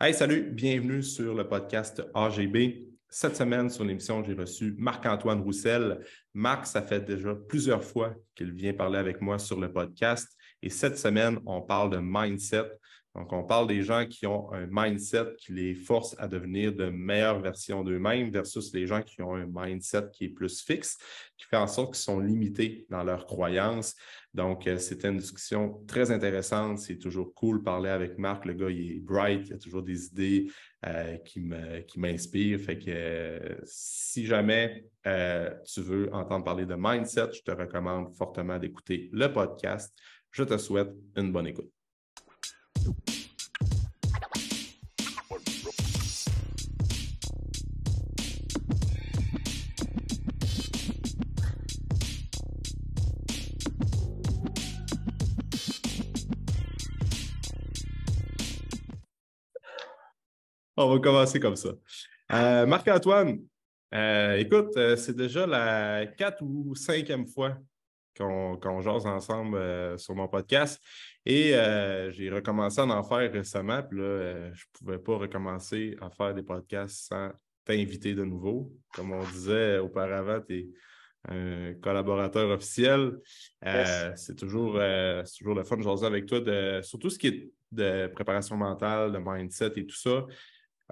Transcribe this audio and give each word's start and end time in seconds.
Hey, 0.00 0.14
salut, 0.14 0.52
bienvenue 0.52 1.02
sur 1.02 1.34
le 1.34 1.48
podcast 1.48 2.00
AGB. 2.14 2.86
Cette 3.08 3.34
semaine, 3.34 3.68
sur 3.68 3.82
l'émission, 3.82 4.22
j'ai 4.22 4.34
reçu 4.34 4.76
Marc-Antoine 4.78 5.40
Roussel. 5.40 5.98
Marc, 6.32 6.68
ça 6.68 6.82
fait 6.82 7.00
déjà 7.00 7.34
plusieurs 7.34 7.82
fois 7.82 8.14
qu'il 8.36 8.52
vient 8.52 8.72
parler 8.74 8.98
avec 8.98 9.20
moi 9.20 9.40
sur 9.40 9.58
le 9.58 9.72
podcast. 9.72 10.28
Et 10.62 10.70
cette 10.70 10.98
semaine, 10.98 11.40
on 11.46 11.62
parle 11.62 11.90
de 11.90 11.98
mindset. 12.00 12.70
Donc, 13.18 13.32
on 13.32 13.42
parle 13.42 13.66
des 13.66 13.82
gens 13.82 14.06
qui 14.06 14.28
ont 14.28 14.52
un 14.52 14.68
mindset 14.70 15.34
qui 15.38 15.52
les 15.52 15.74
force 15.74 16.14
à 16.20 16.28
devenir 16.28 16.72
de 16.72 16.88
meilleures 16.88 17.40
versions 17.40 17.82
d'eux-mêmes 17.82 18.30
versus 18.30 18.72
les 18.72 18.86
gens 18.86 19.02
qui 19.02 19.22
ont 19.22 19.34
un 19.34 19.48
mindset 19.50 20.10
qui 20.12 20.26
est 20.26 20.28
plus 20.28 20.62
fixe, 20.62 20.98
qui 21.36 21.44
fait 21.46 21.56
en 21.56 21.66
sorte 21.66 21.94
qu'ils 21.94 22.04
sont 22.04 22.20
limités 22.20 22.86
dans 22.90 23.02
leurs 23.02 23.26
croyances. 23.26 23.96
Donc, 24.34 24.68
euh, 24.68 24.78
c'était 24.78 25.08
une 25.08 25.16
discussion 25.16 25.82
très 25.88 26.12
intéressante. 26.12 26.78
C'est 26.78 26.98
toujours 26.98 27.34
cool 27.34 27.58
de 27.58 27.64
parler 27.64 27.90
avec 27.90 28.18
Marc. 28.18 28.44
Le 28.44 28.52
gars, 28.52 28.70
il 28.70 28.92
est 28.92 29.00
bright, 29.00 29.48
il 29.48 29.54
a 29.54 29.58
toujours 29.58 29.82
des 29.82 30.06
idées 30.06 30.52
euh, 30.86 31.16
qui 31.16 31.40
m'inspirent. 31.96 32.60
Fait 32.60 32.78
que 32.78 32.84
euh, 32.88 33.56
si 33.64 34.26
jamais 34.26 34.84
tu 35.64 35.80
veux 35.80 36.08
entendre 36.12 36.44
parler 36.44 36.66
de 36.66 36.76
mindset, 36.78 37.32
je 37.32 37.42
te 37.42 37.50
recommande 37.50 38.14
fortement 38.14 38.58
d'écouter 38.58 39.08
le 39.12 39.32
podcast. 39.32 39.92
Je 40.30 40.44
te 40.44 40.56
souhaite 40.56 40.90
une 41.16 41.32
bonne 41.32 41.48
écoute. 41.48 41.77
On 60.80 60.88
va 60.88 61.00
commencer 61.00 61.40
comme 61.40 61.56
ça. 61.56 61.70
Euh, 62.32 62.64
Marc-Antoine, 62.64 63.40
euh, 63.92 64.36
écoute, 64.36 64.76
euh, 64.76 64.94
c'est 64.94 65.16
déjà 65.16 65.44
la 65.44 66.06
quatre 66.06 66.40
ou 66.40 66.72
cinquième 66.76 67.26
fois 67.26 67.58
qu'on 68.16 68.80
jase 68.80 69.04
ensemble 69.04 69.58
sur 69.98 70.14
mon 70.14 70.28
podcast. 70.28 70.80
Et 71.26 71.50
j'ai 72.10 72.30
recommencé 72.30 72.80
à 72.80 72.84
en 72.84 73.02
faire 73.02 73.32
récemment. 73.32 73.82
Puis 73.82 73.98
là, 73.98 74.52
je 74.52 74.64
ne 74.66 74.78
pouvais 74.78 74.98
pas 74.98 75.16
recommencer 75.16 75.96
à 76.00 76.10
faire 76.10 76.32
des 76.32 76.44
podcasts 76.44 77.08
sans 77.08 77.32
t'inviter 77.64 78.14
de 78.14 78.22
nouveau. 78.22 78.72
Comme 78.94 79.12
on 79.12 79.24
disait 79.24 79.78
auparavant, 79.78 80.40
tu 80.40 80.58
es 80.58 80.68
un 81.28 81.74
collaborateur 81.74 82.50
officiel. 82.50 83.18
C'est 84.14 84.36
toujours, 84.36 84.80
toujours 85.36 85.54
le 85.56 85.64
fun 85.64 85.76
de 85.76 85.82
jaser 85.82 86.06
avec 86.06 86.26
toi, 86.26 86.40
de, 86.40 86.80
surtout 86.82 87.10
ce 87.10 87.18
qui 87.18 87.26
est 87.26 87.52
de 87.72 88.06
préparation 88.14 88.56
mentale, 88.56 89.10
de 89.10 89.18
mindset 89.18 89.72
et 89.76 89.86
tout 89.86 89.96
ça. 89.96 90.24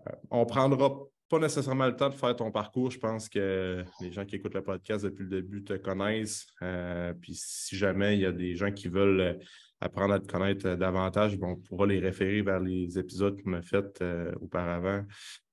Euh, 0.00 0.12
on 0.30 0.41
ne 0.41 0.44
prendra 0.44 0.91
pas 1.28 1.39
nécessairement 1.39 1.86
le 1.86 1.97
temps 1.97 2.08
de 2.08 2.14
faire 2.14 2.36
ton 2.36 2.50
parcours. 2.50 2.91
Je 2.91 2.98
pense 2.98 3.28
que 3.28 3.84
les 4.00 4.12
gens 4.12 4.25
qui 4.25 4.36
écoutent 4.36 4.55
le 4.55 4.62
podcast 4.62 5.05
depuis 5.05 5.25
le 5.25 5.30
début 5.30 5.64
te 5.64 5.75
connaissent. 5.75 6.47
Euh, 6.62 7.12
puis 7.20 7.34
si 7.34 7.77
jamais 7.77 8.16
il 8.16 8.20
y 8.20 8.27
a 8.27 8.33
des 8.33 8.55
gens 8.55 8.70
qui 8.70 8.88
veulent 8.88 9.20
euh, 9.20 9.34
apprendre 9.80 10.14
à 10.14 10.20
te 10.20 10.27
connaître 10.27 10.75
davantage, 10.75 11.36
on 11.42 11.56
pourra 11.56 11.86
les 11.86 11.98
référer 11.98 12.42
vers 12.42 12.61
les 12.61 12.98
épisodes 12.98 13.41
qu'on 13.42 13.55
a 13.55 13.62
faits 13.62 14.03
auparavant 14.41 15.05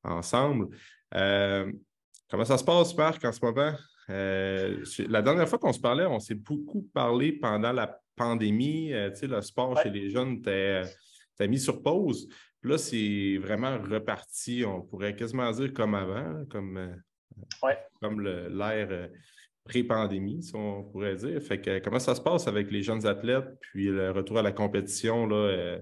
ensemble. 0.03 0.69
comment 1.11 2.45
ça 2.45 2.57
se 2.57 2.63
passe, 2.63 2.95
Marc, 2.95 3.25
en 3.25 3.31
ce 3.31 3.44
moment? 3.44 3.73
la 4.07 5.22
dernière 5.22 5.47
fois 5.47 5.59
qu'on 5.59 5.73
se 5.73 5.80
parlait, 5.80 6.05
on 6.05 6.19
s'est 6.19 6.35
beaucoup 6.35 6.83
parlé 6.94 7.33
pendant 7.33 7.72
la 7.72 8.00
pandémie. 8.16 8.94
tu 9.13 9.19
sais, 9.19 9.28
le 9.28 9.41
sport 9.41 9.78
chez 9.81 9.89
les 9.89 10.09
jeunes 10.09 10.35
était 10.35 11.47
mis 11.47 11.59
sur 11.59 11.81
pause 11.81 12.30
là, 12.64 12.78
c'est 12.78 13.38
vraiment 13.38 13.78
reparti, 13.78 14.64
on 14.66 14.81
pourrait 14.81 15.16
quasiment 15.16 15.52
dire 15.52 15.73
comme 15.73 15.95
avant, 15.95 16.45
comme, 16.50 16.78
euh, 16.78 17.73
comme 18.02 18.22
l'ère 18.22 18.88
euh, 18.92 19.08
pré-pandémie, 19.66 20.44
si 20.44 20.56
on 20.56 20.84
pourrait 20.84 21.16
dire. 21.16 21.41
Fait 21.41 21.59
que 21.59 21.79
comment 21.79 22.00
ça 22.00 22.16
se 22.16 22.22
passe 22.22 22.47
avec 22.47 22.72
les 22.72 22.81
jeunes 22.81 23.06
athlètes, 23.06 23.57
puis 23.59 23.88
le 23.88 24.12
retour 24.12 24.40
à 24.40 24.41
la 24.41 24.51
compétition 24.51 25.25
là, 25.28 25.35
euh, 25.35 25.81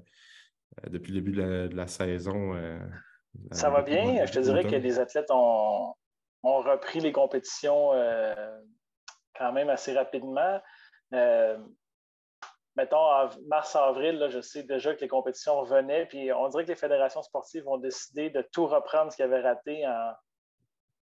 depuis 0.89 1.13
le 1.13 1.21
début 1.21 1.31
de 1.33 1.69
la, 1.75 1.87
saison? 1.87 2.53
ça 3.51 3.69
va 3.69 3.81
bien. 3.81 4.25
Je 4.25 4.31
te 4.31 4.39
dirais 4.39 4.63
que 4.63 4.75
les 4.75 4.99
athlètes 4.99 5.29
ont, 5.29 5.93
ont 6.43 6.61
repris 6.61 6.99
les 6.99 7.11
compétitions 7.11 7.91
quand 9.37 9.51
même 9.51 9.69
assez 9.69 9.93
rapidement 9.93 10.61
mettons, 12.75 13.29
mars-avril, 13.47 14.27
je 14.29 14.39
sais 14.41 14.63
déjà 14.63 14.95
que 14.95 15.01
les 15.01 15.07
compétitions 15.07 15.59
revenaient, 15.59 16.05
puis 16.05 16.31
on 16.31 16.47
dirait 16.47 16.63
que 16.63 16.69
les 16.69 16.75
fédérations 16.75 17.21
sportives 17.21 17.67
ont 17.67 17.77
décidé 17.77 18.29
de 18.29 18.41
tout 18.41 18.67
reprendre 18.67 19.11
ce 19.11 19.17
qu'ils 19.17 19.25
avaient 19.25 19.41
raté 19.41 19.85
en 19.85 20.13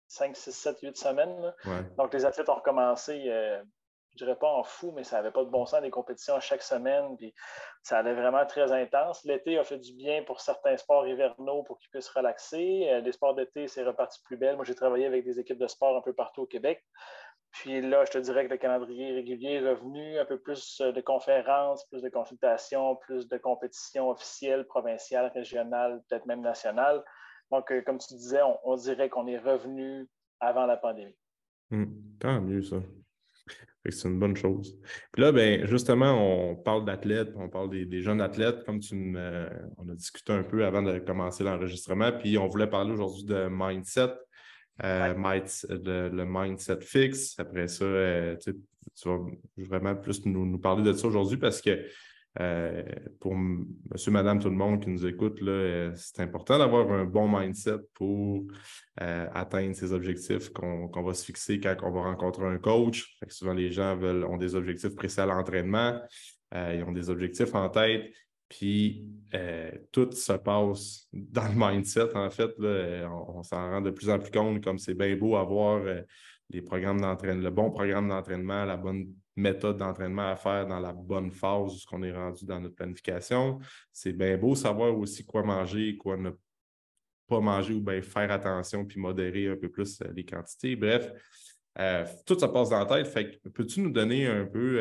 5, 0.09 0.37
6, 0.37 0.53
7, 0.53 0.81
8 0.81 0.97
semaines. 0.97 1.55
Donc, 1.97 2.13
les 2.13 2.25
athlètes 2.25 2.49
ont 2.49 2.55
recommencé, 2.55 3.25
euh, 3.29 3.63
je 4.11 4.25
ne 4.25 4.27
dirais 4.29 4.39
pas 4.39 4.53
en 4.53 4.63
fou, 4.63 4.93
mais 4.95 5.03
ça 5.03 5.17
n'avait 5.17 5.33
pas 5.33 5.43
de 5.43 5.51
bon 5.51 5.67
sens, 5.67 5.81
des 5.81 5.91
compétitions 5.91 6.39
chaque 6.39 6.63
semaine, 6.63 7.17
puis 7.17 7.35
ça 7.83 7.99
allait 7.99 8.15
vraiment 8.15 8.47
très 8.47 8.71
intense. 8.71 9.25
L'été 9.25 9.59
a 9.59 9.65
fait 9.65 9.79
du 9.79 9.93
bien 9.95 10.23
pour 10.23 10.41
certains 10.41 10.77
sports 10.77 11.07
hivernaux 11.09 11.65
pour 11.65 11.79
qu'ils 11.79 11.91
puissent 11.91 12.11
relaxer. 12.11 12.89
Euh, 12.91 13.01
les 13.01 13.13
sports 13.13 13.35
d'été, 13.35 13.67
c'est 13.67 13.83
reparti 13.83 14.21
plus 14.23 14.37
belle. 14.37 14.57
Moi, 14.57 14.65
j'ai 14.65 14.75
travaillé 14.75 15.07
avec 15.07 15.25
des 15.25 15.41
équipes 15.41 15.59
de 15.59 15.67
sport 15.67 15.97
un 15.97 16.03
peu 16.03 16.13
partout 16.13 16.43
au 16.43 16.47
Québec. 16.47 16.85
Puis 17.55 17.81
là, 17.81 18.05
je 18.05 18.11
te 18.11 18.19
dirais 18.19 18.47
que 18.47 18.51
le 18.51 18.57
calendrier 18.57 19.13
régulier 19.13 19.53
est 19.53 19.69
revenu, 19.69 20.19
un 20.19 20.25
peu 20.25 20.39
plus 20.39 20.81
euh, 20.81 20.91
de 20.91 21.01
conférences, 21.01 21.87
plus 21.87 22.03
de 22.03 22.09
consultations, 22.09 22.97
plus 22.97 23.29
de 23.29 23.37
compétitions 23.39 24.11
officielles, 24.11 24.67
provinciales, 24.67 25.31
régionales, 25.33 26.03
peut-être 26.09 26.27
même 26.27 26.41
nationales. 26.41 27.03
Donc, 27.53 27.71
euh, 27.71 27.81
comme 27.83 27.99
tu 27.99 28.15
disais, 28.15 28.41
on, 28.65 28.75
dirait 28.75 29.09
qu'on 29.09 29.29
est 29.29 29.39
revenu 29.39 30.09
avant 30.41 30.67
la 30.67 30.77
pandémie. 30.77 31.17
Hmm. 31.71 31.85
tant 32.19 32.41
mieux, 32.41 32.63
ça. 32.63 32.77
C'est 33.87 34.09
une 34.09 34.19
bonne 34.19 34.37
chose. 34.37 34.77
Puis 35.13 35.23
là, 35.23 35.31
ben, 35.31 35.67
justement, 35.67 36.13
on 36.13 36.57
parle 36.57 36.85
d'athlètes, 36.85 37.35
on 37.37 37.49
parle 37.51 37.69
des, 37.71 38.01
jeunes 38.01 38.21
athlètes, 38.21 38.65
comme 38.65 38.81
tu 38.81 39.15
on 39.77 39.89
a 39.89 39.95
discuté 39.95 40.33
un 40.33 40.43
peu 40.43 40.65
avant 40.65 40.83
de 40.83 40.99
commencer 40.99 41.45
l'enregistrement, 41.45 42.11
puis 42.13 42.39
on 42.39 42.49
voulait 42.49 42.67
parler 42.67 42.93
aujourd'hui 42.93 43.25
de 43.25 43.47
mindset. 43.51 44.09
Euh, 44.83 45.15
le, 46.11 46.25
mindset 46.25 46.81
fixe. 46.81 47.39
Après 47.39 47.69
ça, 47.69 47.85
euh, 47.85 48.37
tu 48.37 48.53
vas 49.05 49.19
vraiment 49.57 49.95
plus 49.95 50.25
nous, 50.27 50.59
parler 50.59 50.83
de 50.83 50.93
ça 50.93 51.07
aujourd'hui 51.07 51.37
parce 51.37 51.61
que 51.61 51.87
euh, 52.41 52.83
pour 53.21 53.37
monsieur, 53.37 54.11
madame, 54.11 54.41
tout 54.41 54.51
le 54.51 54.57
monde 54.57 54.83
qui 54.83 54.91
nous 54.91 55.07
écoute, 55.07 55.41
c'est 55.95 56.21
important 56.21 56.59
d'avoir 56.59 56.91
un 56.91 57.05
bon 57.05 57.29
mindset 57.29 57.79
pour 57.95 58.43
atteindre 58.97 59.77
ces 59.77 59.93
objectifs 59.93 60.49
qu'on 60.51 61.03
va 61.03 61.15
se 61.15 61.25
fixer 61.25 61.61
quand 61.61 61.77
on 61.85 61.93
va 61.93 62.03
rencontrer 62.03 62.47
un 62.47 62.59
coach. 62.59 63.17
souvent, 63.29 63.55
les 63.55 63.71
gens 63.71 63.97
veulent, 63.97 64.25
ont 64.25 64.37
des 64.37 64.56
objectifs 64.56 64.97
précis 64.97 65.21
à 65.21 65.27
l'entraînement, 65.27 66.01
ils 66.53 66.83
ont 66.85 66.93
des 66.93 67.11
objectifs 67.11 67.55
en 67.55 67.69
tête, 67.69 68.11
puis 68.49 69.09
euh, 69.34 69.71
tout 69.91 70.10
se 70.12 70.32
passe 70.34 71.09
dans 71.12 71.49
le 71.49 71.55
mindset, 71.55 72.15
en 72.15 72.31
fait. 72.31 72.53
on, 72.59 73.43
s'en 73.43 73.71
rend 73.71 73.81
de 73.81 73.91
plus 73.91 74.10
en 74.10 74.19
plus 74.19 74.31
compte, 74.31 74.62
comme 74.62 74.78
c'est 74.78 74.94
bien 74.94 75.16
beau 75.16 75.37
avoir 75.37 75.82
euh, 75.82 76.03
les 76.50 76.62
programmes 76.62 77.00
d'entraînement, 77.00 77.43
le 77.43 77.50
bon 77.50 77.71
programme 77.71 78.09
d'entraînement, 78.09 78.65
la 78.65 78.77
bonne 78.77 79.12
méthode 79.37 79.78
d'entraînement 79.78 80.28
à 80.28 80.37
faire 80.37 80.66
dans 80.66 80.78
la 80.78 80.93
bonne 80.93 81.31
phase 81.32 81.72
où 81.72 81.78
on 81.93 82.03
est 82.03 82.12
rendu 82.12 82.44
dans 82.44 82.60
notre 82.60 82.77
planification. 82.77 83.59
C'est 83.91 84.12
bien 84.12 84.37
beau 84.37 84.55
savoir 84.55 84.97
aussi 84.97 85.25
quoi 85.25 85.43
manger, 85.43 85.97
quoi 85.97 86.16
ne 86.16 86.31
pas 87.26 87.41
manger 87.41 87.75
ou 87.75 87.81
bien 87.81 88.03
faire 88.03 88.31
attention 88.31 88.84
puis 88.84 89.00
modérer 89.00 89.49
un 89.49 89.56
peu 89.56 89.71
plus 89.71 90.00
euh, 90.03 90.12
les 90.15 90.25
quantités. 90.25 90.76
Bref, 90.76 91.11
tout 92.25 92.38
ça 92.38 92.47
passe 92.47 92.69
dans 92.69 92.78
la 92.78 92.87
tête. 92.87 93.09
Fait 93.09 93.41
peux-tu 93.53 93.81
nous 93.81 93.91
donner 93.91 94.28
un 94.28 94.44
peu 94.44 94.78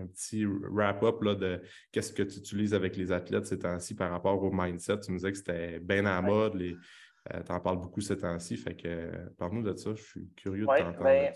un 0.00 0.06
petit 0.06 0.44
wrap-up 0.46 1.22
de 1.22 1.62
qu'est-ce 1.92 2.12
que 2.12 2.22
tu 2.22 2.38
utilises 2.38 2.74
avec 2.74 2.96
les 2.96 3.12
athlètes 3.12 3.46
ces 3.46 3.58
temps-ci 3.58 3.94
par 3.94 4.10
rapport 4.10 4.42
au 4.42 4.50
mindset. 4.50 5.00
Tu 5.00 5.12
me 5.12 5.16
disais 5.16 5.32
que 5.32 5.38
c'était 5.38 5.78
bien 5.80 6.06
en 6.06 6.22
mode. 6.22 6.60
Euh, 6.60 7.42
tu 7.42 7.52
en 7.52 7.60
parles 7.60 7.78
beaucoup 7.78 8.00
ces 8.00 8.18
temps-ci. 8.18 8.56
Fait 8.56 8.74
que 8.74 9.10
parle-nous 9.38 9.62
de 9.62 9.74
ça. 9.74 9.90
Je 9.94 10.02
suis 10.02 10.28
curieux 10.36 10.66
de 10.66 10.66
t'entendre. 10.66 11.02
Ben, 11.02 11.32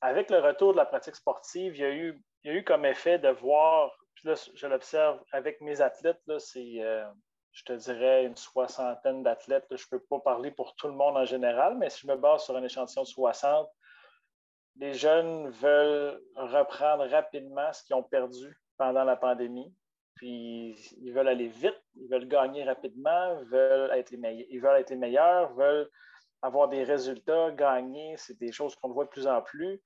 avec 0.00 0.30
le 0.30 0.38
retour 0.38 0.72
de 0.72 0.76
la 0.78 0.86
pratique 0.86 1.16
sportive, 1.16 1.76
il 1.76 1.80
y 1.80 1.84
a 1.84 1.94
eu, 1.94 2.22
eu 2.44 2.64
comme 2.64 2.84
effet 2.84 3.18
de 3.18 3.28
voir, 3.28 3.90
puis 4.14 4.28
là, 4.28 4.34
je 4.54 4.66
l'observe 4.66 5.20
avec 5.32 5.60
mes 5.60 5.80
athlètes, 5.80 6.20
c'est, 6.38 6.80
euh, 6.80 7.04
je 7.52 7.64
te 7.64 7.72
dirais, 7.72 8.24
une 8.24 8.36
soixantaine 8.36 9.22
d'athlètes. 9.22 9.66
Je 9.70 9.74
ne 9.74 9.98
peux 9.98 10.04
pas 10.08 10.20
parler 10.20 10.50
pour 10.52 10.74
tout 10.76 10.86
le 10.86 10.94
monde 10.94 11.16
en 11.16 11.24
général, 11.24 11.76
mais 11.78 11.90
si 11.90 12.02
je 12.02 12.06
me 12.06 12.16
base 12.16 12.44
sur 12.44 12.56
un 12.56 12.62
échantillon 12.62 13.02
de 13.02 13.08
60, 13.08 13.68
les 14.78 14.94
jeunes 14.94 15.48
veulent 15.50 16.20
reprendre 16.36 17.04
rapidement 17.08 17.72
ce 17.72 17.82
qu'ils 17.84 17.96
ont 17.96 18.02
perdu 18.02 18.56
pendant 18.76 19.04
la 19.04 19.16
pandémie. 19.16 19.74
Puis 20.14 20.76
ils 21.00 21.12
veulent 21.12 21.28
aller 21.28 21.48
vite, 21.48 21.80
ils 21.96 22.08
veulent 22.08 22.26
gagner 22.26 22.64
rapidement, 22.64 23.42
veulent 23.44 23.90
être 23.92 24.10
les 24.10 24.46
ils 24.50 24.60
veulent 24.60 24.80
être 24.80 24.90
les 24.90 24.96
meilleurs, 24.96 25.52
veulent 25.54 25.88
avoir 26.42 26.68
des 26.68 26.84
résultats, 26.84 27.50
gagner. 27.52 28.16
C'est 28.16 28.38
des 28.38 28.52
choses 28.52 28.74
qu'on 28.76 28.90
voit 28.90 29.04
de 29.04 29.10
plus 29.10 29.26
en 29.26 29.42
plus. 29.42 29.80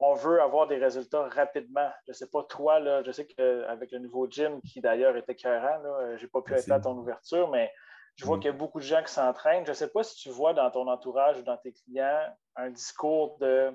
On 0.00 0.14
veut 0.14 0.40
avoir 0.40 0.66
des 0.66 0.76
résultats 0.76 1.28
rapidement. 1.28 1.90
Je 2.06 2.10
ne 2.10 2.14
sais 2.14 2.28
pas, 2.28 2.42
toi, 2.44 2.80
là, 2.80 3.02
je 3.04 3.12
sais 3.12 3.26
qu'avec 3.26 3.92
le 3.92 4.00
nouveau 4.00 4.26
gym, 4.28 4.60
qui 4.62 4.80
d'ailleurs 4.80 5.16
était 5.16 5.32
écœurant, 5.32 5.80
je 6.16 6.22
n'ai 6.22 6.28
pas 6.28 6.42
pu 6.42 6.54
être 6.54 6.66
là 6.66 6.76
à 6.76 6.80
ton 6.80 6.96
ouverture, 6.98 7.48
mais 7.50 7.70
Je 8.16 8.24
vois 8.24 8.36
mm. 8.36 8.40
qu'il 8.40 8.50
y 8.50 8.54
a 8.54 8.56
beaucoup 8.56 8.80
de 8.80 8.84
gens 8.84 9.02
qui 9.02 9.12
s'entraînent. 9.12 9.64
Je 9.64 9.70
ne 9.70 9.74
sais 9.74 9.88
pas 9.90 10.02
si 10.02 10.16
tu 10.16 10.30
vois 10.30 10.54
dans 10.54 10.70
ton 10.70 10.88
entourage 10.88 11.38
ou 11.38 11.42
dans 11.42 11.56
tes 11.56 11.72
clients 11.72 12.26
un 12.56 12.70
discours 12.70 13.36
de 13.38 13.72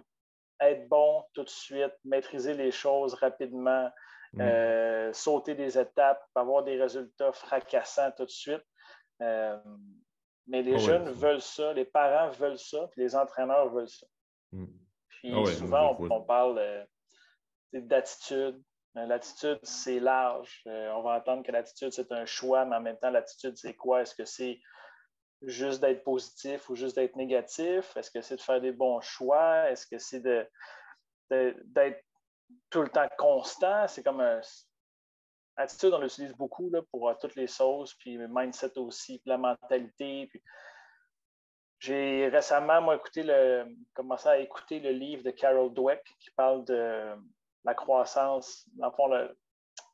être 0.62 0.88
bon 0.88 1.24
tout 1.34 1.44
de 1.44 1.50
suite, 1.50 1.94
maîtriser 2.04 2.54
les 2.54 2.72
choses 2.72 3.14
rapidement, 3.16 3.90
mm. 4.34 4.42
euh, 4.42 5.14
sauter 5.14 5.56
des 5.56 5.78
étapes, 5.78 6.22
avoir 6.36 6.64
des 6.64 6.80
résultats 6.80 7.32
fracassants 7.32 8.12
tout 8.12 8.26
de 8.26 8.32
suite. 8.32 8.64
Euh, 9.22 9.58
mais 10.48 10.62
les 10.62 10.76
ah 10.76 10.80
jeunes 10.80 11.10
veulent 11.10 11.42
ça, 11.42 11.74
les 11.74 11.86
parents 11.86 12.30
veulent 12.32 12.58
ça, 12.58 12.88
puis 12.92 13.02
les 13.02 13.16
entraîneurs 13.16 13.70
veulent 13.70 13.90
ça. 13.90 14.08
Mm. 14.52 14.66
Puis 15.10 15.34
ah 15.36 15.46
souvent, 15.52 15.98
on, 16.00 16.22
parle 16.22 16.60
euh, 16.60 16.86
d'attitude. 17.74 18.62
L'attitude, 18.96 19.60
c'est 19.64 20.00
large. 20.00 20.64
on 20.66 21.02
va 21.04 21.18
entendre 21.18 21.44
que 21.44 21.52
l'attitude, 21.52 21.92
c'est 21.92 22.12
un 22.12 22.26
choix, 22.26 22.66
mais 22.66 22.76
en 22.76 22.82
même 22.82 22.98
temps, 22.98 23.12
l'attitude, 23.12 23.56
c'est 23.56 23.76
quoi? 23.76 24.02
Est-ce 24.02 24.16
que 24.16 24.26
c'est 24.26 24.60
juste 25.42 25.82
d'être 25.82 26.04
positif 26.04 26.70
ou 26.70 26.76
juste 26.76 26.96
d'être 26.96 27.16
négatif? 27.16 27.96
Est-ce 27.96 28.12
que 28.12 28.22
c'est 28.22 28.36
de 28.36 28.42
faire 28.42 28.62
des 28.62 28.72
bons 28.72 29.02
choix? 29.02 29.70
Est-ce 29.70 29.88
que 29.88 29.98
c'est 29.98 30.22
d'être 30.22 32.04
tout 32.70 32.82
le 32.82 32.90
temps 32.90 33.08
constant? 33.18 33.88
C'est 33.88 34.04
comme 34.04 34.22
un. 34.22 34.42
Attitude, 35.56 35.94
on 35.94 36.00
l'utilise 36.00 36.34
beaucoup 36.34 36.70
là, 36.70 36.82
pour 36.90 37.10
euh, 37.10 37.14
toutes 37.20 37.36
les 37.36 37.48
sauces, 37.48 37.94
puis 37.96 38.16
le 38.16 38.30
mindset 38.30 38.78
aussi, 38.78 39.20
puis 39.20 39.30
la 39.30 39.38
mentalité. 39.38 40.32
J'ai 41.80 42.30
récemment, 42.30 42.82
moi, 42.82 42.96
écouté 42.96 43.24
le, 43.24 43.66
commencé 43.94 44.30
à 44.30 44.38
écouter 44.40 44.80
le 44.80 44.92
livre 44.92 45.24
de 45.24 45.32
Carol 45.32 45.74
Dweck 45.74 46.02
qui 46.20 46.32
parle 46.32 46.64
de 46.64 47.14
la 47.66 47.74
croissance, 47.74 48.66
le, 48.78 49.38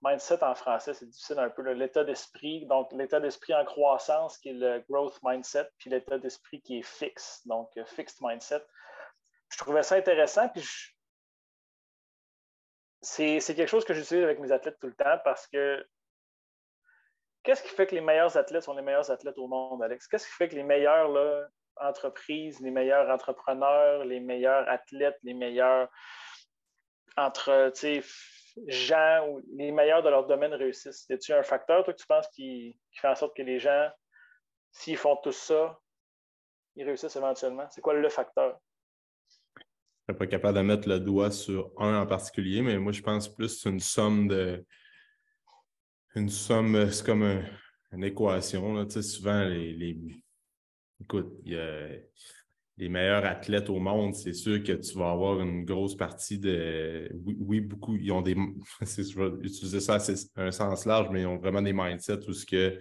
mindset 0.05 0.43
en 0.43 0.55
français, 0.55 0.93
c'est 0.93 1.07
difficile 1.07 1.39
un 1.39 1.49
peu, 1.49 1.61
l'état 1.71 2.03
d'esprit. 2.03 2.65
Donc, 2.67 2.91
l'état 2.93 3.19
d'esprit 3.19 3.53
en 3.53 3.65
croissance, 3.65 4.37
qui 4.37 4.49
est 4.49 4.53
le 4.53 4.83
growth 4.89 5.19
mindset, 5.23 5.69
puis 5.77 5.89
l'état 5.89 6.17
d'esprit 6.17 6.61
qui 6.61 6.79
est 6.79 6.83
fixe, 6.83 7.41
donc 7.45 7.69
euh, 7.77 7.85
fixed 7.85 8.17
mindset. 8.21 8.63
Je 9.49 9.57
trouvais 9.57 9.83
ça 9.83 9.95
intéressant, 9.95 10.49
puis 10.49 10.63
c'est 13.01 13.55
quelque 13.55 13.67
chose 13.67 13.85
que 13.85 13.93
j'utilise 13.93 14.23
avec 14.23 14.39
mes 14.39 14.51
athlètes 14.51 14.79
tout 14.79 14.87
le 14.87 14.95
temps 14.95 15.19
parce 15.23 15.45
que 15.47 15.85
qu'est-ce 17.43 17.61
qui 17.61 17.69
fait 17.69 17.85
que 17.85 17.93
les 17.93 18.01
meilleurs 18.01 18.35
athlètes 18.35 18.63
sont 18.63 18.73
les 18.73 18.81
meilleurs 18.81 19.11
athlètes 19.11 19.37
au 19.37 19.47
monde, 19.47 19.83
Alex? 19.83 20.07
Qu'est-ce 20.07 20.25
qui 20.25 20.33
fait 20.33 20.49
que 20.49 20.55
les 20.55 20.63
meilleures 20.63 21.47
entreprises, 21.77 22.59
les 22.61 22.71
meilleurs 22.71 23.09
entrepreneurs, 23.09 24.05
les 24.05 24.19
meilleurs 24.19 24.67
athlètes, 24.67 25.19
les 25.23 25.35
meilleurs 25.35 25.89
entre, 27.17 27.71
gens 28.67 29.27
ou 29.29 29.41
les 29.55 29.71
meilleurs 29.71 30.03
de 30.03 30.09
leur 30.09 30.27
domaine 30.27 30.53
réussissent? 30.53 31.05
Est-ce 31.09 31.33
un 31.33 31.43
facteur, 31.43 31.83
toi, 31.83 31.93
que 31.93 31.99
tu 31.99 32.07
penses 32.07 32.27
qui, 32.29 32.79
fait 32.91 33.07
en 33.07 33.15
sorte 33.15 33.35
que 33.35 33.41
les 33.41 33.59
gens, 33.59 33.89
s'ils 34.71 34.97
font 34.97 35.17
tout 35.17 35.31
ça, 35.31 35.79
ils 36.75 36.85
réussissent 36.85 37.15
éventuellement? 37.15 37.67
C'est 37.69 37.81
quoi 37.81 37.93
le 37.93 38.09
facteur? 38.09 38.59
Je 40.07 40.11
ne 40.11 40.13
suis 40.13 40.19
pas 40.19 40.27
capable 40.27 40.57
de 40.57 40.63
mettre 40.63 40.87
le 40.87 40.99
doigt 40.99 41.31
sur 41.31 41.71
un 41.77 42.01
en 42.01 42.05
particulier, 42.05 42.61
mais 42.61 42.77
moi, 42.77 42.91
je 42.91 43.01
pense 43.01 43.27
plus 43.27 43.59
c'est 43.59 43.69
une 43.69 43.79
somme 43.79 44.27
de. 44.27 44.65
Une 46.15 46.29
somme, 46.29 46.91
c'est 46.91 47.05
comme 47.05 47.43
une 47.91 48.03
équation. 48.03 48.73
Là. 48.73 48.85
Tu 48.85 48.91
sais, 48.91 49.01
souvent, 49.01 49.43
les... 49.43 49.99
Écoute, 51.01 51.33
il 51.43 51.53
y 51.53 51.59
a 51.59 51.89
les 52.77 52.89
meilleurs 52.89 53.25
athlètes 53.25 53.69
au 53.69 53.79
monde, 53.79 54.13
c'est 54.15 54.33
sûr 54.33 54.61
que 54.61 54.73
tu 54.73 54.97
vas 54.97 55.11
avoir 55.11 55.39
une 55.39 55.63
grosse 55.63 55.95
partie 55.95 56.37
de. 56.37 57.09
Oui, 57.39 57.61
beaucoup, 57.61 57.95
ils 57.95 58.11
ont 58.11 58.21
des. 58.21 58.35
je 58.81 59.19
vais 59.19 59.45
utiliser 59.45 59.79
ça 59.79 59.97
à 60.35 60.41
un 60.41 60.51
sens 60.51 60.85
large, 60.85 61.07
mais 61.11 61.21
ils 61.21 61.25
ont 61.25 61.37
vraiment 61.37 61.61
des 61.61 61.73
mindsets 61.73 62.27
où 62.27 62.33
ce 62.33 62.79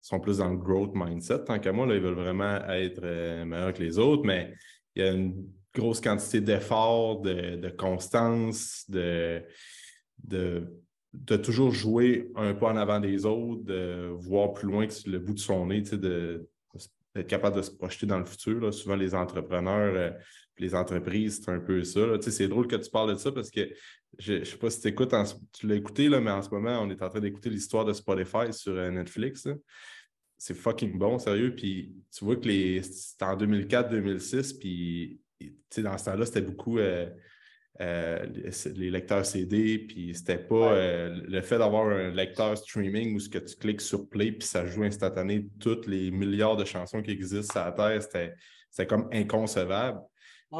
sont 0.00 0.20
plus 0.20 0.38
dans 0.38 0.50
le 0.50 0.56
growth 0.56 0.92
mindset. 0.94 1.44
Tant 1.44 1.58
qu'à 1.58 1.72
moi, 1.72 1.86
là, 1.86 1.96
ils 1.96 2.00
veulent 2.00 2.14
vraiment 2.14 2.56
être 2.68 3.00
euh, 3.02 3.44
meilleurs 3.44 3.72
que 3.72 3.82
les 3.82 3.98
autres, 3.98 4.24
mais 4.24 4.54
il 4.94 5.04
y 5.04 5.08
a 5.08 5.10
une 5.10 5.48
grosse 5.74 6.00
quantité 6.00 6.40
d'efforts, 6.40 7.20
de, 7.20 7.68
constance, 7.76 8.88
de, 8.88 9.42
de, 10.22 10.64
de, 11.12 11.36
toujours 11.36 11.72
jouer 11.72 12.30
un 12.36 12.54
pas 12.54 12.72
en 12.72 12.76
avant 12.76 13.00
des 13.00 13.26
autres, 13.26 13.64
de 13.64 14.08
voir 14.12 14.54
plus 14.54 14.68
loin 14.68 14.86
que 14.86 15.10
le 15.10 15.18
bout 15.18 15.34
de 15.34 15.40
son 15.40 15.66
nez, 15.66 15.82
de, 15.82 16.48
être 17.20 17.26
capable 17.26 17.56
de 17.56 17.62
se 17.62 17.70
projeter 17.70 18.06
dans 18.06 18.18
le 18.18 18.24
futur. 18.24 18.72
Souvent, 18.72 18.96
les 18.96 19.14
entrepreneurs, 19.14 19.94
euh, 19.94 20.10
les 20.58 20.74
entreprises, 20.74 21.42
c'est 21.44 21.50
un 21.50 21.60
peu 21.60 21.84
ça. 21.84 22.00
C'est 22.20 22.48
drôle 22.48 22.66
que 22.66 22.76
tu 22.76 22.90
parles 22.90 23.14
de 23.14 23.18
ça 23.18 23.32
parce 23.32 23.50
que 23.50 23.68
je 24.18 24.34
ne 24.34 24.44
sais 24.44 24.56
pas 24.56 24.70
si 24.70 24.80
tu 24.80 24.88
écoutes, 24.88 25.14
tu 25.52 25.66
l'as 25.66 25.74
écouté, 25.74 26.08
là, 26.08 26.20
mais 26.20 26.30
en 26.30 26.42
ce 26.42 26.50
moment, 26.50 26.80
on 26.80 26.90
est 26.90 27.02
en 27.02 27.08
train 27.08 27.20
d'écouter 27.20 27.50
l'histoire 27.50 27.84
de 27.84 27.92
Spotify 27.92 28.52
sur 28.52 28.72
euh, 28.72 28.90
Netflix. 28.90 29.46
C'est 30.38 30.54
fucking 30.54 30.98
bon, 30.98 31.18
sérieux. 31.18 31.54
Puis 31.54 31.94
tu 32.16 32.24
vois 32.24 32.36
que 32.36 32.82
c'était 32.82 33.24
en 33.24 33.36
2004-2006, 33.36 34.58
puis 34.58 35.20
dans 35.78 35.98
ce 35.98 36.04
temps-là, 36.06 36.26
c'était 36.26 36.42
beaucoup. 36.42 36.78
Euh, 36.78 37.08
euh, 37.80 38.24
les 38.74 38.90
lecteurs 38.90 39.26
CD, 39.26 39.78
puis 39.78 40.14
c'était 40.14 40.38
pas 40.38 40.72
euh, 40.72 41.20
le 41.28 41.40
fait 41.42 41.58
d'avoir 41.58 41.88
un 41.88 42.10
lecteur 42.10 42.56
streaming 42.56 43.14
où 43.14 43.20
ce 43.20 43.28
que 43.28 43.38
tu 43.38 43.54
cliques 43.54 43.82
sur 43.82 44.08
play 44.08 44.32
puis 44.32 44.48
ça 44.48 44.64
joue 44.64 44.84
instantané 44.84 45.46
toutes 45.60 45.86
les 45.86 46.10
milliards 46.10 46.56
de 46.56 46.64
chansons 46.64 47.02
qui 47.02 47.10
existent 47.10 47.52
sur 47.52 47.64
la 47.64 47.72
Terre, 47.72 48.02
c'était 48.02 48.86
comme 48.86 49.08
inconcevable. 49.12 50.00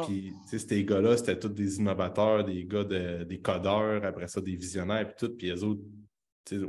Puis, 0.05 0.33
ces 0.47 0.83
gars-là, 0.83 1.17
c'était 1.17 1.39
tous 1.39 1.47
des 1.49 1.77
innovateurs, 1.77 2.43
des 2.43 2.65
gars 2.65 2.83
des 2.83 3.39
codeurs, 3.41 4.03
après 4.03 4.27
ça, 4.27 4.41
des 4.41 4.55
visionnaires, 4.55 5.07
puis 5.07 5.15
tout. 5.17 5.35
Puis 5.35 5.47
les 5.47 5.63
autres, 5.63 5.81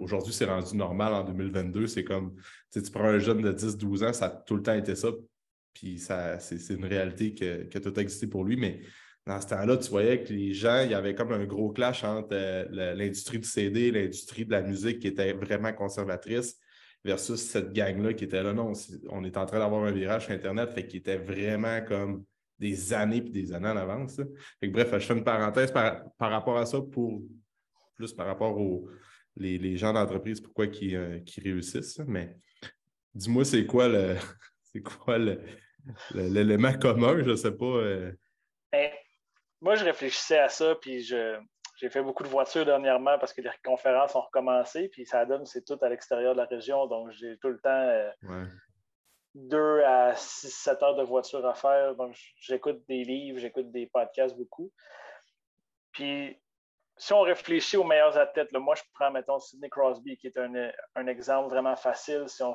aujourd'hui, 0.00 0.32
c'est 0.32 0.44
rendu 0.44 0.76
normal 0.76 1.12
en 1.12 1.24
2022. 1.24 1.88
C'est 1.88 2.04
comme, 2.04 2.36
tu 2.72 2.80
prends 2.92 3.04
un 3.04 3.18
jeune 3.18 3.42
de 3.42 3.52
10-12 3.52 4.08
ans, 4.08 4.12
ça 4.12 4.26
a 4.26 4.30
tout 4.30 4.56
le 4.56 4.62
temps 4.62 4.74
été 4.74 4.94
ça. 4.94 5.08
Puis, 5.74 5.98
c'est 5.98 6.74
une 6.74 6.84
réalité 6.84 7.34
que, 7.34 7.64
que 7.64 7.78
tout 7.78 7.92
a 7.96 8.00
existé 8.00 8.28
pour 8.28 8.44
lui. 8.44 8.56
Mais 8.56 8.80
dans 9.28 9.40
ce 9.42 9.46
temps-là, 9.48 9.76
tu 9.76 9.90
voyais 9.90 10.22
que 10.24 10.32
les 10.32 10.54
gens, 10.54 10.80
il 10.80 10.90
y 10.90 10.94
avait 10.94 11.14
comme 11.14 11.32
un 11.32 11.44
gros 11.44 11.70
clash 11.70 12.02
entre 12.02 12.30
euh, 12.32 12.94
l'industrie 12.94 13.38
du 13.38 13.46
CD, 13.46 13.90
l'industrie 13.90 14.46
de 14.46 14.50
la 14.50 14.62
musique 14.62 15.00
qui 15.00 15.08
était 15.08 15.34
vraiment 15.34 15.70
conservatrice 15.74 16.58
versus 17.04 17.38
cette 17.38 17.74
gang-là 17.74 18.14
qui 18.14 18.24
était 18.24 18.42
là. 18.42 18.54
Non, 18.54 18.72
on 19.10 19.24
est 19.24 19.36
en 19.36 19.44
train 19.44 19.58
d'avoir 19.58 19.84
un 19.84 19.92
virage 19.92 20.24
sur 20.24 20.32
Internet, 20.32 20.70
fait 20.70 20.86
qu'il 20.86 21.00
était 21.00 21.18
vraiment 21.18 21.82
comme 21.86 22.24
des 22.58 22.94
années 22.94 23.20
puis 23.20 23.30
des 23.30 23.52
années 23.52 23.68
en 23.68 23.76
avance. 23.76 24.18
bref, 24.62 24.88
je 24.94 25.06
fais 25.06 25.14
une 25.14 25.24
parenthèse 25.24 25.70
par, 25.72 26.06
rapport 26.18 26.56
à 26.56 26.64
ça 26.64 26.80
pour 26.80 27.22
plus 27.96 28.14
par 28.14 28.26
rapport 28.26 28.58
aux 28.58 28.88
les, 29.36 29.76
gens 29.76 29.92
d'entreprise, 29.92 30.40
pourquoi 30.40 30.68
qui, 30.68 30.96
euh, 30.96 31.20
réussissent. 31.36 32.00
Mais 32.06 32.34
dis-moi, 33.14 33.44
c'est 33.44 33.66
quoi 33.66 33.88
le 33.88 34.16
c'est 34.62 34.80
quoi 34.80 35.18
l'élément 36.14 36.72
commun, 36.72 37.22
je 37.22 37.30
ne 37.30 37.36
sais 37.36 37.52
pas. 37.52 37.66
Euh, 37.66 38.12
ben, 38.72 38.90
moi, 39.60 39.74
je 39.74 39.84
réfléchissais 39.84 40.38
à 40.38 40.48
ça, 40.48 40.74
puis 40.76 41.02
j'ai 41.02 41.90
fait 41.90 42.02
beaucoup 42.02 42.22
de 42.22 42.28
voitures 42.28 42.64
dernièrement 42.64 43.18
parce 43.18 43.32
que 43.32 43.40
les 43.40 43.50
conférences 43.64 44.14
ont 44.14 44.20
recommencé, 44.20 44.88
puis 44.88 45.06
ça 45.06 45.24
donne, 45.24 45.46
c'est 45.46 45.64
tout 45.64 45.78
à 45.82 45.88
l'extérieur 45.88 46.34
de 46.34 46.38
la 46.38 46.46
région, 46.46 46.86
donc 46.86 47.10
j'ai 47.10 47.36
tout 47.38 47.48
le 47.48 47.60
temps 47.60 47.70
euh, 47.70 48.10
deux 49.34 49.82
à 49.82 50.14
six, 50.14 50.50
sept 50.50 50.82
heures 50.82 50.96
de 50.96 51.02
voiture 51.02 51.44
à 51.46 51.54
faire. 51.54 51.94
Donc, 51.94 52.16
j'écoute 52.40 52.82
des 52.88 53.04
livres, 53.04 53.38
j'écoute 53.38 53.70
des 53.70 53.86
podcasts 53.86 54.36
beaucoup. 54.36 54.72
Puis, 55.92 56.40
si 56.96 57.12
on 57.12 57.20
réfléchit 57.20 57.76
aux 57.76 57.84
meilleurs 57.84 58.18
athlètes, 58.18 58.52
moi, 58.52 58.74
je 58.74 58.82
prends, 58.94 59.10
mettons, 59.10 59.38
Sidney 59.38 59.68
Crosby, 59.68 60.16
qui 60.16 60.26
est 60.26 60.38
un, 60.38 60.70
un, 60.96 61.06
exemple 61.06 61.50
vraiment 61.50 61.76
facile. 61.76 62.24
Si 62.26 62.42
on 62.42 62.54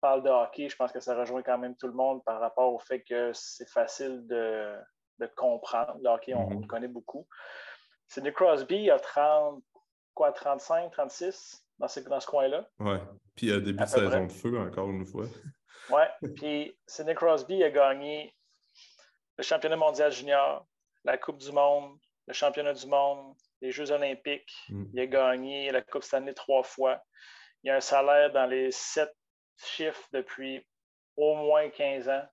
parle 0.00 0.22
de 0.22 0.30
hockey, 0.30 0.68
je 0.68 0.76
pense 0.76 0.92
que 0.92 1.00
ça 1.00 1.14
rejoint 1.14 1.42
quand 1.42 1.58
même 1.58 1.76
tout 1.76 1.86
le 1.86 1.92
monde 1.92 2.24
par 2.24 2.40
rapport 2.40 2.72
au 2.72 2.78
fait 2.78 3.02
que 3.02 3.32
c'est 3.32 3.68
facile 3.70 4.26
de, 4.26 4.74
de 5.18 5.26
comprendre. 5.36 5.96
Le 6.02 6.10
hockey, 6.10 6.34
on, 6.34 6.50
mhm. 6.50 6.62
le 6.62 6.66
connaît 6.66 6.88
beaucoup. 6.88 7.26
Sidney 8.08 8.32
Crosby 8.32 8.90
a 8.90 8.98
30, 8.98 9.62
quoi, 10.14 10.32
35, 10.32 10.92
36 10.92 11.64
dans 11.78 11.88
ce, 11.88 12.00
dans 12.00 12.20
ce 12.20 12.26
coin-là. 12.26 12.68
Oui. 12.80 12.96
Puis 13.34 13.52
a 13.52 13.60
début 13.60 13.82
de 13.82 13.88
saison 13.88 14.26
de 14.26 14.32
feu, 14.32 14.58
encore 14.58 14.90
une 14.90 15.06
fois. 15.06 15.26
Oui. 15.90 16.30
Puis 16.34 16.78
Sidney 16.86 17.14
Crosby 17.14 17.62
a 17.62 17.68
gagné 17.68 18.34
le 19.36 19.44
championnat 19.44 19.76
mondial 19.76 20.10
junior, 20.10 20.66
la 21.04 21.18
Coupe 21.18 21.36
du 21.36 21.52
Monde, 21.52 21.98
le 22.26 22.32
championnat 22.32 22.72
du 22.72 22.86
monde, 22.86 23.34
les 23.60 23.70
Jeux 23.70 23.90
olympiques. 23.90 24.54
Mm. 24.70 24.84
Il 24.94 25.00
a 25.00 25.06
gagné 25.06 25.70
la 25.70 25.82
Coupe 25.82 26.02
Stanley 26.02 26.32
trois 26.32 26.62
fois. 26.62 27.02
Il 27.62 27.70
a 27.70 27.76
un 27.76 27.80
salaire 27.80 28.32
dans 28.32 28.46
les 28.46 28.70
sept 28.70 29.14
chiffres 29.56 30.08
depuis 30.12 30.66
au 31.16 31.34
moins 31.34 31.68
15 31.68 32.08
ans 32.08 32.24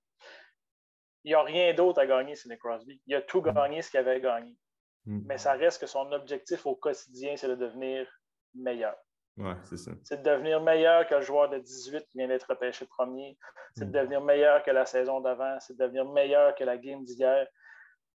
il 1.24 1.28
n'y 1.28 1.34
a 1.34 1.42
rien 1.42 1.72
d'autre 1.74 2.00
à 2.00 2.06
gagner, 2.06 2.34
Sidney 2.34 2.58
Crosby. 2.58 3.00
Il 3.06 3.14
a 3.14 3.22
tout 3.22 3.40
mm. 3.40 3.52
gagné 3.52 3.82
ce 3.82 3.90
qu'il 3.90 4.00
avait 4.00 4.20
gagné. 4.20 4.56
Mm. 5.06 5.20
Mais 5.26 5.38
ça 5.38 5.52
reste 5.52 5.80
que 5.80 5.86
son 5.86 6.10
objectif 6.12 6.66
au 6.66 6.74
quotidien, 6.74 7.36
c'est 7.36 7.48
de 7.48 7.54
devenir 7.54 8.06
meilleur. 8.54 8.96
Ouais, 9.36 9.54
c'est 9.64 9.78
ça. 9.78 9.92
C'est 10.04 10.22
de 10.22 10.30
devenir 10.30 10.60
meilleur 10.60 11.06
que 11.06 11.14
le 11.14 11.22
joueur 11.22 11.48
de 11.48 11.58
18 11.58 12.06
qui 12.08 12.18
vient 12.18 12.28
d'être 12.28 12.48
repêché 12.48 12.86
premier. 12.86 13.38
C'est 13.76 13.84
de 13.84 13.90
mm. 13.90 14.02
devenir 14.02 14.20
meilleur 14.20 14.62
que 14.62 14.70
la 14.70 14.86
saison 14.86 15.20
d'avant. 15.20 15.58
C'est 15.60 15.74
de 15.74 15.82
devenir 15.82 16.04
meilleur 16.06 16.54
que 16.54 16.64
la 16.64 16.76
game 16.76 17.04
d'hier. 17.04 17.46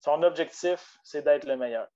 Son 0.01 0.21
objectif, 0.23 0.97
c'est 1.03 1.23
d'être 1.23 1.45
le 1.45 1.57
meilleur. 1.57 1.87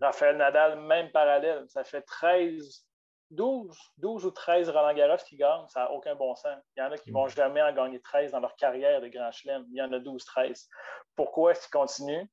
Raphaël 0.00 0.36
Nadal, 0.36 0.80
même 0.80 1.10
parallèle. 1.12 1.64
Ça 1.68 1.84
fait 1.84 2.02
13 2.02 2.84
12, 3.30 3.76
12 3.98 4.26
ou 4.26 4.30
13 4.30 4.68
Roland 4.68 4.94
Garros 4.94 5.22
qui 5.26 5.36
gagnent, 5.36 5.66
ça 5.68 5.80
n'a 5.80 5.90
aucun 5.92 6.14
bon 6.14 6.34
sens. 6.34 6.56
Il 6.76 6.80
y 6.80 6.82
en 6.82 6.92
a 6.92 6.98
qui 6.98 7.10
ne 7.10 7.14
vont 7.14 7.28
jamais 7.28 7.62
en 7.62 7.72
gagner 7.72 8.00
13 8.00 8.32
dans 8.32 8.40
leur 8.40 8.54
carrière 8.56 9.00
de 9.00 9.08
Grand 9.08 9.32
Chelem. 9.32 9.64
Il 9.70 9.76
y 9.76 9.82
en 9.82 9.92
a 9.92 9.98
12, 9.98 10.24
13. 10.24 10.68
Pourquoi 11.16 11.52
est-ce 11.52 11.62
qu'il 11.62 11.78
continue? 11.78 12.30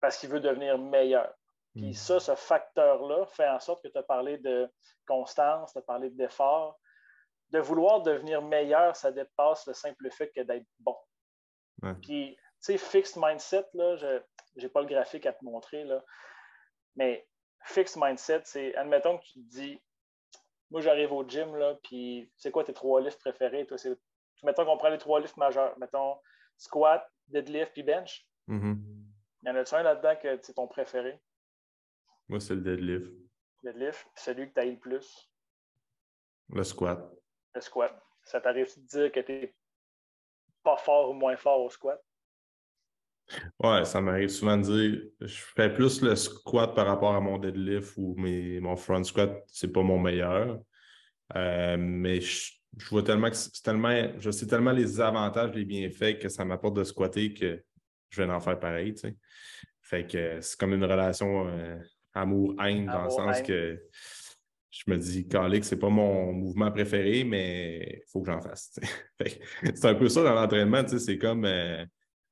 Parce 0.00 0.18
qu'il 0.18 0.28
veut 0.28 0.40
devenir 0.40 0.78
meilleur. 0.78 1.32
Puis 1.74 1.90
hmm. 1.90 1.94
ça, 1.94 2.20
ce 2.20 2.34
facteur-là 2.34 3.26
fait 3.26 3.48
en 3.48 3.58
sorte 3.58 3.82
que 3.82 3.88
tu 3.88 3.98
as 3.98 4.02
parlé 4.02 4.38
de 4.38 4.70
constance, 5.06 5.72
tu 5.72 5.78
as 5.78 5.82
parlé 5.82 6.10
d'effort. 6.10 6.78
De 7.50 7.58
vouloir 7.58 8.02
devenir 8.02 8.42
meilleur, 8.42 8.96
ça 8.96 9.12
dépasse 9.12 9.66
le 9.66 9.74
simple 9.74 10.10
fait 10.10 10.30
que 10.30 10.40
d'être 10.40 10.66
bon. 10.80 10.96
Puis, 12.00 12.36
tu 12.36 12.38
sais, 12.60 12.78
fixed 12.78 13.16
mindset, 13.16 13.66
là, 13.74 13.96
je 13.96 14.20
n'ai 14.56 14.68
pas 14.68 14.80
le 14.80 14.86
graphique 14.86 15.26
à 15.26 15.32
te 15.32 15.44
montrer, 15.44 15.84
là, 15.84 16.02
mais 16.96 17.26
fixed 17.64 18.00
mindset, 18.00 18.42
c'est, 18.44 18.74
admettons 18.76 19.18
que 19.18 19.24
tu 19.24 19.32
te 19.34 19.48
dis, 19.50 19.82
moi, 20.74 20.80
j'arrive 20.80 21.12
au 21.12 21.22
gym, 21.22 21.54
là, 21.54 21.78
puis 21.84 22.28
c'est 22.36 22.50
quoi 22.50 22.64
tes 22.64 22.74
trois 22.74 23.00
lifts 23.00 23.20
préférés? 23.20 23.64
Toi, 23.64 23.76
mettons 24.42 24.64
qu'on 24.64 24.76
prend 24.76 24.88
les 24.88 24.98
trois 24.98 25.20
lifts 25.20 25.36
majeurs. 25.36 25.78
Mettons 25.78 26.18
squat, 26.56 27.08
deadlift, 27.28 27.72
puis 27.74 27.84
bench. 27.84 28.26
Mm-hmm. 28.48 28.76
Il 29.42 29.48
y 29.48 29.50
en 29.52 29.54
a-tu 29.54 29.74
un 29.76 29.84
là-dedans 29.84 30.16
que 30.20 30.36
c'est 30.42 30.54
ton 30.54 30.66
préféré? 30.66 31.22
Moi, 32.26 32.40
c'est 32.40 32.56
le 32.56 32.62
deadlift. 32.62 33.12
Deadlift, 33.62 34.02
puis 34.02 34.24
celui 34.24 34.48
que 34.48 34.54
tu 34.54 34.60
as 34.60 34.64
le 34.64 34.76
plus? 34.76 35.30
Le 36.48 36.64
squat. 36.64 37.08
Le 37.54 37.60
squat. 37.60 37.96
Ça 38.24 38.40
t'arrive 38.40 38.76
de 38.76 38.82
dire 38.84 39.12
que 39.12 39.20
tu 39.20 39.30
n'es 39.30 39.54
pas 40.64 40.76
fort 40.76 41.10
ou 41.10 41.12
moins 41.12 41.36
fort 41.36 41.60
au 41.60 41.70
squat? 41.70 42.02
Ouais, 43.62 43.84
ça 43.84 44.00
m'arrive 44.00 44.28
souvent 44.28 44.56
de 44.56 44.62
dire 44.62 45.02
je 45.20 45.40
fais 45.56 45.72
plus 45.72 46.02
le 46.02 46.14
squat 46.14 46.74
par 46.74 46.86
rapport 46.86 47.14
à 47.14 47.20
mon 47.20 47.38
deadlift 47.38 47.94
ou 47.96 48.14
mes, 48.16 48.60
mon 48.60 48.76
front 48.76 49.02
squat, 49.02 49.42
c'est 49.46 49.72
pas 49.72 49.82
mon 49.82 49.98
meilleur. 49.98 50.60
Euh, 51.34 51.76
mais 51.78 52.20
je, 52.20 52.52
vois 52.90 53.02
tellement 53.02 53.30
que 53.30 53.36
c'est 53.36 53.62
tellement, 53.62 54.12
je 54.18 54.30
sais 54.30 54.46
tellement 54.46 54.72
les 54.72 55.00
avantages, 55.00 55.54
les 55.54 55.64
bienfaits 55.64 56.18
que 56.18 56.28
ça 56.28 56.44
m'apporte 56.44 56.76
de 56.76 56.84
squatter 56.84 57.32
que 57.32 57.62
je 58.10 58.22
vais 58.22 58.30
en 58.30 58.40
faire 58.40 58.58
pareil. 58.58 58.94
Tu 58.94 59.16
Fait 59.80 60.06
que 60.06 60.40
c'est 60.40 60.58
comme 60.58 60.74
une 60.74 60.84
relation 60.84 61.48
euh, 61.48 61.78
amour-haine 62.12 62.86
dans 62.86 63.04
le 63.04 63.10
sens 63.10 63.42
que 63.42 63.80
je 64.70 64.90
me 64.90 64.98
dis, 64.98 65.28
Calic, 65.28 65.64
c'est 65.64 65.78
pas 65.78 65.88
mon 65.88 66.32
mouvement 66.32 66.70
préféré, 66.70 67.22
mais 67.24 68.02
il 68.02 68.10
faut 68.10 68.20
que 68.20 68.30
j'en 68.30 68.40
fasse. 68.40 68.78
c'est 69.62 69.84
un 69.84 69.94
peu 69.94 70.08
ça 70.08 70.22
dans 70.24 70.34
l'entraînement, 70.34 70.86
c'est 70.86 71.16
comme 71.16 71.44
euh, 71.44 71.84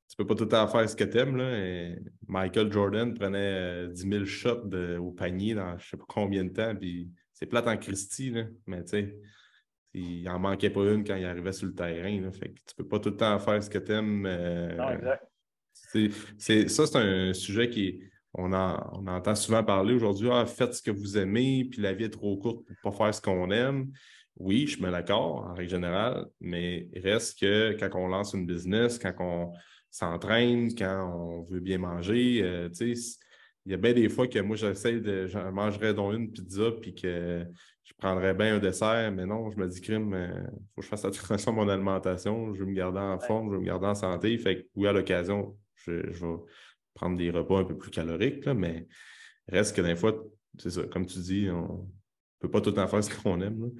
tu 0.09 0.17
peux 0.17 0.27
pas 0.27 0.35
tout 0.35 0.49
à 0.51 0.67
faire 0.67 0.87
ce 0.87 0.95
que 0.95 1.03
tu 1.03 1.17
aimes. 1.17 1.97
Michael 2.27 2.71
Jordan 2.71 3.13
prenait 3.13 3.87
10 3.89 4.05
euh, 4.05 4.09
000 4.09 4.25
shots 4.25 4.69
au 4.99 5.11
panier 5.11 5.55
dans 5.55 5.77
je 5.77 5.89
sais 5.89 5.97
pas 5.97 6.05
combien 6.07 6.43
de 6.43 6.49
temps, 6.49 6.75
puis 6.75 7.09
c'est 7.31 7.45
plate 7.45 7.67
en 7.67 7.77
Christie, 7.77 8.29
là, 8.29 8.43
mais 8.67 8.83
tu 8.83 8.89
sais, 8.89 9.17
il 9.93 10.27
en 10.29 10.39
manquait 10.39 10.69
pas 10.69 10.81
une 10.91 11.03
quand 11.03 11.15
il 11.15 11.25
arrivait 11.25 11.51
sur 11.51 11.67
le 11.67 11.73
terrain. 11.73 12.21
Là, 12.21 12.31
fait 12.31 12.49
que 12.49 12.59
tu 12.67 12.75
peux 12.77 12.87
pas 12.87 12.99
tout 12.99 13.09
le 13.09 13.17
temps 13.17 13.37
faire 13.39 13.61
ce 13.63 13.69
que 13.69 13.77
tu 13.77 13.91
aimes. 13.91 14.25
Euh, 14.25 14.75
non, 14.75 14.89
exact. 14.89 15.27
ça, 16.69 16.87
c'est 16.87 16.95
un 16.95 17.33
sujet 17.33 17.69
qui 17.69 18.03
on, 18.33 18.51
on 18.53 19.07
entend 19.07 19.35
souvent 19.35 19.63
parler 19.63 19.93
aujourd'hui, 19.93 20.29
ah, 20.31 20.45
faites 20.45 20.73
ce 20.73 20.81
que 20.81 20.91
vous 20.91 21.17
aimez, 21.17 21.67
puis 21.69 21.81
la 21.81 21.93
vie 21.93 22.05
est 22.05 22.09
trop 22.09 22.37
courte 22.37 22.65
pour 22.65 22.91
pas 22.91 23.05
faire 23.05 23.13
ce 23.13 23.21
qu'on 23.21 23.51
aime. 23.51 23.91
Oui, 24.37 24.65
je 24.65 24.81
me 24.81 24.89
d'accord 24.89 25.45
en 25.45 25.53
règle 25.53 25.69
générale, 25.69 26.25
mais 26.39 26.87
il 26.93 27.01
reste 27.01 27.39
que 27.39 27.77
quand 27.79 27.89
on 27.99 28.07
lance 28.07 28.33
une 28.33 28.47
business, 28.47 28.97
quand 28.97 29.13
on, 29.19 29.53
s'entraîne, 29.93 30.73
quand 30.75 31.13
on 31.15 31.43
veut 31.43 31.59
bien 31.59 31.77
manger. 31.77 32.41
Euh, 32.43 32.69
il 33.65 33.71
y 33.71 33.75
a 33.75 33.77
bien 33.77 33.93
des 33.93 34.09
fois 34.09 34.27
que 34.27 34.39
moi, 34.39 34.55
j'essaie 34.55 34.99
de. 34.99 35.27
Je 35.27 35.37
mangerais 35.37 35.93
donc 35.93 36.15
une 36.15 36.31
pizza 36.31 36.71
puis 36.81 36.95
que 36.95 37.45
je 37.83 37.93
prendrais 37.93 38.33
bien 38.33 38.55
un 38.55 38.59
dessert, 38.59 39.11
mais 39.11 39.25
non, 39.25 39.51
je 39.51 39.57
me 39.57 39.67
dis, 39.67 39.81
crime, 39.81 40.09
il 40.09 40.15
euh, 40.15 40.43
faut 40.73 40.81
que 40.81 40.83
je 40.83 40.87
fasse 40.87 41.05
attention 41.05 41.51
à 41.51 41.55
mon 41.55 41.69
alimentation. 41.69 42.53
Je 42.53 42.59
veux 42.61 42.65
me 42.65 42.73
garder 42.73 42.99
en 42.99 43.19
forme, 43.19 43.49
je 43.49 43.55
veux 43.55 43.61
me 43.61 43.65
garder 43.65 43.85
en 43.85 43.95
santé. 43.95 44.35
Fait 44.37 44.63
que, 44.63 44.67
oui, 44.75 44.87
à 44.87 44.93
l'occasion, 44.93 45.55
je, 45.75 45.91
vais 45.91 46.35
prendre 46.95 47.17
des 47.17 47.29
repas 47.29 47.59
un 47.59 47.65
peu 47.65 47.77
plus 47.77 47.91
caloriques, 47.91 48.47
mais 48.47 48.87
reste 49.47 49.75
que 49.75 49.81
des 49.81 49.95
fois, 49.95 50.13
c'est 50.57 50.71
ça, 50.71 50.83
comme 50.83 51.05
tu 51.05 51.19
dis, 51.19 51.49
on 51.51 51.61
ne 51.61 51.87
peut 52.39 52.49
pas 52.49 52.61
tout 52.61 52.71
temps 52.71 52.87
faire 52.87 53.03
ce 53.03 53.15
qu'on 53.15 53.39
aime. 53.41 53.71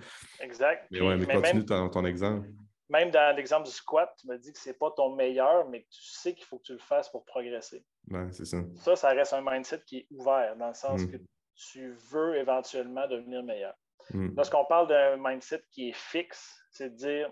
Exact. 0.41 0.85
Mais 0.91 1.01
ouais, 1.01 1.17
mais, 1.17 1.25
continue 1.25 1.65
ton 1.65 2.05
exemple 2.05 2.47
même 2.93 3.09
dans 3.09 3.35
l'exemple 3.35 3.65
du 3.65 3.71
squat, 3.71 4.13
tu 4.21 4.27
me 4.27 4.37
dis 4.37 4.53
que 4.53 4.59
ce 4.59 4.69
n'est 4.69 4.75
pas 4.75 4.91
ton 4.91 5.15
meilleur, 5.15 5.67
mais 5.67 5.81
que 5.81 5.89
tu 5.89 6.03
sais 6.03 6.35
qu'il 6.35 6.45
faut 6.45 6.59
que 6.59 6.63
tu 6.63 6.73
le 6.73 6.79
fasses 6.79 7.09
pour 7.09 7.25
progresser. 7.25 7.83
c'est 8.31 8.45
ça. 8.45 8.57
Ça, 8.75 8.95
ça 8.95 9.09
reste 9.09 9.33
un 9.33 9.41
mindset 9.41 9.81
qui 9.87 9.97
est 9.97 10.07
ouvert, 10.11 10.55
dans 10.57 10.67
le 10.67 10.75
sens 10.75 11.01
mm. 11.01 11.11
que 11.11 11.17
tu 11.55 11.91
veux 12.11 12.35
éventuellement 12.35 13.07
devenir 13.07 13.41
meilleur. 13.41 13.73
Mm. 14.11 14.35
Lorsqu'on 14.37 14.65
parle 14.65 14.87
d'un 14.89 15.17
mindset 15.17 15.63
qui 15.71 15.89
est 15.89 15.95
fixe, 15.95 16.55
c'est 16.69 16.91
de 16.91 16.95
dire 16.95 17.31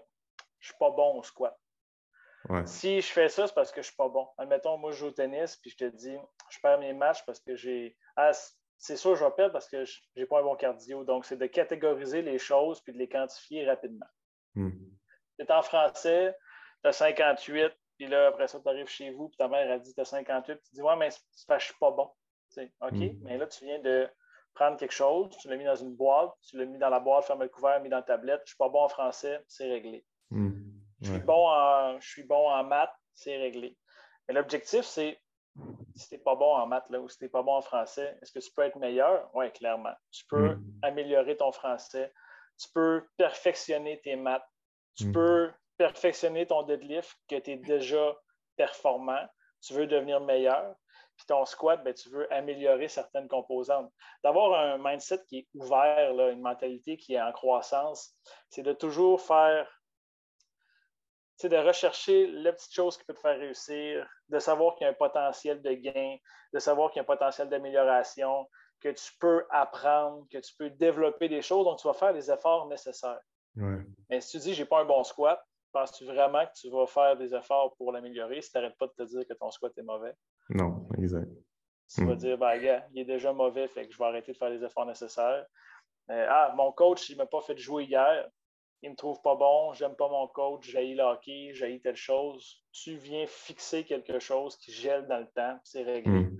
je 0.59 0.69
ne 0.69 0.73
suis 0.73 0.79
pas 0.79 0.89
bon 0.89 1.19
au 1.19 1.23
squat. 1.23 1.55
Si 2.65 3.01
je 3.01 3.07
fais 3.07 3.29
ça, 3.29 3.45
c'est 3.45 3.53
parce 3.53 3.69
que 3.69 3.81
je 3.83 3.87
ne 3.87 3.91
suis 3.91 3.95
pas 3.95 4.09
bon. 4.09 4.27
Admettons, 4.39 4.75
moi, 4.77 4.91
je 4.91 4.97
joue 4.97 5.05
au 5.07 5.11
tennis, 5.11 5.57
puis 5.57 5.69
je 5.69 5.77
te 5.77 5.85
dis 5.85 6.17
je 6.49 6.59
perds 6.61 6.79
mes 6.79 6.91
matchs 6.91 7.23
parce 7.23 7.39
que 7.39 7.55
j'ai. 7.55 7.95
Ah, 8.15 8.31
c'est 8.77 8.97
sûr, 8.97 9.15
je 9.15 9.23
vais 9.23 9.31
perdre 9.31 9.53
parce 9.53 9.69
que 9.69 9.85
je 9.85 9.99
n'ai 10.17 10.25
pas 10.25 10.39
un 10.39 10.43
bon 10.43 10.55
cardio. 10.55 11.03
Donc, 11.03 11.25
c'est 11.25 11.37
de 11.37 11.45
catégoriser 11.45 12.23
les 12.23 12.39
choses 12.39 12.81
puis 12.81 12.93
de 12.93 12.97
les 12.97 13.07
quantifier 13.07 13.63
rapidement. 13.69 14.07
Mm 14.55 14.90
tu 15.45 15.53
en 15.53 15.61
français, 15.61 16.35
tu 16.83 16.89
as 16.89 16.93
58, 16.93 17.71
puis 17.97 18.07
là, 18.07 18.27
après 18.27 18.47
ça, 18.47 18.59
tu 18.59 18.67
arrives 18.67 18.87
chez 18.87 19.11
vous, 19.11 19.29
puis 19.29 19.37
ta 19.37 19.47
mère 19.47 19.69
a 19.71 19.77
dit 19.77 19.93
tu 19.93 20.01
as 20.01 20.05
58, 20.05 20.59
tu 20.63 20.75
dis 20.75 20.81
Ouais, 20.81 20.95
mais 20.95 21.09
je 21.11 21.65
suis 21.65 21.73
pas 21.79 21.91
bon. 21.91 22.09
OK, 22.57 22.91
mm. 22.91 23.19
mais 23.23 23.37
là, 23.37 23.47
tu 23.47 23.65
viens 23.65 23.79
de 23.79 24.09
prendre 24.53 24.77
quelque 24.77 24.93
chose, 24.93 25.29
tu 25.37 25.47
l'as 25.47 25.55
mis 25.55 25.63
dans 25.63 25.75
une 25.75 25.95
boîte, 25.95 26.31
tu 26.41 26.57
l'as 26.57 26.65
mis 26.65 26.77
dans 26.77 26.89
la 26.89 26.99
boîte, 26.99 27.25
ferme 27.25 27.43
le 27.43 27.49
couvert, 27.49 27.79
mis 27.81 27.89
dans 27.89 27.97
la 27.97 28.03
tablette. 28.03 28.41
Je 28.45 28.49
suis 28.49 28.57
pas 28.57 28.69
bon 28.69 28.83
en 28.83 28.89
français, 28.89 29.41
c'est 29.47 29.69
réglé. 29.69 30.05
Mm. 30.29 30.51
Je, 31.01 31.11
suis 31.11 31.21
bon 31.21 31.47
en, 31.47 31.99
je 31.99 32.07
suis 32.07 32.23
bon 32.23 32.49
en 32.49 32.63
maths, 32.63 32.93
c'est 33.13 33.37
réglé. 33.37 33.77
Mais 34.27 34.33
l'objectif, 34.33 34.81
c'est 34.81 35.19
si 35.95 36.07
tu 36.07 36.15
n'es 36.15 36.21
pas 36.21 36.35
bon 36.35 36.53
en 36.53 36.67
maths 36.67 36.89
là, 36.89 36.99
ou 36.99 37.09
si 37.09 37.17
tu 37.17 37.25
n'es 37.25 37.29
pas 37.29 37.43
bon 37.43 37.55
en 37.55 37.61
français, 37.61 38.17
est-ce 38.21 38.31
que 38.31 38.39
tu 38.39 38.51
peux 38.55 38.63
être 38.63 38.77
meilleur? 38.77 39.29
Oui, 39.33 39.51
clairement. 39.51 39.93
Tu 40.11 40.25
peux 40.25 40.55
mm. 40.55 40.79
améliorer 40.83 41.37
ton 41.37 41.51
français. 41.51 42.13
Tu 42.57 42.67
peux 42.73 43.07
perfectionner 43.17 43.99
tes 44.01 44.15
maths. 44.15 44.47
Tu 44.95 45.07
mm. 45.07 45.11
peux 45.11 45.51
perfectionner 45.77 46.45
ton 46.45 46.63
deadlift, 46.63 47.17
que 47.27 47.37
tu 47.37 47.51
es 47.51 47.57
déjà 47.57 48.15
performant. 48.55 49.25
Tu 49.61 49.73
veux 49.73 49.87
devenir 49.87 50.21
meilleur. 50.21 50.75
Puis 51.17 51.25
ton 51.27 51.45
squat, 51.45 51.83
ben, 51.83 51.93
tu 51.93 52.09
veux 52.09 52.31
améliorer 52.33 52.87
certaines 52.87 53.27
composantes. 53.27 53.91
D'avoir 54.23 54.59
un 54.59 54.77
mindset 54.77 55.23
qui 55.27 55.39
est 55.39 55.47
ouvert, 55.53 56.29
une 56.29 56.41
mentalité 56.41 56.97
qui 56.97 57.13
est 57.13 57.21
en 57.21 57.31
croissance, 57.31 58.15
c'est 58.49 58.63
de 58.63 58.73
toujours 58.73 59.21
faire 59.21 59.67
de 61.49 61.57
rechercher 61.57 62.27
les 62.27 62.51
petites 62.51 62.73
choses 62.73 62.97
qui 62.97 63.03
peuvent 63.05 63.15
te 63.15 63.21
faire 63.21 63.39
réussir, 63.39 64.07
de 64.29 64.39
savoir 64.39 64.75
qu'il 64.75 64.85
y 64.85 64.87
a 64.87 64.91
un 64.91 64.95
potentiel 64.95 65.61
de 65.61 65.73
gain, 65.73 66.17
de 66.53 66.59
savoir 66.59 66.91
qu'il 66.91 66.97
y 66.97 66.99
a 66.99 67.03
un 67.03 67.05
potentiel 67.05 67.49
d'amélioration, 67.49 68.47
que 68.79 68.89
tu 68.89 69.11
peux 69.19 69.45
apprendre, 69.49 70.25
que 70.31 70.39
tu 70.39 70.53
peux 70.57 70.69
développer 70.71 71.29
des 71.29 71.41
choses, 71.41 71.65
donc 71.65 71.79
tu 71.79 71.87
vas 71.87 71.93
faire 71.93 72.13
les 72.13 72.31
efforts 72.31 72.67
nécessaires. 72.67 73.21
Mais 73.55 74.21
si 74.21 74.31
tu 74.31 74.37
dis 74.39 74.53
j'ai 74.53 74.65
pas 74.65 74.81
un 74.81 74.85
bon 74.85 75.03
squat, 75.03 75.43
penses-tu 75.71 76.05
vraiment 76.05 76.45
que 76.45 76.53
tu 76.53 76.69
vas 76.69 76.85
faire 76.87 77.17
des 77.17 77.33
efforts 77.33 77.75
pour 77.77 77.91
l'améliorer 77.91 78.41
si 78.41 78.51
tu 78.51 78.57
n'arrêtes 78.57 78.77
pas 78.77 78.87
de 78.87 78.93
te 78.93 79.03
dire 79.03 79.27
que 79.27 79.33
ton 79.33 79.51
squat 79.51 79.71
est 79.77 79.83
mauvais? 79.83 80.13
Non, 80.49 80.87
exact. 80.97 81.29
Tu 81.93 82.05
vas 82.05 82.13
hmm. 82.13 82.17
dire, 82.17 82.37
ben, 82.37 82.57
gars, 82.57 82.87
il 82.93 83.01
est 83.01 83.05
déjà 83.05 83.33
mauvais, 83.33 83.67
fait 83.67 83.85
que 83.85 83.93
je 83.93 83.97
vais 83.97 84.05
arrêter 84.05 84.31
de 84.31 84.37
faire 84.37 84.49
les 84.49 84.63
efforts 84.63 84.85
nécessaires. 84.85 85.45
Euh, 86.09 86.27
ah, 86.29 86.53
mon 86.55 86.71
coach, 86.71 87.09
il 87.09 87.13
ne 87.13 87.19
m'a 87.19 87.25
pas 87.25 87.41
fait 87.41 87.57
jouer 87.57 87.83
hier. 87.83 88.29
Il 88.81 88.87
ne 88.87 88.91
me 88.93 88.97
trouve 88.97 89.21
pas 89.21 89.35
bon, 89.35 89.73
j'aime 89.73 89.95
pas 89.95 90.09
mon 90.09 90.27
coach, 90.27 90.67
j'ai 90.71 90.95
le 90.95 91.03
hockey, 91.03 91.51
j'ai 91.53 91.79
telle 91.81 91.95
chose. 91.95 92.63
Tu 92.71 92.95
viens 92.95 93.27
fixer 93.27 93.83
quelque 93.83 94.19
chose 94.19 94.55
qui 94.57 94.71
gèle 94.71 95.05
dans 95.07 95.19
le 95.19 95.27
temps, 95.27 95.59
c'est 95.63 95.83
réglé. 95.83 96.11
Hmm. 96.11 96.37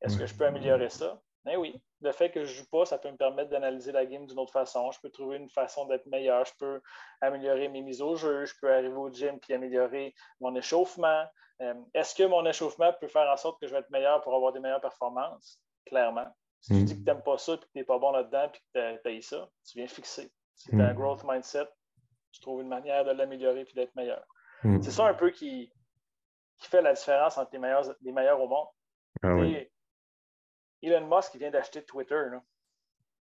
Est-ce 0.00 0.18
que 0.18 0.26
je 0.26 0.34
peux 0.34 0.46
améliorer 0.46 0.88
ça? 0.88 1.20
Ben 1.44 1.58
oui, 1.58 1.78
le 2.00 2.12
fait 2.12 2.30
que 2.30 2.44
je 2.44 2.50
ne 2.50 2.56
joue 2.56 2.70
pas, 2.70 2.86
ça 2.86 2.96
peut 2.96 3.10
me 3.10 3.16
permettre 3.16 3.50
d'analyser 3.50 3.92
la 3.92 4.06
game 4.06 4.26
d'une 4.26 4.38
autre 4.38 4.52
façon. 4.52 4.90
Je 4.92 5.00
peux 5.00 5.10
trouver 5.10 5.36
une 5.36 5.50
façon 5.50 5.84
d'être 5.86 6.06
meilleur. 6.06 6.44
Je 6.46 6.52
peux 6.58 6.80
améliorer 7.20 7.68
mes 7.68 7.82
mises 7.82 8.00
au 8.00 8.16
jeu. 8.16 8.46
Je 8.46 8.54
peux 8.60 8.72
arriver 8.72 8.94
au 8.94 9.10
gym 9.10 9.38
et 9.48 9.54
améliorer 9.54 10.14
mon 10.40 10.54
échauffement. 10.54 11.24
Euh, 11.60 11.74
est-ce 11.92 12.14
que 12.14 12.22
mon 12.24 12.44
échauffement 12.46 12.92
peut 12.98 13.08
faire 13.08 13.30
en 13.30 13.36
sorte 13.36 13.60
que 13.60 13.66
je 13.66 13.72
vais 13.72 13.80
être 13.80 13.90
meilleur 13.90 14.22
pour 14.22 14.34
avoir 14.34 14.52
des 14.52 14.60
meilleures 14.60 14.80
performances? 14.80 15.60
Clairement. 15.86 16.26
Si 16.60 16.72
tu 16.72 16.80
hmm. 16.80 16.84
dis 16.84 16.94
que 16.94 16.98
tu 17.00 17.04
n'aimes 17.04 17.22
pas 17.22 17.36
ça 17.36 17.54
et 17.54 17.58
que 17.58 17.64
tu 17.64 17.70
n'es 17.74 17.84
pas 17.84 17.98
bon 17.98 18.10
là-dedans 18.10 18.44
et 18.46 18.96
que 18.96 19.02
tu 19.02 19.08
as 19.08 19.22
ça, 19.22 19.48
tu 19.66 19.78
viens 19.78 19.86
fixer. 19.86 20.32
Si 20.54 20.70
tu 20.70 20.80
as 20.80 20.86
un 20.86 20.92
hmm. 20.94 20.96
growth 20.96 21.24
mindset, 21.24 21.68
tu 22.32 22.40
trouves 22.40 22.62
une 22.62 22.68
manière 22.68 23.04
de 23.04 23.10
l'améliorer 23.10 23.60
et 23.60 23.74
d'être 23.74 23.94
meilleur. 23.94 24.24
Hmm. 24.62 24.80
C'est 24.80 24.90
ça 24.90 25.06
un 25.06 25.14
peu 25.14 25.30
qui, 25.30 25.70
fait 26.60 26.80
la 26.80 26.94
différence 26.94 27.36
entre 27.36 27.50
les 27.52 27.58
meilleurs, 27.58 27.94
les 28.00 28.12
meilleurs 28.12 28.40
au 28.40 28.48
monde. 28.48 28.68
Ah 29.22 29.36
Elon 30.84 31.06
Musk 31.06 31.36
vient 31.36 31.50
d'acheter 31.50 31.84
Twitter. 31.84 32.24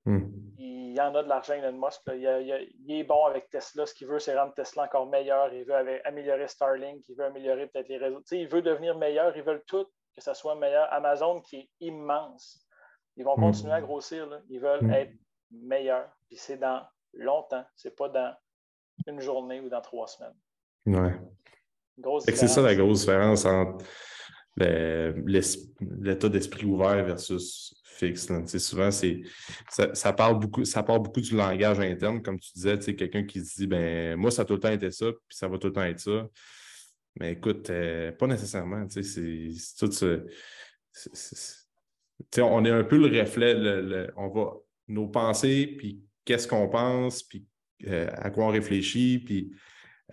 Hmm. 0.04 0.28
Il 0.58 0.94
y 0.94 1.00
en 1.00 1.14
a 1.14 1.22
de 1.22 1.28
l'argent, 1.28 1.54
Elon 1.54 1.78
Musk. 1.78 2.02
Il, 2.08 2.92
est 2.92 3.04
bon 3.04 3.24
avec 3.24 3.48
Tesla. 3.50 3.86
Ce 3.86 3.94
qu'il 3.94 4.06
veut, 4.06 4.18
c'est 4.18 4.38
rendre 4.38 4.54
Tesla 4.54 4.84
encore 4.84 5.06
meilleur. 5.06 5.52
Il 5.52 5.64
veut 5.64 6.06
améliorer 6.06 6.48
Starlink. 6.48 7.08
Il 7.08 7.16
veut 7.16 7.24
améliorer 7.24 7.66
peut-être 7.66 7.88
les 7.88 7.98
réseaux. 7.98 8.22
il 8.32 8.48
veut 8.48 8.62
devenir 8.62 8.96
meilleur. 8.96 9.36
Ils 9.36 9.42
veulent 9.42 9.64
tout 9.66 9.86
que 10.14 10.22
ça 10.22 10.34
soit 10.34 10.56
meilleur. 10.56 10.92
Amazon, 10.92 11.40
qui 11.40 11.56
est 11.56 11.70
immense. 11.80 12.66
Ils 13.16 13.24
vont 13.24 13.36
hmm. 13.36 13.42
continuer 13.42 13.72
à 13.74 13.80
grossir. 13.80 14.28
Ils 14.48 14.60
veulent 14.60 14.84
hmm. 14.84 14.92
être 14.92 15.12
meilleurs. 15.50 16.10
Puis 16.28 16.36
c'est 16.36 16.58
dans 16.58 16.82
longtemps. 17.14 17.64
C'est 17.76 17.96
pas 17.96 18.08
dans 18.08 18.34
une 19.06 19.20
journée 19.20 19.60
ou 19.60 19.68
dans 19.68 19.80
trois 19.80 20.06
semaines. 20.06 20.36
Ouais. 20.86 21.14
C'est 22.20 22.48
ça 22.48 22.62
la 22.62 22.74
grosse 22.74 23.00
différence 23.00 23.44
entre 23.44 23.84
l'état 24.58 26.28
d'esprit 26.28 26.66
ouvert 26.66 27.04
versus 27.04 27.74
fixe. 27.98 28.28
Souvent, 28.58 28.90
ça, 28.90 29.94
ça, 29.94 30.12
parle 30.12 30.38
beaucoup, 30.38 30.64
ça 30.64 30.82
parle 30.82 31.02
beaucoup 31.02 31.20
du 31.20 31.34
langage 31.34 31.80
interne, 31.80 32.22
comme 32.22 32.38
tu 32.38 32.52
disais, 32.54 32.78
quelqu'un 32.94 33.24
qui 33.24 33.44
se 33.44 33.60
dit 33.60 33.66
ben 33.66 34.16
moi, 34.16 34.30
ça 34.30 34.42
a 34.42 34.44
tout 34.44 34.54
le 34.54 34.60
temps 34.60 34.70
été 34.70 34.90
ça, 34.90 35.06
puis 35.12 35.36
ça 35.36 35.48
va 35.48 35.58
tout 35.58 35.68
le 35.68 35.72
temps 35.72 35.82
être 35.82 36.00
ça. 36.00 36.28
Mais 37.18 37.32
écoute, 37.32 37.68
euh, 37.70 38.12
pas 38.12 38.26
nécessairement. 38.26 38.86
C'est 38.88 39.02
tout 39.78 39.90
ce. 39.90 40.26
on 42.38 42.64
est 42.64 42.70
un 42.70 42.84
peu 42.84 42.96
le 42.98 43.20
reflet, 43.20 44.08
on 44.16 44.28
va 44.28 44.52
nos 44.86 45.08
pensées, 45.08 45.74
puis 45.78 46.00
qu'est-ce 46.24 46.46
qu'on 46.46 46.68
pense, 46.68 47.22
puis 47.22 47.44
euh, 47.86 48.08
à 48.12 48.30
quoi 48.30 48.46
on 48.46 48.50
réfléchit, 48.50 49.18
puis 49.18 49.52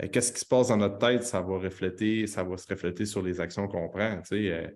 euh, 0.02 0.08
qu'est-ce 0.08 0.32
qui 0.32 0.40
se 0.40 0.46
passe 0.46 0.70
dans 0.70 0.78
notre 0.78 0.98
tête, 0.98 1.24
ça 1.24 1.42
va 1.42 1.58
refléter, 1.58 2.28
ça 2.28 2.44
va 2.44 2.58
se 2.58 2.68
refléter 2.68 3.06
sur 3.06 3.22
les 3.22 3.40
actions 3.40 3.68
qu'on 3.68 3.90
prend. 3.90 4.22
Euh, 4.32 4.68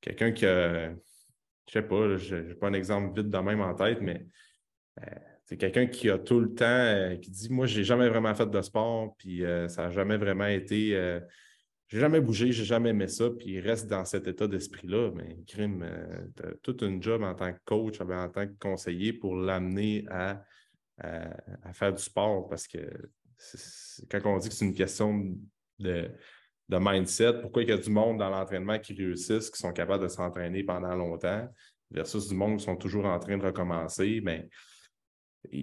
quelqu'un 0.00 0.32
qui 0.32 0.46
a, 0.46 0.90
je 0.90 1.72
sais 1.72 1.82
pas, 1.82 2.16
je 2.16 2.36
n'ai 2.36 2.54
pas 2.54 2.68
un 2.68 2.72
exemple 2.72 3.20
vite 3.20 3.30
de 3.30 3.38
même 3.38 3.60
en 3.60 3.74
tête, 3.74 4.00
mais 4.00 4.26
c'est 5.44 5.56
quelqu'un 5.56 5.86
qui 5.86 6.10
a 6.10 6.18
tout 6.18 6.40
le 6.40 6.54
temps, 6.54 7.16
qui 7.20 7.30
dit 7.30 7.50
Moi, 7.50 7.66
je 7.66 7.78
n'ai 7.78 7.84
jamais 7.84 8.08
vraiment 8.08 8.34
fait 8.34 8.48
de 8.48 8.62
sport, 8.62 9.14
puis 9.16 9.42
ça 9.68 9.84
n'a 9.84 9.90
jamais 9.90 10.16
vraiment 10.16 10.46
été. 10.46 11.20
j'ai 11.88 12.00
jamais 12.00 12.20
bougé, 12.20 12.52
j'ai 12.52 12.64
jamais 12.64 12.90
aimé 12.90 13.08
ça, 13.08 13.30
puis 13.30 13.54
il 13.54 13.60
reste 13.60 13.88
dans 13.88 14.04
cet 14.04 14.26
état 14.26 14.46
d'esprit-là. 14.46 15.12
Mais 15.14 15.38
crime, 15.46 15.86
tu 16.36 16.42
as 16.42 16.54
tout 16.62 16.76
un 16.82 17.00
job 17.00 17.22
en 17.22 17.34
tant 17.34 17.52
que 17.52 17.60
coach, 17.64 18.00
en 18.00 18.28
tant 18.28 18.46
que 18.46 18.58
conseiller 18.58 19.12
pour 19.12 19.34
l'amener 19.36 20.04
à, 20.10 20.44
à, 20.98 21.72
faire 21.72 21.92
du 21.92 22.02
sport 22.02 22.48
parce 22.48 22.66
que 22.66 22.78
quand 24.10 24.20
on 24.24 24.38
dit 24.38 24.48
que 24.48 24.54
c'est 24.54 24.64
une 24.64 24.74
question 24.74 25.36
de, 25.78 26.10
mindset, 26.70 27.40
pourquoi 27.42 27.62
il 27.62 27.68
y 27.68 27.72
a 27.72 27.76
du 27.76 27.90
monde 27.90 28.18
dans 28.18 28.30
l'entraînement 28.30 28.78
qui 28.78 28.94
réussissent, 28.94 29.50
qui 29.50 29.58
sont 29.58 29.72
capables 29.72 30.02
de 30.02 30.08
s'entraîner 30.08 30.62
pendant 30.62 30.94
longtemps, 30.94 31.46
versus 31.90 32.28
du 32.28 32.34
monde 32.34 32.58
qui 32.58 32.64
sont 32.64 32.76
toujours 32.76 33.04
en 33.04 33.18
train 33.18 33.36
de 33.36 33.44
recommencer, 33.44 34.20
ben, 34.20 34.48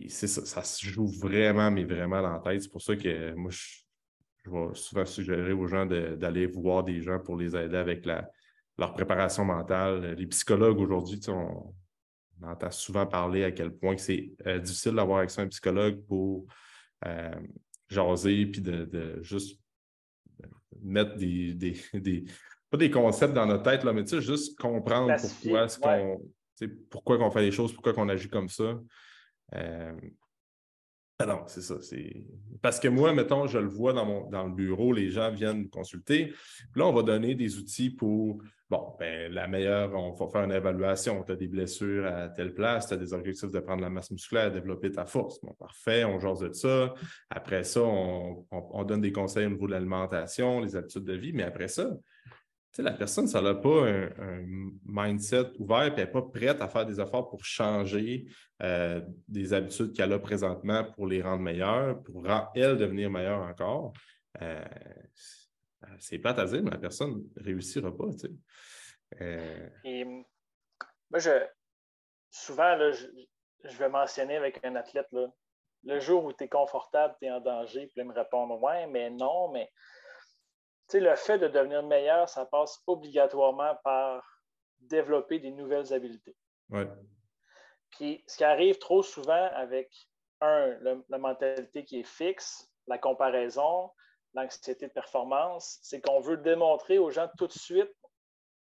ça, 0.09 0.27
ça 0.27 0.63
se 0.63 0.85
joue 0.85 1.07
vraiment, 1.07 1.71
mais 1.71 1.83
vraiment 1.83 2.21
dans 2.21 2.33
la 2.33 2.39
tête. 2.39 2.61
C'est 2.63 2.71
pour 2.71 2.81
ça 2.81 2.95
que 2.95 3.33
moi, 3.33 3.49
je, 3.51 4.51
vais 4.51 4.73
souvent 4.73 5.05
suggérer 5.05 5.53
aux 5.53 5.67
gens 5.67 5.85
d'aller 5.85 6.47
voir 6.47 6.83
des 6.83 7.01
gens 7.01 7.19
pour 7.19 7.37
les 7.37 7.55
aider 7.55 7.77
avec 7.77 8.05
leur 8.05 8.93
préparation 8.93 9.45
mentale. 9.45 10.15
Les 10.17 10.27
psychologues 10.27 10.79
aujourd'hui, 10.79 11.19
on, 11.27 11.73
entend 12.41 12.71
souvent 12.71 13.05
parler 13.05 13.43
à 13.43 13.51
quel 13.51 13.71
point 13.71 13.97
c'est 13.97 14.31
euh, 14.47 14.59
difficile 14.59 14.93
d'avoir 14.93 15.19
accès 15.19 15.41
à 15.41 15.43
un 15.43 15.47
psychologue 15.49 16.01
pour 16.07 16.45
euh, 17.05 17.35
jaser 17.89 18.45
puis 18.45 18.61
de, 18.61 19.19
juste 19.21 19.59
mettre 20.81 21.17
des, 21.17 21.53
des, 21.53 22.25
pas 22.69 22.77
des 22.77 22.91
concepts 22.91 23.33
dans 23.33 23.45
notre 23.45 23.63
tête, 23.63 23.83
là, 23.83 23.93
mais 23.93 24.05
juste 24.21 24.57
comprendre 24.57 25.13
pourquoi 25.19 25.67
ce 25.67 25.79
qu'on. 25.79 26.21
Pourquoi 26.89 27.17
on 27.19 27.31
fait 27.31 27.41
les 27.41 27.51
choses, 27.51 27.71
pourquoi 27.71 27.93
on 27.95 28.09
agit 28.09 28.27
comme 28.27 28.49
ça. 28.49 28.77
Euh, 29.55 29.93
non, 31.25 31.43
c'est 31.47 31.61
ça. 31.61 31.75
Parce 32.61 32.79
que 32.79 32.87
moi, 32.87 33.13
mettons, 33.13 33.45
je 33.45 33.57
le 33.57 33.67
vois 33.67 33.91
dans, 33.93 34.05
mon, 34.05 34.29
dans 34.29 34.45
le 34.45 34.53
bureau, 34.53 34.93
les 34.93 35.09
gens 35.09 35.31
viennent 35.31 35.69
consulter. 35.69 36.27
Puis 36.27 36.79
là, 36.79 36.85
on 36.87 36.93
va 36.93 37.03
donner 37.03 37.35
des 37.35 37.57
outils 37.57 37.89
pour, 37.89 38.41
bon, 38.69 38.95
ben, 38.99 39.31
la 39.31 39.47
meilleure, 39.47 39.93
on 39.95 40.13
va 40.13 40.27
faire 40.27 40.43
une 40.43 40.53
évaluation. 40.53 41.21
Tu 41.23 41.33
as 41.33 41.35
des 41.35 41.47
blessures 41.47 42.05
à 42.05 42.29
telle 42.29 42.53
place, 42.53 42.87
tu 42.87 42.93
as 42.93 42.97
des 42.97 43.13
objectifs 43.13 43.51
de 43.51 43.59
prendre 43.59 43.81
la 43.81 43.89
masse 43.89 44.11
musculaire, 44.11 44.51
développer 44.51 44.91
ta 44.91 45.05
force. 45.05 45.43
Bon, 45.43 45.53
parfait, 45.53 46.05
on 46.05 46.19
jase 46.19 46.39
de 46.39 46.53
ça. 46.53 46.93
Après 47.29 47.65
ça, 47.65 47.81
on, 47.81 48.45
on 48.51 48.83
donne 48.85 49.01
des 49.01 49.11
conseils 49.11 49.45
au 49.45 49.49
niveau 49.49 49.67
de 49.67 49.73
l'alimentation, 49.73 50.61
les 50.61 50.77
habitudes 50.77 51.03
de 51.03 51.13
vie. 51.15 51.33
Mais 51.33 51.43
après 51.43 51.67
ça, 51.67 51.89
la 52.77 52.91
personne, 52.91 53.27
ça 53.27 53.41
n'a 53.41 53.55
pas 53.55 53.87
un, 53.87 54.45
mindset 54.85 55.51
ouvert 55.59 55.83
et 55.83 55.87
elle 55.87 55.95
n'est 55.95 56.07
pas 56.07 56.21
prête 56.21 56.61
à 56.61 56.67
faire 56.67 56.85
des 56.85 56.99
efforts 56.99 57.29
pour 57.29 57.43
changer 57.43 58.25
euh, 58.61 59.01
des 59.27 59.53
habitudes 59.53 59.93
qu'elle 59.93 60.13
a 60.13 60.19
présentement 60.19 60.83
pour 60.83 61.07
les 61.07 61.21
rendre 61.21 61.41
meilleures, 61.41 62.01
pour 62.03 62.23
elle 62.55 62.77
devenir 62.77 63.09
meilleure 63.09 63.41
encore. 63.41 63.93
Euh, 64.41 64.63
c'est 65.99 66.19
plate 66.19 66.39
à 66.39 66.45
mais 66.45 66.71
la 66.71 66.77
personne 66.77 67.23
ne 67.35 67.43
réussira 67.43 67.95
pas. 67.95 68.05
Euh, 69.21 69.69
moi, 71.09 71.19
je, 71.19 71.31
souvent, 72.29 72.77
je, 72.91 73.77
vais 73.77 73.89
mentionner 73.89 74.35
avec 74.35 74.63
un 74.63 74.75
athlète, 74.75 75.07
le 75.83 75.99
jour 75.99 76.25
où 76.25 76.33
tu 76.33 76.43
es 76.43 76.47
confortable, 76.47 77.15
tu 77.19 77.27
es 77.27 77.31
en 77.31 77.39
danger, 77.39 77.87
puis 77.87 78.01
il 78.01 78.05
me 78.05 78.13
répondre 78.13 78.61
Ouais, 78.61 78.85
mais 78.87 79.09
non, 79.09 79.51
mais 79.51 79.71
le 80.93 81.15
fait 81.15 81.37
de 81.37 81.47
devenir 81.47 81.83
meilleur, 81.83 82.27
ça 82.29 82.45
passe 82.45 82.81
obligatoirement 82.87 83.75
par 83.83 84.23
développer 84.79 85.39
des 85.39 85.51
nouvelles 85.51 85.93
habiletés. 85.93 86.35
Puis, 87.91 88.23
ce 88.27 88.37
qui 88.37 88.43
arrive 88.43 88.77
trop 88.77 89.03
souvent 89.03 89.49
avec, 89.53 89.91
un, 90.41 90.77
la 91.09 91.17
mentalité 91.17 91.83
qui 91.83 91.99
est 91.99 92.07
fixe, 92.07 92.71
la 92.87 92.97
comparaison, 92.97 93.91
l'anxiété 94.33 94.87
de 94.87 94.93
performance, 94.93 95.79
c'est 95.81 96.01
qu'on 96.01 96.19
veut 96.19 96.37
démontrer 96.37 96.97
aux 96.97 97.09
gens 97.09 97.29
tout 97.37 97.47
de 97.47 97.53
suite 97.53 97.91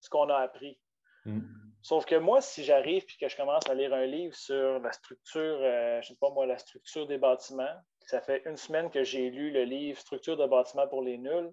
ce 0.01 0.09
qu'on 0.09 0.29
a 0.31 0.37
appris. 0.37 0.81
Mm. 1.25 1.41
Sauf 1.83 2.05
que 2.05 2.17
moi, 2.17 2.41
si 2.41 2.65
j'arrive 2.65 3.05
et 3.05 3.19
que 3.19 3.29
je 3.29 3.37
commence 3.37 3.67
à 3.69 3.75
lire 3.75 3.95
un 3.95 4.05
livre 4.05 4.35
sur 4.35 4.79
la 4.81 4.93
structure, 4.93 5.59
euh, 5.63 6.01
je 6.03 6.09
sais 6.09 6.17
pas 6.21 6.31
moi, 6.31 6.47
la 6.47 6.59
structure 6.59 7.07
des 7.07 7.19
bâtiments, 7.19 7.75
ça 8.07 8.21
fait 8.21 8.43
une 8.45 8.57
semaine 8.57 8.91
que 8.91 9.05
j'ai 9.05 9.31
lu 9.31 9.51
le 9.51 9.65
livre 9.65 9.99
Structure 9.99 10.37
de 10.37 10.47
bâtiment 10.47 10.87
pour 10.89 11.03
les 11.03 11.17
nuls, 11.17 11.53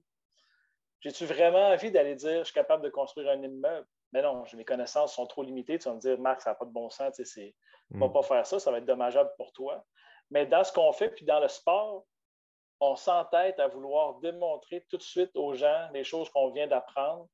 j'ai-tu 1.02 1.26
vraiment 1.26 1.70
envie 1.70 1.92
d'aller 1.92 2.16
dire 2.16 2.40
je 2.40 2.46
suis 2.46 2.54
capable 2.54 2.84
de 2.84 2.90
construire 2.90 3.30
un 3.30 3.42
immeuble? 3.42 3.88
Mais 4.14 4.22
non, 4.22 4.44
mes 4.54 4.66
connaissances 4.66 5.14
sont 5.14 5.28
trop 5.28 5.44
limitées. 5.44 5.80
Tu 5.80 5.90
vas 5.90 5.96
me 5.96 6.00
dire, 6.00 6.18
Marc, 6.18 6.42
ça 6.42 6.52
n'a 6.52 6.56
pas 6.56 6.66
de 6.66 6.72
bon 6.72 6.90
sens, 6.90 7.16
tu 7.16 7.54
ne 7.92 8.00
vas 8.00 8.08
mm. 8.08 8.14
pas 8.14 8.22
faire 8.24 8.46
ça, 8.46 8.60
ça 8.60 8.72
va 8.72 8.78
être 8.78 8.86
dommageable 8.86 9.30
pour 9.38 9.52
toi. 9.52 9.86
Mais 10.32 10.46
dans 10.46 10.64
ce 10.64 10.72
qu'on 10.72 10.92
fait, 10.94 11.10
puis 11.10 11.26
dans 11.26 11.40
le 11.40 11.48
sport, 11.48 12.06
on 12.80 12.96
s'entête 12.96 13.60
à 13.60 13.68
vouloir 13.68 14.20
démontrer 14.20 14.86
tout 14.90 14.98
de 14.98 15.04
suite 15.04 15.36
aux 15.36 15.54
gens 15.56 15.90
les 15.94 16.04
choses 16.04 16.30
qu'on 16.30 16.52
vient 16.52 16.68
d'apprendre 16.68 17.28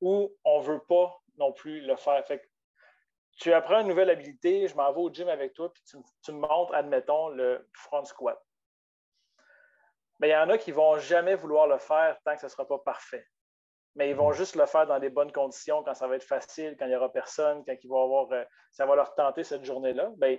ou 0.00 0.32
on 0.44 0.60
ne 0.60 0.64
veut 0.64 0.82
pas 0.88 1.20
non 1.38 1.52
plus 1.52 1.80
le 1.80 1.96
faire. 1.96 2.24
Fait 2.26 2.42
tu 3.38 3.52
apprends 3.52 3.80
une 3.80 3.88
nouvelle 3.88 4.08
habilité, 4.08 4.66
je 4.66 4.74
m'en 4.76 4.90
vais 4.92 5.00
au 5.00 5.12
gym 5.12 5.28
avec 5.28 5.52
toi, 5.52 5.70
puis 5.70 5.82
tu, 5.86 5.98
tu 6.22 6.32
me 6.32 6.38
montres, 6.38 6.74
admettons, 6.74 7.28
le 7.28 7.68
front 7.74 8.04
squat. 8.04 8.42
Mais 10.20 10.28
il 10.28 10.32
y 10.32 10.36
en 10.36 10.48
a 10.48 10.58
qui 10.58 10.70
ne 10.70 10.76
vont 10.76 10.98
jamais 10.98 11.34
vouloir 11.34 11.66
le 11.66 11.78
faire 11.78 12.18
tant 12.24 12.34
que 12.34 12.40
ce 12.40 12.46
ne 12.46 12.50
sera 12.50 12.66
pas 12.66 12.78
parfait. 12.78 13.26
Mais 13.96 14.10
ils 14.10 14.16
vont 14.16 14.30
mm. 14.30 14.34
juste 14.34 14.56
le 14.56 14.66
faire 14.66 14.86
dans 14.86 14.98
des 14.98 15.10
bonnes 15.10 15.32
conditions, 15.32 15.82
quand 15.82 15.94
ça 15.94 16.06
va 16.06 16.16
être 16.16 16.24
facile, 16.24 16.76
quand 16.78 16.86
il 16.86 16.90
n'y 16.90 16.96
aura 16.96 17.12
personne, 17.12 17.64
quand 17.64 17.74
ils 17.82 17.88
vont 17.88 18.02
avoir, 18.04 18.32
euh, 18.32 18.44
ça 18.70 18.86
va 18.86 18.94
leur 18.94 19.14
tenter 19.14 19.42
cette 19.42 19.64
journée-là. 19.64 20.10
Bien, 20.16 20.36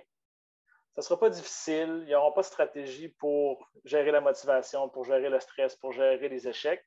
ça 0.95 1.01
ne 1.01 1.01
sera 1.01 1.19
pas 1.19 1.29
difficile. 1.29 2.05
Ils 2.07 2.11
n'auront 2.11 2.31
pas 2.31 2.41
de 2.41 2.47
stratégie 2.47 3.09
pour 3.09 3.69
gérer 3.83 4.11
la 4.11 4.21
motivation, 4.21 4.89
pour 4.89 5.05
gérer 5.05 5.29
le 5.29 5.39
stress, 5.39 5.75
pour 5.75 5.91
gérer 5.91 6.29
les 6.29 6.47
échecs. 6.47 6.83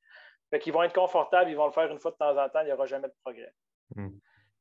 Fait 0.50 0.59
qu'ils 0.59 0.72
vont 0.72 0.83
être 0.83 0.94
confortables, 0.94 1.50
ils 1.50 1.57
vont 1.57 1.66
le 1.66 1.72
faire 1.72 1.90
une 1.90 1.98
fois 1.98 2.11
de 2.11 2.16
temps 2.16 2.37
en 2.37 2.48
temps, 2.48 2.61
il 2.61 2.66
n'y 2.66 2.72
aura 2.72 2.87
jamais 2.87 3.09
de 3.09 3.14
progrès. 3.22 3.55
Mm. 3.94 4.09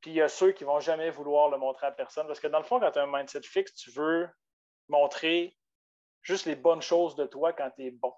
Puis 0.02 0.12
il 0.12 0.16
y 0.16 0.22
a 0.22 0.30
ceux 0.30 0.52
qui 0.52 0.64
ne 0.64 0.70
vont 0.70 0.80
jamais 0.80 1.10
vouloir 1.10 1.50
le 1.50 1.58
montrer 1.58 1.88
à 1.88 1.92
personne. 1.92 2.28
Parce 2.28 2.40
que 2.40 2.48
dans 2.48 2.60
le 2.60 2.64
fond, 2.64 2.80
quand 2.80 2.92
tu 2.92 3.00
as 3.00 3.04
un 3.04 3.12
mindset 3.12 3.42
fixe, 3.42 3.74
tu 3.74 3.92
veux 3.92 4.30
montrer 4.88 5.56
juste 6.22 6.46
les 6.46 6.56
bonnes 6.56 6.82
choses 6.82 7.16
de 7.16 7.26
toi 7.26 7.54
quand 7.54 7.70
tu 7.76 7.86
es 7.86 7.92
bon. 7.92 8.14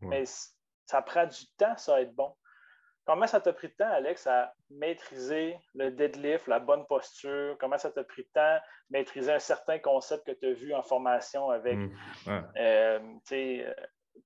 Mais 0.00 0.24
ça 0.84 1.02
prend 1.02 1.26
du 1.26 1.46
temps, 1.56 1.76
ça, 1.76 1.96
à 1.96 2.00
être 2.00 2.14
bon. 2.14 2.34
Comment 3.06 3.26
ça 3.28 3.40
t'a 3.40 3.52
pris 3.52 3.68
de 3.68 3.74
temps, 3.74 3.90
Alex, 3.90 4.26
à 4.26 4.52
maîtriser 4.68 5.56
le 5.74 5.92
deadlift, 5.92 6.48
la 6.48 6.58
bonne 6.58 6.84
posture? 6.86 7.56
Comment 7.60 7.78
ça 7.78 7.90
t'a 7.90 8.02
pris 8.02 8.22
de 8.22 8.28
temps 8.34 8.40
à 8.40 8.62
maîtriser 8.90 9.32
un 9.32 9.38
certain 9.38 9.78
concept 9.78 10.26
que 10.26 10.32
tu 10.32 10.46
as 10.46 10.52
vu 10.52 10.74
en 10.74 10.82
formation 10.82 11.50
avec, 11.50 11.76
mmh, 11.76 11.90
euh, 12.26 12.98
euh, 13.30 13.74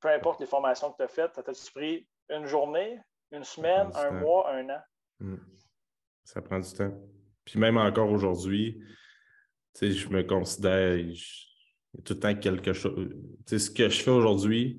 peu 0.01 0.09
importe 0.09 0.41
les 0.41 0.47
formations 0.47 0.91
que 0.93 0.97
tu 0.97 1.03
as 1.03 1.09
faites, 1.09 1.35
ça 1.35 1.43
t'a 1.43 1.53
pris 1.75 2.09
une 2.31 2.47
journée, 2.47 2.99
une 3.33 3.45
semaine, 3.45 3.91
un 3.95 4.13
mois, 4.13 4.51
un 4.51 4.71
an? 4.71 4.81
Mmh. 5.21 5.37
Ça 6.25 6.41
prend 6.41 6.59
du 6.59 6.73
temps. 6.73 6.93
Puis 7.45 7.59
même 7.59 7.77
encore 7.77 8.11
aujourd'hui, 8.11 8.83
je 9.79 10.09
me 10.09 10.23
considère, 10.23 10.97
tout 12.05 12.15
le 12.15 12.21
temps 12.21 12.35
quelque 12.35 12.73
chose. 12.73 13.09
ce 13.47 13.71
que 13.71 13.89
je 13.89 14.03
fais 14.03 14.11
aujourd'hui, 14.11 14.79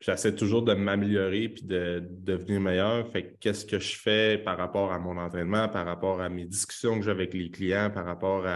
j'essaie 0.00 0.34
toujours 0.34 0.62
de 0.62 0.74
m'améliorer 0.74 1.48
puis 1.48 1.64
de, 1.64 2.02
devenir 2.10 2.60
meilleur. 2.60 3.10
Fait 3.10 3.36
qu'est-ce 3.40 3.64
que 3.64 3.78
je 3.78 3.96
fais 3.96 4.38
par 4.38 4.58
rapport 4.58 4.92
à 4.92 4.98
mon 4.98 5.16
entraînement, 5.16 5.68
par 5.68 5.86
rapport 5.86 6.20
à 6.20 6.28
mes 6.28 6.44
discussions 6.44 6.98
que 6.98 7.04
j'ai 7.04 7.10
avec 7.10 7.34
les 7.34 7.50
clients, 7.50 7.90
par 7.90 8.04
rapport 8.04 8.46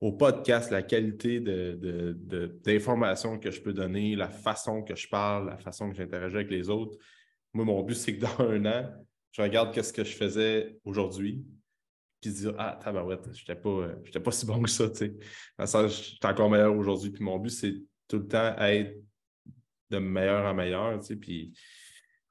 au 0.00 0.12
podcast, 0.12 0.70
la 0.70 0.82
qualité 0.82 1.40
d'informations 1.40 3.38
que 3.38 3.50
je 3.50 3.60
peux 3.60 3.72
donner, 3.72 4.16
la 4.16 4.30
façon 4.30 4.82
que 4.82 4.96
je 4.96 5.08
parle, 5.08 5.48
la 5.48 5.58
façon 5.58 5.90
que 5.90 5.96
j'interagis 5.96 6.36
avec 6.36 6.50
les 6.50 6.70
autres. 6.70 6.96
Moi, 7.52 7.64
mon 7.64 7.82
but, 7.82 7.94
c'est 7.94 8.16
que 8.16 8.20
dans 8.20 8.40
un 8.40 8.64
an, 8.66 8.90
je 9.32 9.42
regarde 9.42 9.74
qu'est-ce 9.74 9.92
que 9.92 10.04
je 10.04 10.16
faisais 10.16 10.78
aujourd'hui, 10.84 11.44
puis 12.20 12.30
dire 12.30 12.54
Ah, 12.58 12.78
tabarouette, 12.82 13.28
j'étais 13.32 13.54
pas, 13.54 13.88
pas 14.22 14.32
si 14.32 14.46
bon 14.46 14.62
que 14.62 14.70
ça, 14.70 14.88
tu 14.90 14.96
sais. 14.96 15.88
j'étais 15.88 16.26
encore 16.26 16.50
meilleur 16.50 16.76
aujourd'hui. 16.76 17.10
Puis 17.10 17.24
mon 17.24 17.38
but, 17.38 17.50
c'est 17.50 17.74
tout 18.08 18.18
le 18.18 18.26
temps 18.26 18.56
être 18.58 18.96
de 19.90 19.98
meilleur 19.98 20.44
en 20.44 20.54
meilleur, 20.54 20.98
tu 21.00 21.06
sais. 21.06 21.16
Puis, 21.16 21.52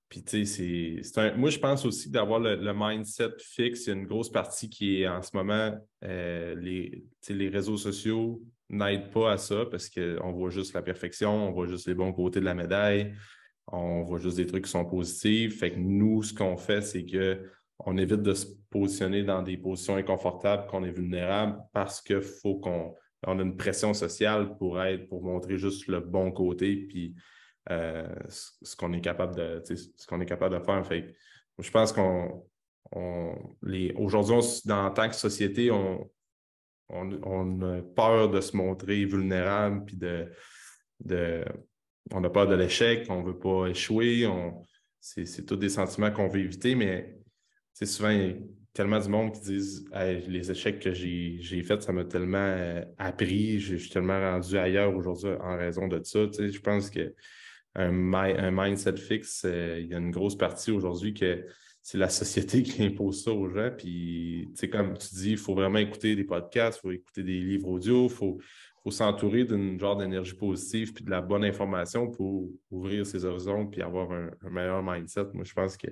puis 0.08 0.23
tu 0.23 0.45
sais, 0.45 1.04
c'est 1.04 1.36
Moi, 1.38 1.49
je 1.49 1.60
pense 1.60 1.86
aussi 1.86 2.10
d'avoir 2.10 2.39
le, 2.39 2.73
mindset 2.73 3.34
fixe. 3.39 3.86
Il 3.86 3.89
y 3.89 3.93
a 3.93 3.95
une 3.95 4.08
grosse 4.08 4.32
partie 4.32 4.69
qui 4.69 5.02
est 5.02 5.08
en 5.08 5.21
ce 5.21 5.36
moment, 5.36 5.78
euh, 6.04 6.56
les, 6.56 7.06
les 7.30 7.49
réseaux 7.49 7.78
sociaux 7.78 8.41
n'aident 8.69 9.12
pas 9.12 9.34
à 9.34 9.38
ça 9.38 9.65
parce 9.65 9.89
qu'on 9.89 10.32
voit 10.32 10.49
juste 10.49 10.73
la 10.73 10.82
perfection, 10.82 11.49
on 11.49 11.52
voit 11.52 11.67
juste 11.67 11.88
les 11.88 11.95
bons 11.95 12.13
côtés 12.13 12.39
de 12.39 12.45
la 12.45 12.54
médaille, 12.54 13.15
on 13.67 14.04
voit 14.04 14.19
juste 14.19 14.38
des 14.38 14.45
trucs 14.45 14.65
qui 14.65 14.71
sont 14.71 14.86
positifs. 14.86 15.60
Fait 15.60 15.71
que 15.71 15.80
nous, 15.80 16.23
ce 16.23 16.34
qu'on 16.34 16.58
fait, 16.58 16.82
c'est 16.82 17.06
que 17.06 17.43
on 17.80 17.98
évite 17.98 18.22
de 18.22 18.34
se 18.34 18.46
positionner 18.70 19.24
dans 19.24 19.42
des 19.42 19.58
positions 19.58 19.96
inconfortables, 19.96 20.68
qu'on 20.68 20.84
est 20.84 20.92
vulnérable 20.92 21.58
parce 21.74 22.02
qu'il 22.02 22.22
faut 22.22 22.56
qu'on 22.56 22.96
on 23.26 23.39
a 23.39 23.42
une 23.42 23.58
pression 23.58 23.94
sociale 23.94 24.56
pour 24.58 24.82
être, 24.82 25.08
pour 25.08 25.24
montrer 25.24 25.58
juste 25.58 25.88
le 25.88 26.00
bon 26.00 26.32
côté, 26.32 26.76
puis 26.76 27.15
euh, 27.70 28.08
ce 28.30 28.76
qu'on 28.76 28.94
est 28.94 29.02
capable 29.02 29.36
de, 29.36 29.62
faire. 30.60 30.88
Fait 30.88 31.15
je 31.58 31.72
pense 31.72 31.92
qu'on 31.92 32.46
aujourd'hui, 32.92 34.72
en 34.72 34.92
tant 34.92 35.10
que 35.10 35.15
société, 35.15 35.70
on, 35.70 36.10
on, 36.89 37.62
a 37.62 37.82
peur 37.82 38.30
de 38.30 38.42
se 38.42 38.56
montrer 38.56 39.06
vulnérable, 39.06 39.86
puis 39.86 39.98
de, 39.98 40.32
de 41.02 41.44
on 42.12 42.24
a 42.24 42.30
peur 42.30 42.48
de 42.48 42.56
l'échec, 42.56 43.06
on 43.10 43.22
ne 43.22 43.28
veut 43.28 43.38
pas 43.38 43.68
échouer. 43.68 44.28
c'est 45.00 45.46
tous 45.46 45.58
des 45.58 45.70
sentiments 45.70 46.12
qu'on 46.12 46.30
veut 46.30 46.39
éviter, 46.39 46.74
mais 46.74 47.19
souvent, 47.86 48.10
il 48.10 48.22
y 48.22 48.30
a 48.32 48.34
tellement 48.74 49.00
du 49.00 49.10
monde 49.10 49.34
qui 49.34 49.42
disent 49.42 49.86
les 50.28 50.52
échecs 50.52 50.80
que 50.80 50.94
j'ai 50.94 51.63
faits, 51.63 51.84
ça 51.84 51.92
m'a 51.92 52.06
tellement 52.06 52.38
euh, 52.38 52.84
appris, 52.98 53.60
je 53.60 53.76
suis 53.76 53.89
tellement 53.89 54.20
rendu 54.20 54.58
ailleurs 54.58 54.96
aujourd'hui 54.96 55.32
en 55.42 55.58
raison 55.58 55.88
de 55.88 56.02
ça. 56.04 56.20
Je 56.38 56.60
pense 56.60 56.89
qu'un 56.89 57.10
un 57.76 58.52
mindset 58.52 58.98
fixe, 58.98 59.44
euh, 59.46 59.80
il 59.80 59.88
y 59.88 59.94
a 59.94 59.98
une 59.98 60.12
grosse 60.12 60.38
partie 60.38 60.72
aujourd'hui 60.72 61.13
que 61.13 61.46
c'est 61.82 61.98
la 61.98 62.10
société 62.10 62.63
qui 62.63 62.84
impose 62.84 63.24
ça 63.24 63.32
aux 63.32 63.50
gens. 63.50 63.72
Puis, 63.76 64.48
comme 64.72 64.98
tu 64.98 65.15
dis, 65.15 65.32
il 65.32 65.38
faut 65.38 65.56
vraiment 65.56 65.80
écouter 65.80 66.15
des 66.15 66.24
podcasts, 66.24 66.80
il 66.80 66.82
faut 66.82 66.92
écouter 66.92 67.24
des 67.24 67.39
livres 67.39 67.68
audio, 67.68 68.04
il 68.04 68.10
faut, 68.12 68.38
faut 68.84 68.92
s'entourer 68.92 69.44
d'une 69.44 69.80
genre 69.80 69.98
d'énergie 69.98 70.36
positive 70.36 70.94
puis 70.94 71.04
de 71.04 71.10
la 71.10 71.22
bonne 71.22 71.44
information 71.44 72.10
pour 72.10 72.50
ouvrir 72.72 73.06
ses 73.06 73.26
horizons 73.26 73.68
puis 73.68 73.82
avoir 73.82 74.12
un, 74.12 74.32
meilleur 74.50 74.84
mindset. 74.84 75.26
Moi, 75.34 75.44
je 75.44 75.54
pense 75.54 75.78
que 75.78 75.88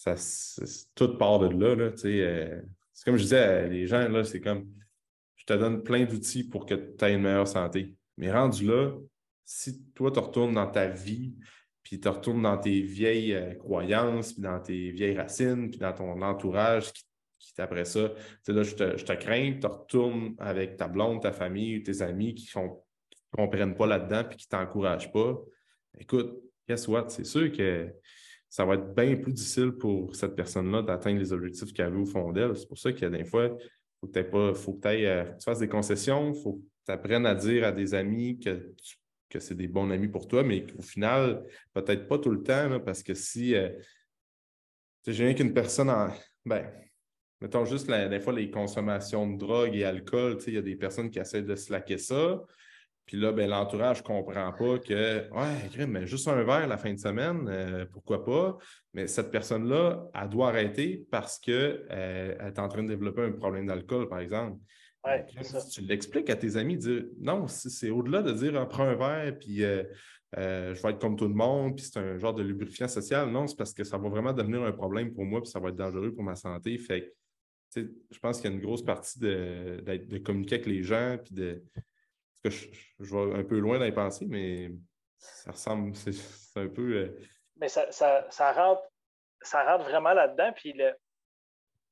ça, 0.00 0.14
tout 0.94 1.18
part 1.18 1.38
de 1.40 1.48
là. 1.48 1.74
là 1.74 1.92
euh, 2.04 2.62
c'est 2.92 3.04
comme 3.04 3.16
je 3.16 3.22
disais, 3.22 3.68
les 3.68 3.86
gens, 3.86 4.08
là, 4.08 4.24
c'est 4.24 4.40
comme 4.40 4.66
je 5.36 5.44
te 5.44 5.52
donne 5.52 5.82
plein 5.82 6.04
d'outils 6.04 6.44
pour 6.44 6.66
que 6.66 6.74
tu 6.74 7.04
aies 7.04 7.14
une 7.14 7.22
meilleure 7.22 7.48
santé. 7.48 7.94
Mais 8.16 8.32
rendu 8.32 8.66
là, 8.66 8.92
si 9.44 9.82
toi, 9.94 10.10
tu 10.10 10.18
retournes 10.18 10.54
dans 10.54 10.70
ta 10.70 10.88
vie, 10.88 11.34
puis 11.82 12.00
tu 12.00 12.08
retournes 12.08 12.42
dans 12.42 12.58
tes 12.58 12.80
vieilles 12.80 13.34
euh, 13.34 13.54
croyances, 13.54 14.32
puis 14.32 14.42
dans 14.42 14.60
tes 14.60 14.90
vieilles 14.90 15.16
racines, 15.16 15.70
puis 15.70 15.78
dans 15.78 15.92
ton 15.92 16.22
entourage 16.22 16.92
qui, 16.92 17.04
qui 17.38 17.60
après 17.60 17.84
ça, 17.84 18.10
tu 18.10 18.22
sais, 18.42 18.52
là, 18.52 18.62
je 18.62 18.74
te, 18.74 18.96
je 18.96 19.04
te 19.04 19.12
crains, 19.12 19.58
tu 19.60 19.66
retournes 19.66 20.34
avec 20.38 20.76
ta 20.76 20.88
blonde, 20.88 21.22
ta 21.22 21.32
famille, 21.32 21.82
tes 21.82 22.00
amis 22.02 22.34
qui 22.34 22.50
ne 22.58 22.68
comprennent 23.32 23.74
pas 23.74 23.86
là-dedans, 23.86 24.24
puis 24.24 24.38
qui 24.38 24.46
ne 24.50 24.58
t'encouragent 24.58 25.12
pas. 25.12 25.38
Écoute, 25.98 26.42
guess 26.68 26.86
what? 26.86 27.08
C'est 27.08 27.24
sûr 27.24 27.50
que 27.52 27.92
ça 28.50 28.64
va 28.64 28.74
être 28.74 28.94
bien 28.94 29.16
plus 29.16 29.32
difficile 29.32 29.72
pour 29.72 30.14
cette 30.14 30.34
personne-là 30.34 30.82
d'atteindre 30.82 31.20
les 31.20 31.32
objectifs 31.32 31.72
qu'elle 31.72 31.92
veut 31.92 32.00
au 32.00 32.06
fond 32.06 32.32
d'elle. 32.32 32.56
C'est 32.56 32.66
pour 32.66 32.78
ça 32.78 32.92
qu'il 32.92 33.02
y 33.02 33.06
a 33.06 33.10
des 33.10 33.24
fois, 33.24 33.48
faut 34.00 34.08
que, 34.08 34.54
faut 34.54 34.74
que, 34.74 34.88
euh, 34.88 35.24
tu 35.38 35.44
fasses 35.44 35.60
des 35.60 35.68
concessions, 35.68 36.34
il 36.34 36.42
faut 36.42 36.54
que 36.54 36.62
tu 36.84 36.92
apprennes 36.92 37.26
à 37.26 37.34
dire 37.34 37.64
à 37.64 37.72
des 37.72 37.94
amis 37.94 38.38
que 38.38 38.74
que 39.30 39.38
c'est 39.38 39.54
des 39.54 39.68
bons 39.68 39.88
amis 39.90 40.08
pour 40.08 40.28
toi, 40.28 40.42
mais 40.42 40.66
qu'au 40.66 40.82
final, 40.82 41.44
peut-être 41.72 42.08
pas 42.08 42.18
tout 42.18 42.30
le 42.30 42.42
temps, 42.42 42.80
parce 42.80 43.02
que 43.02 43.14
si 43.14 43.54
euh, 43.54 43.70
j'ai 45.06 45.24
rien 45.24 45.34
qu'une 45.34 45.54
personne 45.54 45.88
en. 45.88 46.08
Ben, 46.44 46.70
mettons 47.40 47.64
juste 47.64 47.88
des 47.88 48.20
fois 48.20 48.32
les 48.32 48.50
consommations 48.50 49.30
de 49.30 49.38
drogue 49.38 49.74
et 49.74 49.84
alcool, 49.84 50.38
il 50.46 50.54
y 50.54 50.58
a 50.58 50.62
des 50.62 50.76
personnes 50.76 51.10
qui 51.10 51.18
essaient 51.18 51.42
de 51.42 51.54
slacker 51.54 51.98
ça. 51.98 52.42
Puis 53.10 53.18
là, 53.18 53.32
ben, 53.32 53.50
l'entourage 53.50 53.98
ne 53.98 54.06
comprend 54.06 54.52
pas 54.52 54.78
que, 54.78 55.28
ouais, 55.30 55.86
mais 55.88 56.06
juste 56.06 56.28
un 56.28 56.44
verre 56.44 56.68
la 56.68 56.76
fin 56.76 56.92
de 56.92 56.98
semaine, 56.98 57.48
euh, 57.48 57.84
pourquoi 57.90 58.24
pas? 58.24 58.56
Mais 58.94 59.08
cette 59.08 59.32
personne-là, 59.32 60.08
elle 60.14 60.28
doit 60.28 60.48
arrêter 60.48 61.04
parce 61.10 61.40
qu'elle 61.40 61.86
euh, 61.90 62.48
est 62.48 62.58
en 62.60 62.68
train 62.68 62.84
de 62.84 62.88
développer 62.88 63.22
un 63.22 63.32
problème 63.32 63.66
d'alcool, 63.66 64.08
par 64.08 64.20
exemple 64.20 64.60
si 65.42 65.68
tu 65.70 65.80
l'expliques 65.82 66.30
à 66.30 66.36
tes 66.36 66.56
amis, 66.56 66.76
dire 66.76 67.04
non, 67.18 67.46
c'est 67.48 67.90
au-delà 67.90 68.22
de 68.22 68.32
dire 68.32 68.68
prends 68.68 68.84
un 68.84 68.94
verre, 68.94 69.38
puis 69.38 69.64
euh, 69.64 69.82
euh, 70.36 70.74
je 70.74 70.82
vais 70.82 70.90
être 70.90 71.00
comme 71.00 71.16
tout 71.16 71.28
le 71.28 71.34
monde, 71.34 71.76
puis 71.76 71.86
c'est 71.86 71.98
un 71.98 72.18
genre 72.18 72.34
de 72.34 72.42
lubrifiant 72.42 72.88
social. 72.88 73.30
Non, 73.30 73.46
c'est 73.46 73.56
parce 73.56 73.72
que 73.72 73.84
ça 73.84 73.98
va 73.98 74.08
vraiment 74.08 74.32
devenir 74.32 74.62
un 74.62 74.72
problème 74.72 75.12
pour 75.12 75.24
moi, 75.24 75.40
puis 75.40 75.50
ça 75.50 75.58
va 75.58 75.70
être 75.70 75.76
dangereux 75.76 76.12
pour 76.12 76.22
ma 76.22 76.36
santé. 76.36 76.76
Fait 76.78 77.12
je 77.76 78.18
pense 78.20 78.40
qu'il 78.40 78.50
y 78.50 78.52
a 78.52 78.56
une 78.56 78.62
grosse 78.62 78.84
partie 78.84 79.20
de, 79.20 79.80
de, 79.80 80.18
communiquer 80.18 80.56
avec 80.56 80.66
les 80.66 80.82
gens, 80.82 81.16
puis 81.22 81.34
de. 81.34 81.62
Que 82.42 82.50
je, 82.50 82.68
vais 82.98 83.38
un 83.38 83.44
peu 83.44 83.58
loin 83.58 83.78
dans 83.78 83.84
les 83.84 83.92
pensées, 83.92 84.26
mais 84.28 84.70
ça 85.18 85.52
ressemble, 85.52 85.94
c'est 85.96 86.60
un 86.60 86.68
peu. 86.68 86.92
Euh, 86.92 87.18
mais 87.56 87.68
ça, 87.68 87.90
ça, 87.92 88.26
ça, 88.30 88.52
rentre, 88.52 88.82
ça 89.42 89.64
rentre 89.64 89.84
vraiment 89.84 90.12
là-dedans, 90.12 90.52
puis 90.54 90.72
le, 90.72 90.94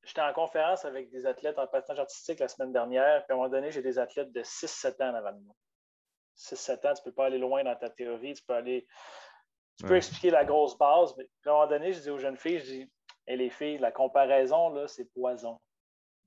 J'étais 0.09 0.23
en 0.23 0.33
conférence 0.33 0.87
avec 0.87 1.11
des 1.11 1.27
athlètes 1.27 1.59
en 1.59 1.67
patinage 1.67 2.01
artistique 2.01 2.39
la 2.39 2.49
semaine 2.49 2.73
dernière, 2.73 3.27
puis 3.27 3.33
à 3.33 3.35
un 3.35 3.37
moment 3.37 3.51
donné, 3.51 3.71
j'ai 3.71 3.83
des 3.83 3.99
athlètes 3.99 4.33
de 4.33 4.43
6-7 4.43 5.03
ans 5.03 5.15
avant 5.15 5.33
de 5.33 5.41
moi. 5.41 5.55
6-7 6.35 6.77
ans, 6.89 6.95
tu 6.95 7.01
ne 7.01 7.05
peux 7.05 7.13
pas 7.13 7.27
aller 7.27 7.37
loin 7.37 7.63
dans 7.63 7.77
ta 7.77 7.91
théorie, 7.91 8.33
tu 8.33 8.43
peux 8.45 8.55
aller. 8.55 8.87
Tu 9.77 9.87
peux 9.87 9.97
expliquer 9.97 10.31
la 10.31 10.47
grosse 10.47 10.79
base, 10.79 11.15
mais 11.17 11.25
à 11.45 11.51
un 11.51 11.53
moment 11.53 11.67
donné, 11.67 11.93
je 11.93 12.01
dis 12.01 12.11
aux 12.11 12.19
jeunes 12.19 12.39
filles, 12.39 12.59
je 12.61 12.65
dis, 12.65 12.93
et 13.27 13.37
les 13.37 13.51
filles, 13.51 13.79
la 13.79 13.93
comparaison, 13.93 14.71
là, 14.71 14.89
c'est 14.89 15.05
poison. 15.13 15.61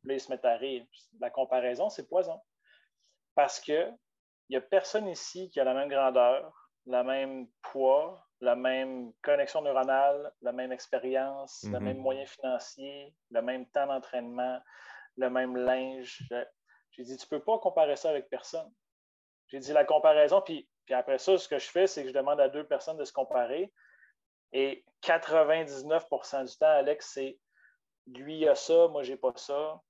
Là, 0.04 0.14
ils 0.14 0.22
se 0.22 0.32
mettent 0.32 0.46
à 0.46 0.58
rire. 0.58 0.86
La 1.20 1.32
comparaison, 1.32 1.90
c'est 1.90 2.08
poison. 2.08 2.40
Parce 3.34 3.60
que 3.60 3.90
n'y 4.52 4.58
a 4.58 4.62
personne 4.62 5.08
ici 5.08 5.50
qui 5.50 5.60
a 5.60 5.64
la 5.64 5.74
même 5.74 5.90
grandeur, 5.90 6.70
le 6.86 7.04
même 7.04 7.48
poids, 7.62 8.26
la 8.42 8.56
même 8.56 9.14
connexion 9.22 9.62
neuronale, 9.62 10.32
la 10.42 10.52
même 10.52 10.72
expérience, 10.72 11.64
le 11.64 11.80
mhm. 11.80 11.86
même 11.86 11.98
moyen 11.98 12.26
financier, 12.26 13.16
le 13.30 13.42
même 13.42 13.66
temps 13.68 13.88
d'entraînement, 13.88 14.60
le 15.18 15.30
même 15.30 15.56
linge. 15.56 16.28
J'ai 16.92 17.04
dit, 17.04 17.18
tu 17.18 17.26
ne 17.26 17.30
peux 17.30 17.44
pas 17.44 17.60
comparer 17.60 17.96
ça 17.96 18.10
avec 18.10 18.30
personne. 18.30 18.72
J'ai 19.48 19.60
dit 19.60 19.74
la 19.74 19.86
comparaison, 19.86 20.42
puis, 20.42 20.68
puis 20.86 20.96
après 20.96 21.18
ça, 21.18 21.38
ce 21.38 21.48
que 21.48 21.60
je 21.60 21.70
fais, 21.70 21.88
c'est 21.88 22.04
que 22.04 22.10
je 22.10 22.14
demande 22.14 22.40
à 22.40 22.50
deux 22.50 22.66
personnes 22.66 22.98
de 22.98 23.06
se 23.06 23.14
comparer. 23.14 23.72
Et 24.54 24.84
99% 25.04 26.50
du 26.50 26.58
temps, 26.58 26.66
Alex, 26.66 27.12
c'est 27.14 27.38
lui 28.08 28.48
a 28.48 28.56
ça, 28.56 28.88
moi 28.88 29.04
j'ai 29.04 29.18
pas 29.18 29.34
ça. 29.36 29.82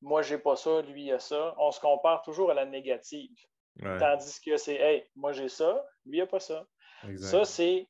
Moi 0.00 0.22
j'ai 0.22 0.38
pas 0.38 0.56
ça, 0.56 0.82
lui 0.82 1.12
a 1.12 1.18
ça. 1.18 1.54
On 1.58 1.70
se 1.70 1.80
compare 1.80 2.22
toujours 2.22 2.50
à 2.50 2.54
la 2.54 2.66
négative. 2.66 3.36
Tandis 3.82 4.40
que 4.40 4.56
c'est 4.56 4.76
Hey, 4.76 5.06
moi 5.14 5.32
j'ai 5.32 5.48
ça, 5.48 5.84
lui 6.04 6.20
a 6.20 6.26
pas 6.26 6.40
ça. 6.40 6.66
Ça, 7.18 7.44
c'est. 7.44 7.88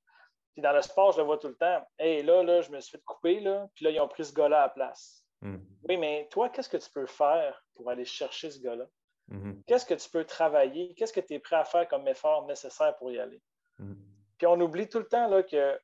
Puis 0.52 0.62
dans 0.62 0.72
le 0.72 0.82
sport, 0.82 1.12
je 1.12 1.18
le 1.18 1.24
vois 1.24 1.38
tout 1.38 1.48
le 1.48 1.54
temps. 1.54 1.86
Hey, 1.98 2.22
là, 2.22 2.42
là, 2.42 2.62
je 2.62 2.70
me 2.70 2.80
suis 2.80 2.92
fait 2.92 3.04
couper, 3.04 3.40
là, 3.40 3.68
puis 3.74 3.84
là, 3.84 3.90
ils 3.90 4.00
ont 4.00 4.08
pris 4.08 4.24
ce 4.24 4.32
gars-là 4.32 4.58
à 4.58 4.62
la 4.62 4.68
place. 4.70 5.22
Hmm. 5.42 5.58
Oui, 5.88 5.96
mais 5.96 6.28
toi, 6.30 6.48
qu'est-ce 6.48 6.68
que 6.68 6.78
tu 6.78 6.90
peux 6.90 7.06
faire 7.06 7.62
pour 7.74 7.90
aller 7.90 8.04
chercher 8.04 8.50
ce 8.50 8.58
gars-là? 8.60 8.86
Hmm. 9.28 9.60
Qu'est-ce 9.66 9.84
que 9.84 9.94
tu 9.94 10.08
peux 10.08 10.24
travailler? 10.24 10.94
Qu'est-ce 10.94 11.12
que 11.12 11.20
tu 11.20 11.34
es 11.34 11.38
prêt 11.38 11.56
à 11.56 11.64
faire 11.64 11.86
comme 11.88 12.08
effort 12.08 12.46
nécessaire 12.46 12.96
pour 12.96 13.10
y 13.10 13.18
aller? 13.18 13.42
Hmm. 13.78 13.94
Puis 14.38 14.46
on 14.46 14.58
oublie 14.60 14.88
tout 14.88 14.98
le 14.98 15.06
temps 15.06 15.28
là, 15.28 15.42
que 15.42 15.78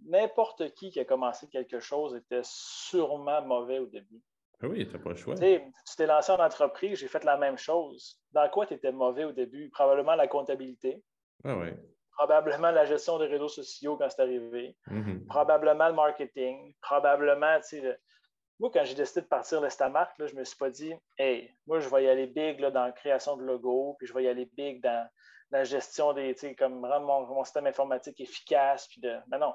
n'importe 0.00 0.74
qui 0.74 0.90
qui 0.90 1.00
a 1.00 1.04
commencé 1.04 1.48
quelque 1.48 1.80
chose 1.80 2.14
était 2.16 2.42
sûrement 2.44 3.42
mauvais 3.42 3.78
au 3.78 3.86
début. 3.86 4.22
Ah 4.60 4.66
oui, 4.66 4.86
tu 4.86 4.92
n'as 4.92 5.02
pas 5.02 5.10
le 5.10 5.16
choix. 5.16 5.34
tu 5.36 5.96
t'es 5.96 6.06
lancé 6.06 6.32
en 6.32 6.40
entreprise, 6.40 6.98
j'ai 6.98 7.08
fait 7.08 7.24
la 7.24 7.36
même 7.36 7.56
chose. 7.56 8.20
Dans 8.32 8.48
quoi 8.48 8.66
tu 8.66 8.74
étais 8.74 8.90
mauvais 8.90 9.24
au 9.24 9.32
début? 9.32 9.70
Probablement 9.70 10.16
la 10.16 10.26
comptabilité. 10.26 11.02
Ah 11.44 11.56
oui. 11.56 11.68
Probablement 12.16 12.72
la 12.72 12.84
gestion 12.84 13.18
des 13.18 13.26
réseaux 13.26 13.48
sociaux 13.48 13.96
quand 13.96 14.10
c'est 14.10 14.22
arrivé. 14.22 14.76
Mm-hmm. 14.88 15.26
Probablement 15.26 15.88
le 15.88 15.94
marketing. 15.94 16.74
Probablement, 16.80 17.60
tu 17.60 17.80
sais, 17.80 17.98
moi, 18.58 18.70
quand 18.72 18.84
j'ai 18.84 18.94
décidé 18.94 19.20
de 19.20 19.26
partir 19.26 19.60
l'Estamart, 19.60 20.12
je 20.18 20.34
ne 20.34 20.40
me 20.40 20.44
suis 20.44 20.56
pas 20.56 20.70
dit, 20.70 20.92
hey, 21.16 21.48
moi, 21.66 21.78
je 21.78 21.88
vais 21.88 22.04
y 22.04 22.08
aller 22.08 22.26
big 22.26 22.58
là, 22.58 22.72
dans 22.72 22.84
la 22.84 22.92
création 22.92 23.36
de 23.36 23.44
logos, 23.44 23.94
puis 23.98 24.08
je 24.08 24.12
vais 24.12 24.24
y 24.24 24.28
aller 24.28 24.46
big 24.56 24.82
dans 24.82 25.08
la 25.52 25.62
gestion 25.62 26.12
des, 26.12 26.34
tu 26.34 26.40
sais, 26.40 26.54
comme 26.56 26.84
rendre 26.84 27.06
mon, 27.06 27.44
système 27.44 27.66
informatique 27.66 28.20
efficace. 28.20 28.88
Puis 28.88 29.00
de... 29.00 29.16
Mais 29.28 29.38
non, 29.38 29.54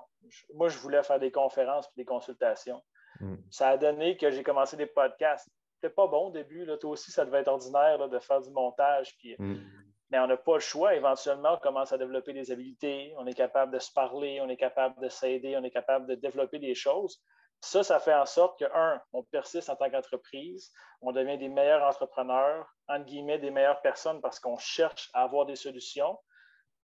moi, 0.54 0.70
je 0.70 0.78
voulais 0.78 1.04
faire 1.04 1.20
des 1.20 1.32
conférences 1.32 1.88
puis 1.88 1.98
des 1.98 2.06
consultations. 2.06 2.82
Mm. 3.20 3.36
Ça 3.50 3.70
a 3.70 3.78
donné 3.78 4.18
que 4.18 4.32
j'ai 4.32 4.44
commencé 4.44 4.78
des 4.78 4.86
podcasts. 4.86 5.50
C'était 5.76 5.94
pas 5.94 6.08
bon 6.08 6.28
au 6.28 6.32
début. 6.32 6.66
Là. 6.66 6.78
Toi 6.78 6.92
aussi, 6.92 7.12
ça 7.12 7.26
devait 7.26 7.40
être 7.40 7.48
ordinaire 7.48 8.08
de 8.10 8.20
faire 8.20 8.42
du 8.42 8.52
montage. 8.52 9.16
Puis... 9.18 9.36
Mm. 9.38 9.62
Mais 10.10 10.20
on 10.20 10.28
n'a 10.28 10.38
pas 10.38 10.54
le 10.54 10.60
choix. 10.60 10.94
Éventuellement, 10.94 11.56
on 11.56 11.58
commence 11.58 11.92
à 11.92 11.98
développer 11.98 12.34
des 12.34 12.52
habiletés. 12.52 13.16
On 13.18 13.26
est 13.26 13.34
capable 13.34 13.74
de 13.74 13.80
se 13.80 13.92
parler, 13.92 14.40
on 14.42 14.48
est 14.48 14.58
capable 14.58 15.02
de 15.02 15.10
s'aider, 15.10 15.58
on 15.58 15.64
est 15.64 15.72
capable 15.72 16.06
de 16.06 16.14
développer 16.14 16.60
des 16.60 16.76
choses. 16.76 17.20
Ça, 17.62 17.82
ça 17.82 18.00
fait 18.00 18.14
en 18.14 18.28
sorte 18.28 18.60
que, 18.60 18.66
un, 18.76 19.02
on 19.14 19.24
persiste 19.24 19.70
en 19.70 19.76
tant 19.76 19.90
qu'entreprise, 19.90 20.72
on 21.02 21.14
devient 21.14 21.38
des 21.40 21.48
meilleurs 21.48 21.82
entrepreneurs, 21.82 22.68
entre 22.88 23.06
guillemets, 23.06 23.40
des 23.40 23.50
meilleures 23.50 23.82
personnes 23.82 24.22
parce 24.22 24.40
qu'on 24.40 24.58
cherche 24.58 25.10
à 25.14 25.24
avoir 25.24 25.46
des 25.46 25.56
solutions. 25.56 26.20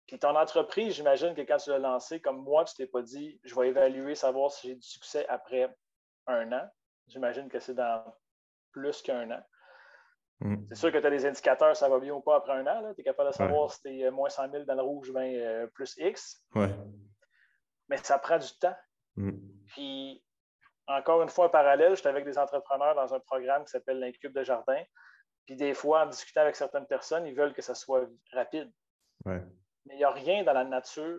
Puis 0.06 0.18
ton 0.18 0.34
entreprise, 0.34 0.94
j'imagine 0.94 1.34
que 1.34 1.42
quand 1.42 1.58
tu 1.58 1.70
l'as 1.70 1.78
lancé, 1.78 2.20
comme 2.20 2.42
moi, 2.42 2.64
tu 2.64 2.72
ne 2.80 2.86
t'es 2.86 2.90
pas 2.90 3.02
dit, 3.02 3.38
je 3.44 3.54
vais 3.54 3.68
évaluer, 3.68 4.14
savoir 4.14 4.50
si 4.50 4.68
j'ai 4.68 4.74
du 4.76 4.86
succès 4.86 5.26
après 5.28 5.76
un 6.30 6.52
an. 6.52 6.68
J'imagine 7.08 7.48
que 7.48 7.58
c'est 7.58 7.74
dans 7.74 8.04
plus 8.72 9.02
qu'un 9.02 9.30
an. 9.30 9.42
Mm. 10.40 10.56
C'est 10.68 10.76
sûr 10.76 10.92
que 10.92 10.98
tu 10.98 11.06
as 11.06 11.10
des 11.10 11.26
indicateurs, 11.26 11.76
ça 11.76 11.88
va 11.88 11.98
bien 11.98 12.14
ou 12.14 12.20
pas 12.20 12.36
après 12.36 12.52
un 12.52 12.66
an. 12.66 12.94
Tu 12.94 13.00
es 13.00 13.04
capable 13.04 13.30
de 13.30 13.34
savoir 13.34 13.70
si 13.70 13.82
tu 13.82 13.88
es 13.88 14.06
euh, 14.06 14.10
moins 14.10 14.28
100 14.28 14.50
000 14.50 14.64
dans 14.64 14.74
le 14.74 14.82
rouge, 14.82 15.12
ben, 15.12 15.34
euh, 15.34 15.66
plus 15.68 15.96
X. 15.98 16.44
Mais 17.88 17.96
ça 17.96 18.18
prend 18.18 18.38
du 18.38 18.48
temps. 18.58 18.76
Mm. 19.16 19.38
Puis 19.68 20.24
encore 20.86 21.22
une 21.22 21.28
fois, 21.28 21.46
en 21.46 21.50
parallèle, 21.50 21.94
j'étais 21.94 22.08
avec 22.08 22.24
des 22.24 22.38
entrepreneurs 22.38 22.94
dans 22.94 23.14
un 23.14 23.20
programme 23.20 23.64
qui 23.64 23.70
s'appelle 23.70 24.00
l'Incube 24.00 24.32
de 24.32 24.42
Jardin. 24.42 24.82
Puis 25.46 25.56
des 25.56 25.74
fois, 25.74 26.04
en 26.04 26.06
discutant 26.06 26.42
avec 26.42 26.56
certaines 26.56 26.86
personnes, 26.86 27.26
ils 27.26 27.34
veulent 27.34 27.54
que 27.54 27.62
ça 27.62 27.74
soit 27.74 28.08
rapide. 28.32 28.70
Mais 29.26 29.94
il 29.94 29.96
n'y 29.96 30.04
a 30.04 30.10
rien 30.10 30.42
dans 30.44 30.52
la 30.52 30.64
nature 30.64 31.18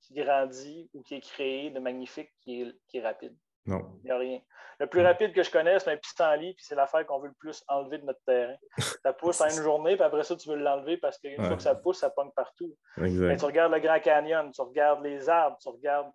qui 0.00 0.14
grandit 0.14 0.90
ou 0.94 1.02
qui 1.02 1.14
est 1.14 1.20
créé 1.20 1.70
de 1.70 1.78
magnifique 1.78 2.30
qui 2.40 2.74
est, 2.92 3.00
rapide. 3.00 3.36
Non. 3.66 3.80
Il 4.02 4.06
n'y 4.06 4.10
a 4.10 4.18
rien. 4.18 4.40
Le 4.80 4.86
plus 4.86 5.02
rapide 5.02 5.32
que 5.32 5.42
je 5.42 5.50
connais, 5.50 5.78
c'est 5.78 5.92
un 5.92 5.96
pissenlit, 5.96 6.54
puis 6.54 6.64
c'est 6.64 6.74
l'affaire 6.74 7.06
qu'on 7.06 7.20
veut 7.20 7.28
le 7.28 7.34
plus 7.34 7.62
enlever 7.68 7.98
de 7.98 8.04
notre 8.04 8.22
terrain. 8.26 8.56
Ça 9.02 9.12
pousse 9.12 9.40
en 9.40 9.48
une 9.48 9.62
journée, 9.62 9.94
puis 9.94 10.04
après 10.04 10.24
ça, 10.24 10.34
tu 10.34 10.48
veux 10.48 10.56
l'enlever 10.56 10.96
parce 10.96 11.18
qu'une 11.18 11.44
fois 11.44 11.56
que 11.56 11.62
ça 11.62 11.74
pousse, 11.74 12.00
ça 12.00 12.10
pogne 12.10 12.30
partout. 12.34 12.76
Mais 12.96 13.36
tu 13.36 13.44
regardes 13.44 13.72
le 13.72 13.80
Grand 13.80 14.00
Canyon, 14.00 14.50
tu 14.50 14.60
regardes 14.60 15.04
les 15.04 15.28
arbres, 15.28 15.56
tu 15.60 15.68
regardes 15.68 16.10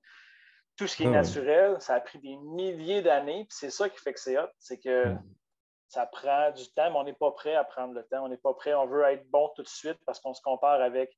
tout 0.76 0.86
ce 0.86 0.96
qui 0.96 1.04
est 1.04 1.08
ah 1.08 1.12
naturel, 1.12 1.78
ça 1.80 1.96
a 1.96 2.00
pris 2.02 2.20
des 2.20 2.36
milliers 2.36 3.02
d'années. 3.02 3.46
Puis 3.50 3.58
c'est 3.58 3.70
ça 3.70 3.90
qui 3.90 3.98
fait 4.00 4.14
que 4.14 4.20
c'est 4.20 4.38
hot, 4.38 4.50
c'est 4.60 4.80
que 4.80 5.16
ça 5.88 6.06
prend 6.06 6.52
du 6.52 6.70
temps, 6.74 6.92
mais 6.92 6.98
on 6.98 7.04
n'est 7.04 7.14
pas 7.14 7.32
prêt 7.32 7.56
à 7.56 7.64
prendre 7.64 7.94
le 7.94 8.04
temps. 8.04 8.26
On 8.26 8.28
n'est 8.28 8.38
pas 8.38 8.54
prêt, 8.54 8.74
on 8.74 8.86
veut 8.86 9.04
être 9.04 9.28
bon 9.30 9.50
tout 9.56 9.64
de 9.64 9.68
suite 9.68 9.98
parce 10.06 10.20
qu'on 10.20 10.34
se 10.34 10.42
compare 10.42 10.82
avec 10.82 11.16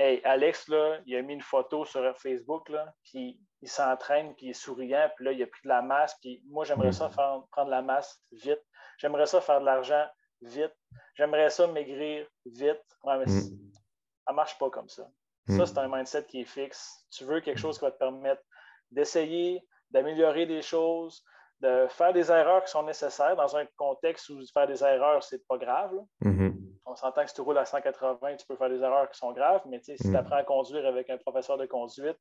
Hey, 0.00 0.20
Alex, 0.22 0.68
là, 0.68 1.00
il 1.06 1.16
a 1.16 1.22
mis 1.22 1.34
une 1.34 1.42
photo 1.42 1.84
sur 1.84 2.16
Facebook, 2.16 2.68
là, 2.68 2.94
puis 3.02 3.40
il 3.62 3.68
s'entraîne, 3.68 4.32
puis 4.36 4.46
il 4.46 4.50
est 4.50 4.52
souriant, 4.52 5.10
puis 5.16 5.24
là, 5.24 5.32
il 5.32 5.42
a 5.42 5.46
pris 5.48 5.62
de 5.64 5.68
la 5.68 5.82
masse, 5.82 6.16
puis 6.20 6.40
moi, 6.46 6.64
j'aimerais 6.64 6.92
ça 6.92 7.08
hmm. 7.08 7.12
faire, 7.12 7.42
prendre 7.50 7.70
la 7.70 7.82
masse 7.82 8.22
vite. 8.30 8.62
J'aimerais 8.98 9.26
ça 9.26 9.40
faire 9.40 9.60
de 9.60 9.66
l'argent 9.66 10.06
vite. 10.40 10.74
J'aimerais 11.14 11.50
ça 11.50 11.66
maigrir 11.66 12.28
vite. 12.46 12.80
Ouais, 13.02 13.18
mais 13.18 13.24
hmm. 13.24 13.40
ça 13.40 14.30
ne 14.30 14.36
marche 14.36 14.56
pas 14.56 14.70
comme 14.70 14.88
ça. 14.88 15.08
Ça, 15.48 15.66
c'est 15.66 15.78
un 15.78 15.88
mindset 15.88 16.26
qui 16.26 16.42
est 16.42 16.44
fixe. 16.44 17.06
Tu 17.10 17.24
veux 17.24 17.40
quelque 17.40 17.58
chose 17.58 17.78
qui 17.78 17.84
va 17.84 17.90
te 17.90 17.98
permettre 17.98 18.42
d'essayer 18.90 19.66
d'améliorer 19.90 20.44
des 20.46 20.60
choses, 20.60 21.24
de 21.60 21.86
faire 21.88 22.12
des 22.12 22.30
erreurs 22.30 22.62
qui 22.64 22.70
sont 22.70 22.82
nécessaires 22.82 23.34
dans 23.34 23.56
un 23.56 23.66
contexte 23.76 24.28
où 24.28 24.40
faire 24.52 24.66
des 24.66 24.84
erreurs, 24.84 25.22
c'est 25.24 25.46
pas 25.46 25.56
grave. 25.56 25.94
Mm-hmm. 26.22 26.54
On 26.88 26.96
s'entend 26.96 27.22
que 27.22 27.28
si 27.28 27.34
tu 27.34 27.42
roules 27.42 27.58
à 27.58 27.66
180, 27.66 28.36
tu 28.36 28.46
peux 28.46 28.56
faire 28.56 28.70
des 28.70 28.80
erreurs 28.80 29.10
qui 29.10 29.18
sont 29.18 29.32
graves, 29.32 29.62
mais 29.66 29.78
si 29.80 29.96
tu 29.96 30.08
mm. 30.08 30.16
apprends 30.16 30.36
à 30.36 30.44
conduire 30.44 30.86
avec 30.86 31.10
un 31.10 31.18
professeur 31.18 31.58
de 31.58 31.66
conduite, 31.66 32.18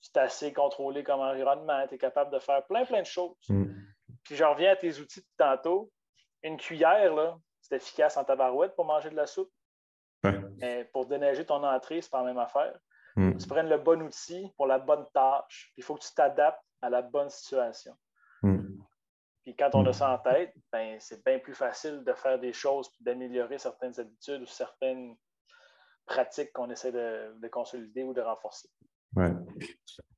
tu 0.00 0.10
es 0.14 0.18
assez 0.18 0.52
contrôlé 0.52 1.02
comme 1.02 1.20
environnement, 1.20 1.86
tu 1.88 1.96
es 1.96 1.98
capable 1.98 2.32
de 2.32 2.38
faire 2.38 2.64
plein, 2.66 2.84
plein 2.84 3.00
de 3.00 3.06
choses. 3.06 3.36
Mm. 3.48 3.64
Puis 4.22 4.36
je 4.36 4.44
reviens 4.44 4.72
à 4.72 4.76
tes 4.76 4.98
outils 5.00 5.20
de 5.20 5.26
tantôt. 5.36 5.90
Une 6.44 6.56
cuillère, 6.56 7.36
c'est 7.60 7.76
efficace 7.76 8.16
en 8.16 8.24
tabarouette 8.24 8.76
pour 8.76 8.84
manger 8.84 9.10
de 9.10 9.16
la 9.16 9.26
soupe. 9.26 9.50
Mais 10.60 10.84
pour 10.92 11.06
déneiger 11.06 11.44
ton 11.44 11.62
entrée, 11.64 12.00
c'est 12.00 12.10
pas 12.10 12.18
la 12.18 12.26
même 12.26 12.38
affaire. 12.38 12.78
Mm. 13.16 13.36
Tu 13.36 13.48
prennes 13.48 13.68
le 13.68 13.78
bon 13.78 14.00
outil 14.02 14.52
pour 14.56 14.66
la 14.66 14.78
bonne 14.78 15.06
tâche. 15.12 15.72
Il 15.76 15.82
faut 15.82 15.96
que 15.96 16.04
tu 16.04 16.14
t'adaptes 16.14 16.62
à 16.82 16.90
la 16.90 17.02
bonne 17.02 17.30
situation. 17.30 17.96
Mm. 19.48 19.52
Puis 19.52 19.54
quand 19.58 19.70
on 19.74 19.86
a 19.86 19.92
ça 19.92 20.12
en 20.12 20.18
tête, 20.18 20.52
ben, 20.72 20.96
c'est 21.00 21.24
bien 21.24 21.38
plus 21.38 21.54
facile 21.54 22.02
de 22.06 22.12
faire 22.14 22.38
des 22.38 22.52
choses 22.52 22.88
et 23.00 23.04
d'améliorer 23.04 23.58
certaines 23.58 23.98
habitudes 23.98 24.42
ou 24.42 24.46
certaines 24.46 25.14
pratiques 26.06 26.52
qu'on 26.52 26.70
essaie 26.70 26.92
de, 26.92 27.48
consolider 27.48 28.02
ou 28.02 28.12
de 28.12 28.20
renforcer. 28.20 28.68
Ouais. 29.14 29.32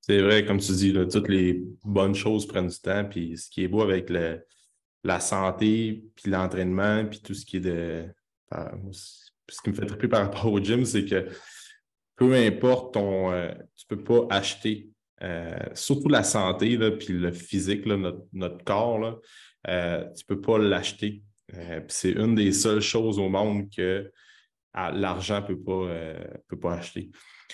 C'est 0.01 0.21
vrai, 0.21 0.45
comme 0.45 0.59
tu 0.59 0.73
dis, 0.73 0.93
toutes 1.11 1.29
les 1.29 1.63
bonnes 1.85 2.15
choses 2.15 2.47
prennent 2.47 2.69
du 2.69 2.79
temps. 2.79 3.05
Puis 3.05 3.37
ce 3.37 3.49
qui 3.51 3.65
est 3.65 3.69
beau 3.69 3.83
avec 3.83 4.11
la 4.11 5.21
santé, 5.21 6.05
puis 6.17 6.31
l'entraînement, 6.31 7.05
puis 7.07 7.21
tout 7.21 7.35
ce 7.35 7.45
qui 7.45 7.59
est 7.59 7.61
de. 7.61 8.09
Ce 8.53 9.63
qui 9.63 9.71
me 9.71 9.75
fait 9.75 9.87
triper 9.87 10.09
par 10.09 10.23
rapport 10.23 10.53
au 10.53 10.61
gym, 10.61 10.85
c'est 10.85 11.05
que 11.05 11.29
peu 12.17 12.35
importe 12.35 12.95
ton. 12.95 13.33
Euh, 13.33 13.53
tu 13.77 13.87
ne 13.91 13.97
peux 13.97 14.05
pas 14.05 14.37
acheter, 14.37 14.91
euh, 15.23 15.59
surtout 15.75 16.09
la 16.09 16.23
santé, 16.23 16.77
là, 16.77 16.91
puis 16.91 17.13
le 17.13 17.33
physique, 17.33 17.87
notre, 17.87 18.65
corps, 18.65 19.21
euh, 19.69 20.05
tu 20.17 20.25
ne 20.29 20.35
peux 20.35 20.41
pas 20.41 20.59
l'acheter. 20.59 21.23
c'est 21.89 22.13
une 22.13 22.35
des 22.35 22.53
seules 22.53 22.81
choses 22.81 23.19
au 23.19 23.29
monde 23.29 23.69
que 23.71 24.11
l'argent 24.75 25.41
ne 25.41 25.47
peut 25.47 25.61
pas, 25.61 25.89
peut 26.49 26.59
pas 26.59 26.75
acheter. 26.75 27.11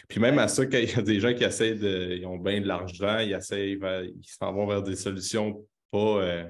Puis 0.08 0.20
même 0.20 0.38
à 0.38 0.48
ça, 0.48 0.66
quand 0.66 0.78
il 0.78 0.90
y 0.90 0.94
a 0.94 1.02
des 1.02 1.18
gens 1.20 1.32
qui 1.34 1.44
essaient 1.44 1.74
de. 1.74 2.18
Ils 2.18 2.26
ont 2.26 2.36
bien 2.36 2.60
de 2.60 2.66
l'argent, 2.66 3.18
ils 3.18 3.32
essaient, 3.32 3.72
ils 3.72 4.24
s'en 4.24 4.52
vont 4.52 4.66
vers 4.66 4.82
des 4.82 4.94
solutions 4.94 5.66
pas, 5.90 6.44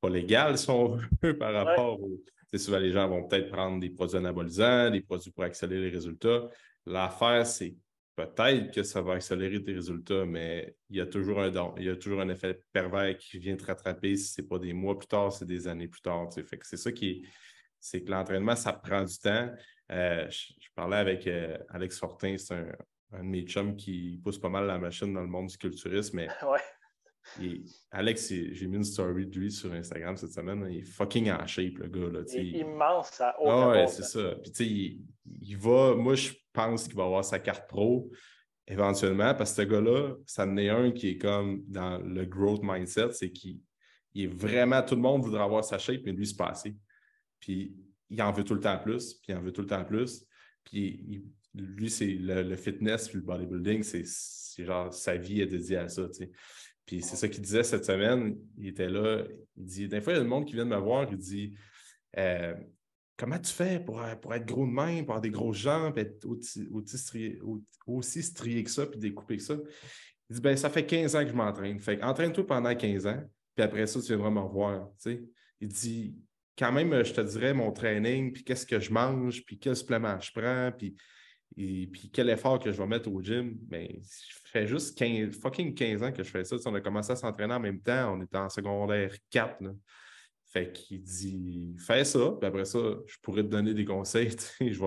pas 0.00 0.08
légales, 0.08 0.56
si 0.56 0.70
on 0.70 0.96
veut, 1.22 1.36
par 1.36 1.52
rapport 1.52 2.00
au. 2.00 2.20
Souvent, 2.56 2.78
les 2.78 2.92
gens 2.92 3.06
vont 3.08 3.24
peut-être 3.24 3.50
prendre 3.50 3.78
des 3.78 3.90
produits 3.90 4.16
anabolisants, 4.16 4.90
des 4.90 5.02
produits 5.02 5.30
pour 5.30 5.44
accélérer 5.44 5.82
les 5.82 5.90
résultats. 5.90 6.48
L'affaire, 6.86 7.46
c'est 7.46 7.74
peut-être 8.26 8.74
que 8.74 8.82
ça 8.82 9.00
va 9.00 9.14
accélérer 9.14 9.62
tes 9.62 9.72
résultats, 9.72 10.24
mais 10.24 10.74
il 10.90 10.96
y 10.96 11.00
a 11.00 11.06
toujours 11.06 11.40
un 11.40 11.50
don, 11.50 11.74
il 11.76 11.84
y 11.84 11.88
a 11.88 11.96
toujours 11.96 12.20
un 12.20 12.28
effet 12.28 12.60
pervers 12.72 13.16
qui 13.16 13.38
vient 13.38 13.56
te 13.56 13.64
rattraper 13.64 14.16
si 14.16 14.32
ce 14.32 14.40
n'est 14.40 14.48
pas 14.48 14.58
des 14.58 14.72
mois 14.72 14.98
plus 14.98 15.06
tard, 15.06 15.32
c'est 15.32 15.44
des 15.44 15.68
années 15.68 15.88
plus 15.88 16.00
tard. 16.00 16.28
C'est 16.32 16.76
ça 16.76 16.92
qui 16.92 17.10
est, 17.10 17.22
c'est 17.78 18.02
que 18.02 18.10
l'entraînement, 18.10 18.56
ça 18.56 18.72
prend 18.72 19.04
du 19.04 19.18
temps. 19.18 19.50
Euh, 19.92 20.28
je, 20.30 20.68
parlais 20.74 20.96
avec 20.96 21.26
euh, 21.26 21.56
Alex 21.70 21.98
Fortin, 21.98 22.36
c'est 22.36 22.54
un, 22.54 22.72
un, 23.12 23.18
de 23.20 23.28
mes 23.28 23.42
chums 23.42 23.76
qui 23.76 24.20
pousse 24.22 24.38
pas 24.38 24.48
mal 24.48 24.66
la 24.66 24.78
machine 24.78 25.12
dans 25.12 25.22
le 25.22 25.28
monde 25.28 25.46
du 25.46 25.56
culturisme, 25.56 26.16
mais. 26.16 26.28
Alex, 27.90 28.28
j'ai 28.28 28.66
mis 28.66 28.76
une 28.76 28.84
story 28.84 29.26
de 29.26 29.38
lui 29.38 29.50
sur 29.50 29.72
Instagram 29.72 30.16
cette 30.16 30.32
semaine. 30.32 30.66
Il 30.70 30.78
est 30.78 30.82
fucking 30.82 31.30
en 31.30 31.46
shape, 31.46 31.78
le 31.78 31.88
gars. 31.88 32.10
Là, 32.12 32.20
il 32.32 32.56
est 32.56 32.60
immense, 32.60 33.10
ça. 33.10 33.34
Ah 33.44 33.70
ouais, 33.70 33.86
c'est 33.86 34.04
ça. 34.04 34.34
Puis, 34.42 34.52
tu 34.52 34.64
sais, 34.64 34.98
il, 35.42 35.56
va. 35.56 35.94
Moi, 35.94 36.14
je 36.14 36.32
pense 36.52 36.84
qu'il 36.84 36.96
va 36.96 37.04
avoir 37.04 37.24
sa 37.24 37.38
carte 37.38 37.68
pro 37.68 38.10
éventuellement, 38.66 39.34
parce 39.34 39.54
que 39.54 39.62
ce 39.62 39.68
gars-là, 39.68 40.14
ça 40.26 40.44
en 40.44 40.56
est 40.58 40.68
un 40.68 40.92
qui 40.92 41.08
est 41.08 41.18
comme 41.18 41.64
dans 41.66 41.98
le 41.98 42.26
growth 42.26 42.60
mindset, 42.62 43.12
c'est 43.12 43.30
qu'il 43.30 43.60
est 44.14 44.26
vraiment. 44.26 44.82
Tout 44.82 44.94
le 44.94 45.02
monde 45.02 45.22
voudrait 45.22 45.42
avoir 45.42 45.64
sa 45.64 45.78
shape, 45.78 46.02
mais 46.04 46.12
lui, 46.12 46.26
c'est 46.26 46.36
pas 46.36 46.48
assez. 46.48 46.76
Puis, 47.40 47.74
il 48.10 48.22
en 48.22 48.32
veut 48.32 48.44
tout 48.44 48.54
le 48.54 48.60
temps 48.60 48.78
plus, 48.78 49.14
puis 49.14 49.32
il 49.32 49.36
en 49.36 49.42
veut 49.42 49.52
tout 49.52 49.62
le 49.62 49.66
temps 49.66 49.84
plus. 49.84 50.24
Puis, 50.64 51.22
lui, 51.54 51.90
c'est 51.90 52.06
le, 52.06 52.56
fitness, 52.56 53.08
puis 53.08 53.18
le 53.18 53.24
bodybuilding, 53.24 53.82
c'est 53.82 54.64
genre 54.64 54.92
sa 54.92 55.16
vie 55.16 55.40
est 55.40 55.46
dédiée 55.46 55.78
à 55.78 55.88
ça, 55.88 56.06
tu 56.08 56.14
sais. 56.14 56.30
Puis 56.88 57.02
c'est 57.02 57.16
ça 57.16 57.28
qu'il 57.28 57.42
disait 57.42 57.64
cette 57.64 57.84
semaine. 57.84 58.38
Il 58.56 58.68
était 58.68 58.88
là. 58.88 59.22
Il 59.58 59.66
dit 59.66 59.88
Des 59.88 60.00
fois, 60.00 60.14
il 60.14 60.16
y 60.16 60.18
a 60.20 60.22
des 60.22 60.28
monde 60.28 60.46
qui 60.46 60.54
vient 60.54 60.64
me 60.64 60.76
voir. 60.78 61.06
Il 61.10 61.18
dit 61.18 61.54
euh, 62.16 62.54
Comment 63.18 63.38
tu 63.38 63.52
fais 63.52 63.78
pour, 63.78 64.02
pour, 64.22 64.34
être 64.34 64.46
gros 64.46 64.64
de 64.64 64.70
main, 64.70 65.02
pour 65.02 65.10
avoir 65.10 65.20
des 65.20 65.28
grosses 65.28 65.58
jambes, 65.58 65.98
être 65.98 66.26
aussi, 67.86 68.22
strié, 68.22 68.64
que 68.64 68.70
ça, 68.70 68.86
puis 68.86 68.98
découpé 68.98 69.36
que 69.36 69.42
ça? 69.42 69.56
Il 70.30 70.36
dit 70.36 70.40
ben, 70.40 70.56
Ça 70.56 70.70
fait 70.70 70.86
15 70.86 71.14
ans 71.14 71.24
que 71.24 71.28
je 71.28 71.34
m'entraîne. 71.34 71.78
Fait 71.78 72.02
entraîne-toi 72.02 72.46
pendant 72.46 72.74
15 72.74 73.06
ans, 73.06 73.22
puis 73.54 73.62
après 73.62 73.86
ça, 73.86 74.00
tu 74.00 74.06
viendras 74.06 74.30
me 74.30 74.40
revoir. 74.40 74.88
Il 75.60 75.68
dit 75.68 76.16
Quand 76.58 76.72
même, 76.72 77.04
je 77.04 77.12
te 77.12 77.20
dirais 77.20 77.52
mon 77.52 77.70
training, 77.70 78.32
puis 78.32 78.44
qu'est-ce 78.44 78.64
que 78.64 78.80
je 78.80 78.90
mange, 78.90 79.44
puis 79.44 79.58
quel 79.58 79.76
supplément 79.76 80.18
je 80.18 80.32
prends, 80.32 80.72
puis 80.72 80.96
et 81.56 81.86
puis 81.86 82.10
quel 82.12 82.30
effort 82.30 82.58
que 82.58 82.70
je 82.70 82.76
vais 82.76 82.86
mettre 82.86 83.10
au 83.10 83.22
gym, 83.22 83.58
mais 83.70 83.88
ben, 83.88 84.00
je 84.02 84.50
fais 84.50 84.66
juste 84.66 84.96
15, 84.98 85.36
fucking 85.40 85.74
15 85.74 86.02
ans 86.02 86.12
que 86.12 86.22
je 86.22 86.30
fais 86.30 86.44
ça. 86.44 86.56
on 86.66 86.74
a 86.74 86.80
commencé 86.80 87.12
à 87.12 87.16
s'entraîner 87.16 87.54
en 87.54 87.60
même 87.60 87.80
temps, 87.80 88.14
on 88.16 88.22
était 88.22 88.36
en 88.36 88.48
secondaire 88.48 89.12
4. 89.30 89.62
Fait 90.46 90.72
qu'il 90.72 91.02
dit 91.02 91.74
fais 91.78 92.04
ça, 92.04 92.32
puis 92.38 92.46
après 92.46 92.64
ça, 92.64 92.78
je 93.06 93.16
pourrais 93.22 93.42
te 93.42 93.48
donner 93.48 93.74
des 93.74 93.84
conseils. 93.84 94.30
Je. 94.60 94.80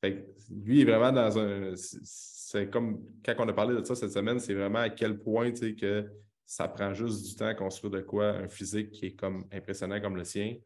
Fait 0.00 0.24
lui 0.48 0.82
est 0.82 0.84
vraiment 0.84 1.10
dans 1.10 1.38
un. 1.38 1.72
C'est 1.74 2.70
comme 2.70 3.02
quand 3.24 3.34
on 3.38 3.48
a 3.48 3.52
parlé 3.52 3.74
de 3.74 3.84
ça 3.84 3.96
cette 3.96 4.12
semaine, 4.12 4.38
c'est 4.38 4.54
vraiment 4.54 4.78
à 4.78 4.90
quel 4.90 5.18
point 5.18 5.50
que 5.50 6.08
ça 6.46 6.68
prend 6.68 6.94
juste 6.94 7.26
du 7.26 7.34
temps 7.34 7.46
à 7.46 7.54
construire 7.54 7.90
de 7.90 8.00
quoi 8.00 8.30
un 8.30 8.48
physique 8.48 8.92
qui 8.92 9.06
est 9.06 9.14
comme 9.14 9.46
impressionnant 9.52 10.00
comme 10.00 10.16
le 10.16 10.24
sien. 10.24 10.56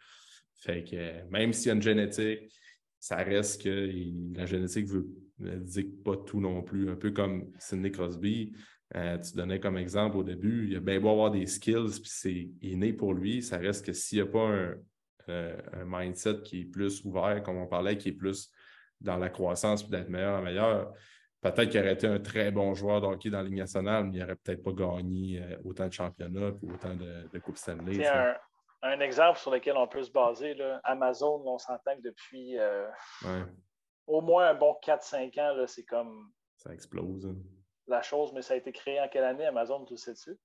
Fait 0.55 0.85
que 0.85 1.29
même 1.31 1.53
s'il 1.53 1.69
y 1.69 1.71
a 1.71 1.75
une 1.75 1.83
génétique, 1.83 2.53
ça 3.03 3.17
reste 3.17 3.65
que 3.65 3.91
la 4.39 4.47
génétique 4.47 4.89
ne 5.41 5.57
dit 5.57 5.83
pas 5.83 6.17
tout 6.17 6.41
non 6.41 6.63
plus. 6.63 6.89
Un 6.89 6.95
peu 6.95 7.11
comme 7.11 7.51
Sidney 7.59 7.91
Crosby, 7.91 8.53
euh, 8.95 9.19
tu 9.19 9.35
donnais 9.35 9.59
comme 9.59 9.77
exemple 9.77 10.19
au 10.19 10.23
début, 10.23 10.69
il 10.69 10.77
a 10.77 10.81
bien 10.81 11.01
beau 11.01 11.11
avoir 11.11 11.33
des 11.33 11.47
skills, 11.47 12.01
puis 12.01 12.11
c'est 12.13 12.49
inné 12.61 12.93
pour 12.93 13.13
lui. 13.13 13.43
Ça 13.43 13.59
reste 13.59 13.85
que 13.85 13.93
s'il 13.93 14.19
n'y 14.19 14.29
a 14.29 14.31
pas 14.31 14.47
un, 14.47 14.75
euh, 15.29 15.57
un, 15.73 15.85
mindset 15.85 16.43
qui 16.45 16.61
est 16.61 16.65
plus 16.65 17.05
ouvert, 17.05 17.43
comme 17.43 17.57
on 17.57 17.67
parlait, 17.67 17.99
qui 17.99 18.11
est 18.11 18.13
plus 18.13 18.53
dans 19.01 19.17
la 19.17 19.31
croissance, 19.31 19.83
puis 19.83 19.91
d'être 19.91 20.09
meilleur 20.09 20.39
en 20.39 20.43
meilleur, 20.43 20.93
peut-être 21.41 21.71
qu'il 21.71 21.81
aurait 21.81 21.95
été 21.95 22.07
un 22.07 22.21
très 22.21 22.53
bon 22.53 22.73
joueur 22.73 23.01
de 23.01 23.07
hockey 23.07 23.31
dans 23.31 23.39
la 23.39 23.49
Ligue 23.49 23.59
nationale, 23.59 24.05
mais 24.05 24.19
il 24.19 24.21
n'aurait 24.21 24.37
peut-être 24.37 24.63
pas 24.63 24.73
gagné 24.73 25.43
euh, 25.43 25.57
autant 25.65 25.89
de 25.89 25.93
championnats 25.93 26.53
et 26.63 26.73
autant 26.73 26.95
de, 26.95 27.29
de 27.33 27.39
Coupes 27.41 27.59
Stanley. 27.59 28.07
Un, 28.07 28.37
un, 28.83 29.01
exemple 29.01 29.39
sur 29.39 29.51
lequel 29.51 29.77
on 29.77 29.87
peut 29.87 30.03
se 30.03 30.11
baser, 30.11 30.55
là, 30.55 30.81
Amazon, 30.85 31.43
on 31.47 31.59
s'entend 31.59 31.97
que 31.97 32.03
depuis 32.03 32.59
euh, 32.59 32.89
au 34.07 34.21
moins 34.21 34.49
un 34.49 34.55
bon 34.55 34.77
4-5 34.85 35.41
ans, 35.41 35.67
c'est 35.67 35.85
comme. 35.85 36.33
Ça 36.57 36.73
explose. 36.73 37.27
Hein. 37.27 37.37
La 37.87 38.03
chose, 38.03 38.33
mais 38.33 38.43
ça 38.43 38.55
a 38.55 38.57
été 38.57 38.73
créé 38.73 39.01
en 39.01 39.09
quelle 39.09 39.25
année, 39.25 39.47
Amazon, 39.47 39.85
tu 39.85 39.97
sais-tu? 39.97 40.39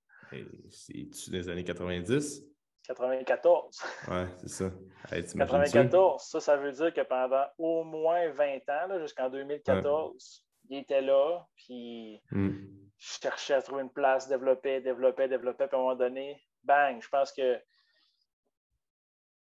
C'est-tu 0.69 1.29
des 1.29 1.49
années 1.49 1.63
90? 1.63 2.43
94. 2.87 3.81
Oui, 4.07 4.15
c'est 4.37 4.49
ça. 4.49 4.71
94, 5.09 6.23
ça, 6.23 6.39
ça 6.39 6.57
veut 6.57 6.71
dire 6.71 6.93
que 6.93 7.01
pendant 7.01 7.45
au 7.57 7.83
moins 7.83 8.29
20 8.31 8.57
ans, 8.69 8.99
jusqu'en 8.99 9.29
2014, 9.29 10.45
il 10.69 10.77
était 10.79 11.01
là, 11.01 11.45
puis 11.55 12.21
hmm. 12.31 12.49
je 12.97 13.19
cherchais 13.21 13.53
à 13.53 13.61
trouver 13.61 13.83
une 13.83 13.91
place, 13.91 14.27
développer, 14.27 14.81
développer, 14.81 15.27
développer, 15.27 15.67
puis 15.67 15.75
à 15.75 15.79
un 15.79 15.81
moment 15.81 15.95
donné, 15.95 16.41
bang, 16.63 17.01
je 17.01 17.09
pense 17.09 17.31
que 17.31 17.59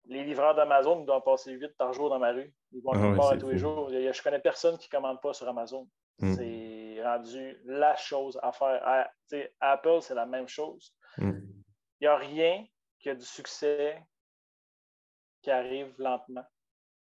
les 0.06 0.24
livreurs 0.24 0.56
d'Amazon 0.56 1.04
doivent 1.04 1.24
passer 1.24 1.52
8 1.52 1.78
par 1.78 1.94
jour 1.94 2.10
dans 2.10 2.20
ma 2.20 2.32
rue. 2.32 2.54
Ils 2.72 2.82
vont 2.82 2.92
ah 2.94 3.38
tous 3.38 3.50
les 3.50 3.58
jours. 3.58 3.90
Je 3.90 3.98
ne 3.98 4.24
connais 4.24 4.40
personne 4.40 4.78
qui 4.78 4.88
ne 4.92 4.98
commande 4.98 5.22
pas 5.22 5.34
sur 5.34 5.48
Amazon. 5.48 5.88
Hmm. 6.20 6.34
C'est 6.34 7.04
rendu 7.04 7.58
la 7.66 7.96
chose 7.96 8.40
à 8.44 8.52
faire. 8.52 9.10
Apple, 9.60 10.02
c'est 10.02 10.16
la 10.16 10.26
même 10.26 10.48
chose. 10.48 10.94
Hmm. 11.18 11.40
Il 12.00 12.04
n'y 12.04 12.08
a 12.08 12.18
rien 12.18 12.66
qui 13.00 13.10
a 13.10 13.16
du 13.16 13.26
succès 13.26 14.02
qui 15.42 15.52
arrive 15.52 15.94
lentement. 15.98 16.46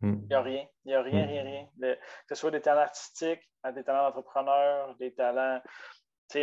Hmm. 0.01 0.21
Il 0.23 0.29
n'y 0.29 0.35
a 0.35 0.43
rien. 0.43 0.67
Il 0.85 0.89
n'y 0.89 0.95
a 0.95 1.03
rien, 1.03 1.27
rien, 1.27 1.43
rien. 1.43 1.97
que 2.27 2.35
ce 2.35 2.41
soit 2.41 2.51
des 2.51 2.61
talents 2.61 2.83
artistiques, 2.83 3.49
des 3.75 3.85
talents 3.85 4.09
d'entrepreneurs, 4.09 4.95
des 4.97 5.13
talents 5.13 5.61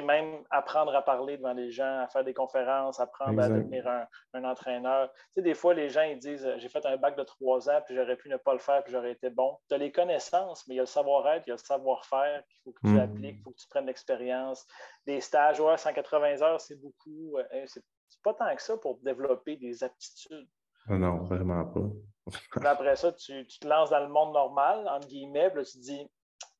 même 0.01 0.43
apprendre 0.49 0.95
à 0.95 1.01
parler 1.01 1.37
devant 1.37 1.53
les 1.53 1.71
gens, 1.71 1.99
à 1.99 2.07
faire 2.07 2.23
des 2.23 2.33
conférences, 2.33 2.99
apprendre 2.99 3.41
à 3.41 3.49
devenir 3.49 3.87
un, 4.33 4.43
entraîneur. 4.43 5.11
Tu 5.11 5.19
sais, 5.35 5.41
des 5.41 5.53
fois, 5.53 5.73
les 5.73 5.89
gens 5.89 6.03
ils 6.03 6.17
disent 6.17 6.47
J'ai 6.57 6.69
fait 6.69 6.85
un 6.85 6.97
bac 6.97 7.17
de 7.17 7.23
trois 7.23 7.69
ans, 7.69 7.81
puis 7.85 7.95
j'aurais 7.95 8.15
pu 8.15 8.29
ne 8.29 8.37
pas 8.37 8.53
le 8.53 8.59
faire, 8.59 8.83
puis 8.83 8.93
j'aurais 8.93 9.11
été 9.11 9.29
bon. 9.29 9.57
Tu 9.67 9.75
as 9.75 9.77
les 9.77 9.91
connaissances, 9.91 10.67
mais 10.67 10.75
il 10.75 10.77
y 10.77 10.79
a 10.79 10.83
le 10.83 10.87
savoir-être, 10.87 11.45
il 11.47 11.49
y 11.49 11.53
a 11.53 11.55
le 11.55 11.59
savoir-faire 11.59 12.43
qu'il 12.47 12.61
faut 12.63 12.71
que 12.71 12.87
tu 12.87 12.93
mm. 12.93 12.99
appliques, 12.99 13.35
il 13.37 13.43
faut 13.43 13.51
que 13.51 13.57
tu 13.57 13.67
prennes 13.67 13.85
l'expérience. 13.85 14.65
Des 15.05 15.21
stages, 15.21 15.59
ouais, 15.59 15.77
180 15.77 16.41
heures, 16.41 16.61
c'est 16.61 16.79
beaucoup. 16.79 17.37
Euh, 17.37 17.65
c'est 17.65 17.83
pas 18.23 18.33
tant 18.33 18.55
que 18.55 18.61
ça 18.61 18.77
pour 18.77 18.97
développer 18.99 19.57
des 19.57 19.83
aptitudes. 19.83 20.47
Ah 20.87 20.97
non, 20.97 21.23
vraiment 21.23 21.65
pas. 21.65 22.69
après 22.69 22.95
ça, 22.95 23.11
tu, 23.13 23.45
te 23.45 23.67
lances 23.67 23.89
dans 23.89 23.99
le 23.99 24.09
monde 24.09 24.33
normal, 24.33 24.87
entre 24.87 25.07
guillemets, 25.07 25.49
puis 25.49 25.59
là, 25.59 25.65
tu 25.65 25.77
te 25.77 25.83
dis 25.83 26.09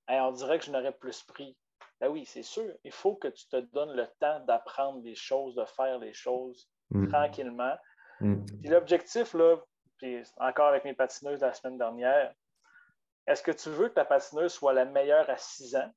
On 0.08 0.32
dirait 0.32 0.60
que 0.60 0.66
je 0.66 0.72
n'aurais 0.72 0.92
plus 0.92 1.24
pris. 1.24 1.58
Ben 2.00 2.10
oui, 2.10 2.26
c'est 2.26 2.44
sûr. 2.44 2.72
Il 2.84 2.92
faut 2.92 3.16
que 3.16 3.28
tu 3.28 3.48
te 3.48 3.58
donnes 3.58 3.94
le 3.94 4.08
temps 4.20 4.40
d'apprendre 4.42 5.02
les 5.04 5.16
choses, 5.16 5.56
de 5.56 5.66
faire 5.66 6.00
les 6.00 6.14
choses 6.14 6.70
mm. 6.92 7.08
tranquillement. 7.10 7.76
Mm. 8.22 8.46
Puis 8.46 8.70
l'objectif, 8.70 9.34
là, 9.34 9.58
puis 9.98 10.24
encore 10.38 10.68
avec 10.68 10.86
mes 10.86 10.94
patineuses 10.94 11.42
la 11.42 11.54
semaine 11.54 11.78
dernière, 11.78 12.34
est-ce 13.28 13.44
que 13.44 13.52
tu 13.52 13.70
veux 13.70 13.90
que 13.90 13.96
ta 13.96 14.06
patineuse 14.06 14.54
soit 14.54 14.74
la 14.74 14.86
meilleure 14.86 15.30
à 15.30 15.38
6 15.38 15.76
ans 15.76 15.92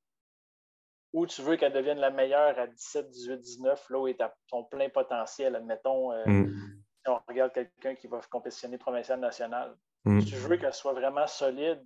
ou 1.13 1.27
tu 1.27 1.43
veux 1.43 1.57
qu'elle 1.57 1.73
devienne 1.73 1.99
la 1.99 2.11
meilleure 2.11 2.59
à 2.59 2.67
17, 2.67 3.11
18, 3.11 3.39
19, 3.39 3.91
là 3.91 3.99
où 3.99 4.09
est 4.09 4.21
à 4.21 4.35
son 4.49 4.65
plein 4.65 4.89
potentiel, 4.89 5.55
admettons, 5.55 6.13
euh, 6.13 6.25
mm. 6.27 6.83
si 7.05 7.11
on 7.11 7.21
regarde 7.29 7.53
quelqu'un 7.53 7.95
qui 7.95 8.07
va 8.07 8.21
compétitionner 8.31 8.79
provincial 8.79 9.21
national. 9.21 9.77
Tu 10.05 10.35
veux 10.35 10.57
qu'elle 10.57 10.73
soit 10.73 10.95
vraiment 10.95 11.29
solide 11.29 11.81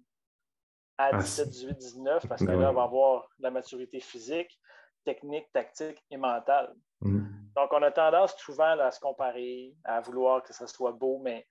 à 0.98 1.16
17, 1.16 1.48
18, 1.48 1.74
19, 1.76 2.28
parce 2.28 2.44
que 2.44 2.50
là, 2.50 2.70
on 2.70 2.74
va 2.74 2.82
avoir 2.82 3.28
la 3.38 3.50
maturité 3.50 4.00
physique, 4.00 4.60
technique, 5.04 5.50
tactique 5.52 6.02
et 6.10 6.16
mentale. 6.16 6.74
Mm. 7.00 7.26
Donc, 7.54 7.72
on 7.72 7.82
a 7.82 7.90
tendance 7.90 8.36
souvent 8.36 8.78
à 8.78 8.90
se 8.90 9.00
comparer, 9.00 9.74
à 9.84 10.00
vouloir 10.00 10.42
que 10.42 10.52
ça 10.52 10.66
soit 10.66 10.92
beau, 10.92 11.18
mais 11.22 11.46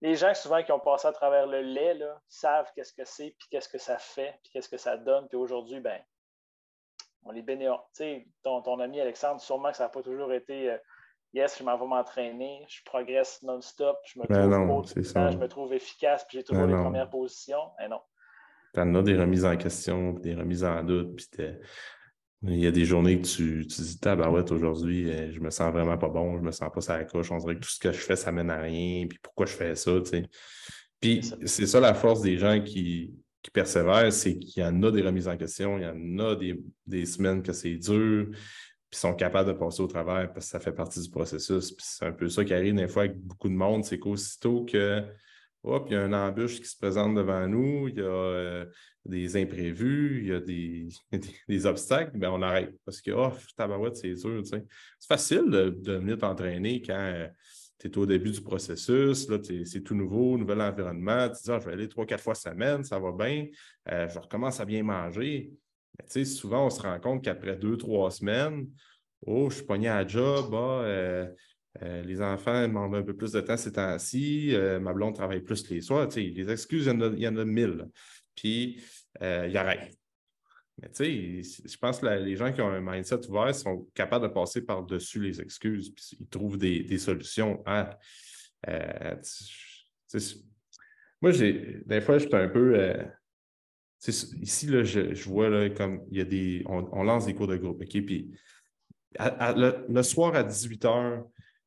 les 0.00 0.14
gens 0.14 0.34
souvent 0.34 0.62
qui 0.62 0.72
ont 0.72 0.80
passé 0.80 1.08
à 1.08 1.12
travers 1.12 1.46
le 1.46 1.60
lait 1.60 1.94
là, 1.94 2.20
savent 2.28 2.70
qu'est-ce 2.74 2.92
que 2.92 3.04
c'est, 3.04 3.34
puis 3.38 3.48
qu'est-ce 3.50 3.68
que 3.68 3.78
ça 3.78 3.98
fait, 3.98 4.38
puis 4.42 4.52
qu'est-ce 4.52 4.68
que 4.68 4.76
ça 4.76 4.96
donne. 4.96 5.28
Puis 5.28 5.36
aujourd'hui, 5.36 5.80
ben, 5.80 6.00
on 7.24 7.32
les 7.32 7.44
sais, 7.92 8.26
ton, 8.42 8.62
ton, 8.62 8.78
ami 8.80 9.00
Alexandre, 9.00 9.40
sûrement 9.40 9.70
que 9.70 9.76
ça 9.76 9.84
n'a 9.84 9.88
pas 9.90 10.02
toujours 10.02 10.32
été 10.32 10.70
euh, 10.70 10.78
yes, 11.32 11.58
je 11.58 11.64
m'en 11.64 11.76
vais 11.76 11.86
m'entraîner, 11.86 12.64
je 12.68 12.82
progresse 12.84 13.42
non-stop, 13.42 13.98
je 14.04 14.20
me 14.20 14.26
ben 14.26 14.50
trouve 14.66 14.86
je 14.86 15.36
me 15.36 15.48
trouve 15.48 15.74
efficace, 15.74 16.24
puis 16.26 16.38
j'ai 16.38 16.44
toujours 16.44 16.66
ben 16.66 16.76
les 16.76 16.82
premières 16.82 17.10
positions. 17.10 17.72
Mais 17.78 17.88
non. 17.88 18.00
Tu 18.74 18.80
en 18.80 18.94
as 18.94 19.02
des 19.02 19.16
remises 19.16 19.44
en 19.44 19.56
question, 19.56 20.12
des 20.14 20.34
remises 20.34 20.64
en 20.64 20.82
doute, 20.82 21.16
puis 21.16 21.46
il 22.42 22.60
y 22.60 22.66
a 22.66 22.70
des 22.70 22.84
journées 22.84 23.20
que 23.20 23.26
tu, 23.26 23.66
tu 23.66 23.82
dis, 23.82 23.98
tabarouette, 23.98 24.52
aujourd'hui, 24.52 25.10
euh, 25.10 25.32
je 25.32 25.40
me 25.40 25.50
sens 25.50 25.72
vraiment 25.72 25.98
pas 25.98 26.08
bon, 26.08 26.36
je 26.38 26.42
me 26.42 26.52
sens 26.52 26.70
pas 26.72 26.80
ça 26.80 26.96
la 26.96 27.04
coche, 27.04 27.32
on 27.32 27.38
dirait 27.38 27.56
que 27.56 27.60
tout 27.60 27.70
ce 27.70 27.80
que 27.80 27.90
je 27.90 27.98
fais, 27.98 28.14
ça 28.14 28.30
mène 28.30 28.50
à 28.50 28.60
rien, 28.60 29.06
puis 29.08 29.18
pourquoi 29.20 29.46
je 29.46 29.52
fais 29.52 29.74
ça, 29.74 30.00
tu 30.00 30.10
sais. 30.10 30.24
Puis 31.00 31.20
c'est 31.46 31.66
ça 31.66 31.80
la 31.80 31.94
force 31.94 32.22
des 32.22 32.38
gens 32.38 32.60
qui, 32.62 33.12
qui 33.42 33.50
persévèrent, 33.50 34.12
c'est 34.12 34.38
qu'il 34.38 34.62
y 34.62 34.66
en 34.66 34.82
a 34.82 34.90
des 34.90 35.02
remises 35.02 35.28
en 35.28 35.36
question, 35.36 35.78
il 35.78 35.84
y 35.84 35.86
en 35.86 36.18
a 36.24 36.36
des, 36.86 37.06
semaines 37.06 37.42
que 37.42 37.52
c'est 37.52 37.76
dur, 37.76 38.28
puis 38.90 39.00
sont 39.00 39.14
capables 39.14 39.52
de 39.52 39.58
passer 39.58 39.82
au 39.82 39.86
travers 39.86 40.32
parce 40.32 40.46
que 40.46 40.50
ça 40.50 40.60
fait 40.60 40.72
partie 40.72 41.00
du 41.00 41.10
processus. 41.10 41.72
Puis 41.72 41.86
c'est 41.86 42.06
un 42.06 42.12
peu 42.12 42.28
ça 42.28 42.44
qui 42.44 42.54
arrive 42.54 42.74
des 42.74 42.88
fois 42.88 43.04
avec 43.04 43.18
beaucoup 43.18 43.48
de 43.48 43.54
monde, 43.54 43.84
c'est 43.84 43.98
qu'aussitôt 43.98 44.64
que 44.64 45.04
Hop, 45.64 45.86
il 45.90 45.94
y 45.94 45.96
a 45.96 46.04
une 46.04 46.14
embûche 46.14 46.60
qui 46.60 46.66
se 46.68 46.76
présente 46.76 47.16
devant 47.16 47.46
nous, 47.48 47.88
il 47.88 47.96
y 47.96 48.00
a 48.00 48.04
euh, 48.04 48.66
des 49.04 49.36
imprévus, 49.36 50.20
il 50.22 50.28
y 50.28 50.32
a 50.32 50.40
des, 50.40 51.66
obstacles, 51.66 52.16
ben 52.16 52.30
on 52.30 52.42
arrête. 52.42 52.74
Parce 52.84 53.00
que, 53.00 53.10
oh, 53.10 53.32
tabarouette, 53.56 53.96
c'est 53.96 54.14
dur. 54.14 54.42
C'est 54.44 54.64
facile 55.06 55.50
de, 55.50 55.92
venir 55.92 56.18
t'entraîner 56.18 56.80
quand 56.80 56.94
euh, 56.94 57.26
tu 57.78 57.88
es 57.88 57.98
au 57.98 58.06
début 58.06 58.30
du 58.30 58.40
processus, 58.40 59.28
là, 59.28 59.38
c'est 59.42 59.82
tout 59.82 59.94
nouveau, 59.94 60.38
nouvel 60.38 60.60
environnement. 60.60 61.28
Tu 61.28 61.42
dis, 61.42 61.50
ah, 61.50 61.58
je 61.58 61.66
vais 61.66 61.72
aller 61.72 61.88
trois, 61.88 62.06
quatre 62.06 62.22
fois 62.22 62.36
semaine, 62.36 62.84
ça 62.84 63.00
va 63.00 63.10
bien, 63.10 63.46
euh, 63.90 64.08
je 64.08 64.18
recommence 64.18 64.60
à 64.60 64.64
bien 64.64 64.84
manger. 64.84 65.50
Mais, 65.98 66.24
souvent, 66.24 66.66
on 66.66 66.70
se 66.70 66.80
rend 66.80 67.00
compte 67.00 67.24
qu'après 67.24 67.56
deux, 67.56 67.76
trois 67.76 68.12
semaines, 68.12 68.68
oh, 69.26 69.50
je 69.50 69.56
suis 69.56 69.64
pogné 69.64 69.88
à 69.88 70.02
la 70.02 70.08
job, 70.08 70.54
ah, 70.54 71.26
euh, 71.82 72.02
les 72.02 72.20
enfants 72.20 72.62
demandent 72.62 72.96
un 72.96 73.02
peu 73.02 73.14
plus 73.14 73.32
de 73.32 73.40
temps 73.40 73.56
ces 73.56 73.72
temps-ci. 73.72 74.54
Euh, 74.54 74.80
ma 74.80 74.92
blonde 74.92 75.14
travaille 75.14 75.40
plus 75.40 75.68
les 75.70 75.80
soirs. 75.80 76.08
Les 76.16 76.50
excuses, 76.50 76.86
il 76.86 77.20
y 77.20 77.28
en 77.28 77.36
a, 77.36 77.44
mille. 77.44 77.88
Puis, 78.34 78.82
euh, 79.22 79.46
il 79.48 79.56
arrête. 79.56 79.96
Mais 80.80 80.88
tu 80.90 81.42
sais, 81.42 81.68
je 81.68 81.76
pense 81.76 82.00
que 82.00 82.06
les 82.06 82.36
gens 82.36 82.52
qui 82.52 82.60
ont 82.60 82.68
un 82.68 82.80
mindset 82.80 83.26
ouvert 83.28 83.54
sont 83.54 83.88
capables 83.94 84.28
de 84.28 84.32
passer 84.32 84.64
par-dessus 84.64 85.20
les 85.20 85.40
excuses. 85.40 85.90
Puis, 85.90 86.18
ils 86.20 86.28
trouvent 86.28 86.58
des, 86.58 86.98
solutions. 86.98 87.62
moi, 87.66 87.98
des 91.32 92.00
fois, 92.00 92.18
je 92.18 92.26
suis 92.26 92.36
un 92.36 92.48
peu. 92.48 92.94
ici, 94.06 94.66
là, 94.66 94.84
je, 94.84 95.28
vois 95.28 95.48
là, 95.48 95.68
comme 95.70 96.04
il 96.10 96.18
y 96.18 96.20
a 96.20 96.24
des. 96.24 96.62
On, 96.66 97.02
lance 97.02 97.26
des 97.26 97.34
cours 97.34 97.48
de 97.48 97.56
groupe. 97.56 97.82
OK? 97.82 98.04
Puis, 98.04 98.30
le, 99.18 99.84
le, 99.88 100.02
soir 100.02 100.36
à 100.36 100.44
18 100.44 100.84
h, 100.84 101.24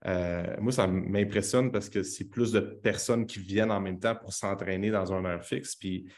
euh, 0.07 0.55
moi, 0.59 0.71
ça 0.71 0.87
m'impressionne 0.87 1.71
parce 1.71 1.89
que 1.89 2.03
c'est 2.03 2.29
plus 2.29 2.51
de 2.51 2.59
personnes 2.59 3.25
qui 3.25 3.39
viennent 3.39 3.71
en 3.71 3.79
même 3.79 3.99
temps 3.99 4.15
pour 4.15 4.33
s'entraîner 4.33 4.89
dans 4.89 5.13
un 5.13 5.23
heure 5.25 5.43
fixe. 5.43 5.75
Puis 5.75 6.11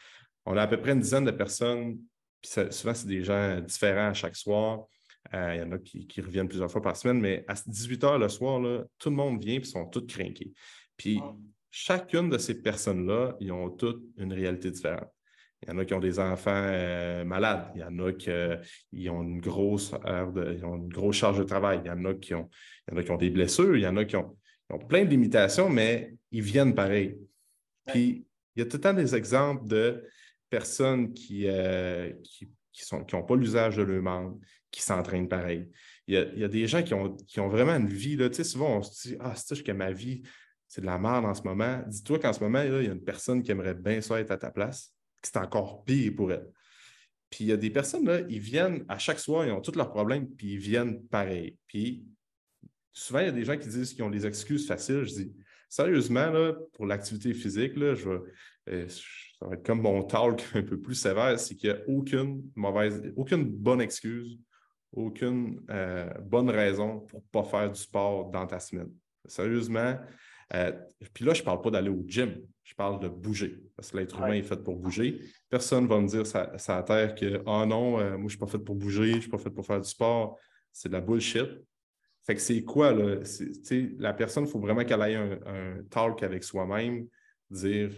on 0.46 0.56
a 0.56 0.62
à 0.62 0.66
peu 0.66 0.78
près 0.78 0.92
une 0.92 1.00
dizaine 1.00 1.24
de 1.24 1.30
personnes, 1.30 1.98
puis 2.40 2.52
souvent, 2.70 2.94
c'est 2.94 3.06
des 3.06 3.22
gens 3.22 3.60
différents 3.60 4.08
à 4.08 4.14
chaque 4.14 4.36
soir. 4.36 4.86
Euh, 5.32 5.54
il 5.54 5.60
y 5.60 5.62
en 5.62 5.72
a 5.72 5.78
qui, 5.78 6.20
reviennent 6.20 6.48
plusieurs 6.48 6.70
fois 6.70 6.82
par 6.82 6.96
semaine, 6.96 7.20
mais 7.20 7.44
à 7.48 7.54
18 7.66 8.04
heures 8.04 8.18
le 8.18 8.28
soir, 8.28 8.60
là, 8.60 8.84
tout 8.98 9.10
le 9.10 9.16
monde 9.16 9.42
vient 9.42 9.58
et 9.58 9.64
sont 9.64 9.86
tous 9.86 10.06
craqués. 10.06 10.52
Puis 10.96 11.20
chacune 11.70 12.28
de 12.28 12.38
ces 12.38 12.60
personnes-là, 12.60 13.36
ils 13.40 13.50
ont 13.52 13.70
toutes 13.70 14.02
une 14.18 14.32
réalité 14.32 14.70
différente. 14.70 15.08
Il 15.64 15.70
y 15.70 15.72
en 15.72 15.78
a 15.78 15.84
qui 15.86 15.94
ont 15.94 16.00
des 16.00 16.18
enfants 16.18 16.50
euh, 16.52 17.24
malades. 17.24 17.70
Il 17.74 17.80
y 17.80 17.84
en 17.84 17.98
a 18.00 18.12
qui 18.12 18.30
euh, 18.30 18.56
ont 19.08 19.22
une 19.22 19.40
grosse 19.40 19.94
une 20.04 20.88
grosse 20.88 21.16
charge 21.16 21.38
de 21.38 21.44
travail. 21.44 21.80
Il 21.84 21.88
y 21.88 21.90
en 21.90 22.04
a 22.04 22.14
qui 22.14 22.34
ont, 22.34 22.50
qui 23.02 23.10
ont 23.10 23.16
des 23.16 23.30
blessures. 23.30 23.74
Il 23.74 23.82
y 23.82 23.86
en 23.86 23.96
a 23.96 24.04
qui 24.04 24.16
ont, 24.16 24.36
plein 24.88 25.04
de 25.04 25.10
limitations, 25.10 25.70
mais 25.70 26.14
ils 26.32 26.42
viennent 26.42 26.74
pareil. 26.74 27.16
Puis 27.86 28.26
il 28.54 28.60
y 28.60 28.62
a 28.62 28.66
tout 28.66 28.76
le 28.76 28.80
temps 28.82 28.92
des 28.92 29.14
exemples 29.14 29.66
de 29.66 30.04
personnes 30.50 31.12
qui 31.14 31.46
euh, 31.46 32.12
qui 32.22 32.48
n'ont 32.92 33.22
pas 33.22 33.36
l'usage 33.36 33.76
de 33.76 33.82
leur 33.82 34.02
membres, 34.02 34.38
qui 34.70 34.82
s'entraînent 34.82 35.28
pareil. 35.28 35.70
Il 36.06 36.14
y, 36.14 36.44
a, 36.44 36.48
des 36.48 36.66
gens 36.66 36.82
qui 36.82 36.92
ont, 36.92 37.16
qui 37.16 37.40
ont 37.40 37.48
vraiment 37.48 37.76
une 37.76 37.88
vie. 37.88 38.16
Là. 38.16 38.28
Tu 38.28 38.36
sais, 38.36 38.44
souvent, 38.44 38.78
on 38.78 38.82
se 38.82 39.08
dit 39.08 39.16
Ah, 39.20 39.32
c'est 39.34 39.62
que 39.62 39.72
ma 39.72 39.90
vie, 39.90 40.22
c'est 40.68 40.82
de 40.82 40.86
la 40.86 40.98
merde 40.98 41.24
en 41.24 41.32
ce 41.32 41.42
moment. 41.42 41.82
Dis-toi 41.86 42.18
qu'en 42.18 42.32
ce 42.34 42.40
moment, 42.40 42.60
il 42.60 42.70
y 42.70 42.88
a 42.88 42.92
une 42.92 43.02
personne 43.02 43.42
qui 43.42 43.52
aimerait 43.52 43.74
bien 43.74 44.02
ça 44.02 44.20
être 44.20 44.30
à 44.30 44.36
ta 44.36 44.50
place 44.50 44.93
c'est 45.26 45.38
encore 45.38 45.84
pire 45.84 46.12
pour 46.14 46.32
elle. 46.32 46.48
Puis 47.30 47.44
il 47.44 47.46
y 47.48 47.52
a 47.52 47.56
des 47.56 47.70
personnes, 47.70 48.06
là, 48.06 48.20
ils 48.28 48.40
viennent 48.40 48.84
à 48.88 48.98
chaque 48.98 49.18
soir, 49.18 49.46
ils 49.46 49.52
ont 49.52 49.60
tous 49.60 49.74
leurs 49.74 49.90
problèmes, 49.90 50.28
puis 50.28 50.52
ils 50.52 50.58
viennent 50.58 51.04
pareil. 51.08 51.56
Puis 51.66 52.04
souvent, 52.92 53.20
il 53.20 53.26
y 53.26 53.28
a 53.28 53.32
des 53.32 53.44
gens 53.44 53.58
qui 53.58 53.68
disent 53.68 53.92
qu'ils 53.92 54.04
ont 54.04 54.10
des 54.10 54.26
excuses 54.26 54.66
faciles. 54.66 55.04
Je 55.04 55.14
dis, 55.14 55.32
sérieusement, 55.68 56.32
pour 56.72 56.86
l'activité 56.86 57.34
physique, 57.34 57.76
là, 57.76 57.94
je 57.94 58.08
vais, 58.08 58.88
ça 58.88 59.46
va 59.46 59.54
être 59.54 59.66
comme 59.66 59.82
mon 59.82 60.02
talk 60.04 60.44
un 60.54 60.62
peu 60.62 60.80
plus 60.80 60.94
sévère, 60.94 61.38
c'est 61.38 61.56
qu'il 61.56 61.70
n'y 61.70 61.76
a 61.76 61.80
aucune 61.88 62.42
mauvaise, 62.54 63.02
aucune 63.16 63.44
bonne 63.44 63.80
excuse, 63.80 64.38
aucune 64.92 65.60
bonne 66.22 66.50
raison 66.50 67.00
pour 67.00 67.20
ne 67.20 67.26
pas 67.32 67.44
faire 67.44 67.70
du 67.70 67.80
sport 67.80 68.30
dans 68.30 68.46
ta 68.46 68.60
semaine. 68.60 68.90
Sérieusement, 69.26 69.98
euh, 70.52 70.72
puis 71.12 71.24
là, 71.24 71.34
je 71.34 71.40
ne 71.40 71.44
parle 71.44 71.62
pas 71.62 71.70
d'aller 71.70 71.88
au 71.88 72.04
gym, 72.06 72.36
je 72.74 72.76
parle 72.76 72.98
de 72.98 73.08
bouger. 73.08 73.62
Parce 73.76 73.92
que 73.92 73.98
l'être 73.98 74.18
humain 74.18 74.32
est 74.32 74.42
fait 74.42 74.56
pour 74.56 74.76
bouger. 74.76 75.20
Personne 75.48 75.84
ne 75.84 75.88
va 75.88 76.00
me 76.00 76.08
dire 76.08 76.26
ça, 76.26 76.58
ça 76.58 76.78
à 76.78 76.82
terre 76.82 77.14
que 77.14 77.40
oh 77.46 77.64
non, 77.64 78.00
euh, 78.00 78.10
moi, 78.10 78.18
je 78.18 78.22
ne 78.22 78.28
suis 78.30 78.38
pas 78.38 78.48
fait 78.48 78.58
pour 78.58 78.74
bouger, 78.74 79.10
je 79.10 79.16
ne 79.16 79.20
suis 79.20 79.30
pas 79.30 79.38
fait 79.38 79.50
pour 79.50 79.64
faire 79.64 79.80
du 79.80 79.88
sport. 79.88 80.36
C'est 80.72 80.88
de 80.88 80.94
la 80.94 81.00
bullshit. 81.00 81.48
Fait 82.26 82.34
que 82.34 82.40
c'est 82.40 82.64
quoi, 82.64 82.92
là? 82.92 83.20
La 83.98 84.12
personne, 84.12 84.44
il 84.44 84.50
faut 84.50 84.58
vraiment 84.58 84.84
qu'elle 84.84 85.02
ait 85.02 85.14
un, 85.14 85.84
talk 85.88 86.22
avec 86.24 86.42
soi-même, 86.42 87.06
dire 87.48 87.90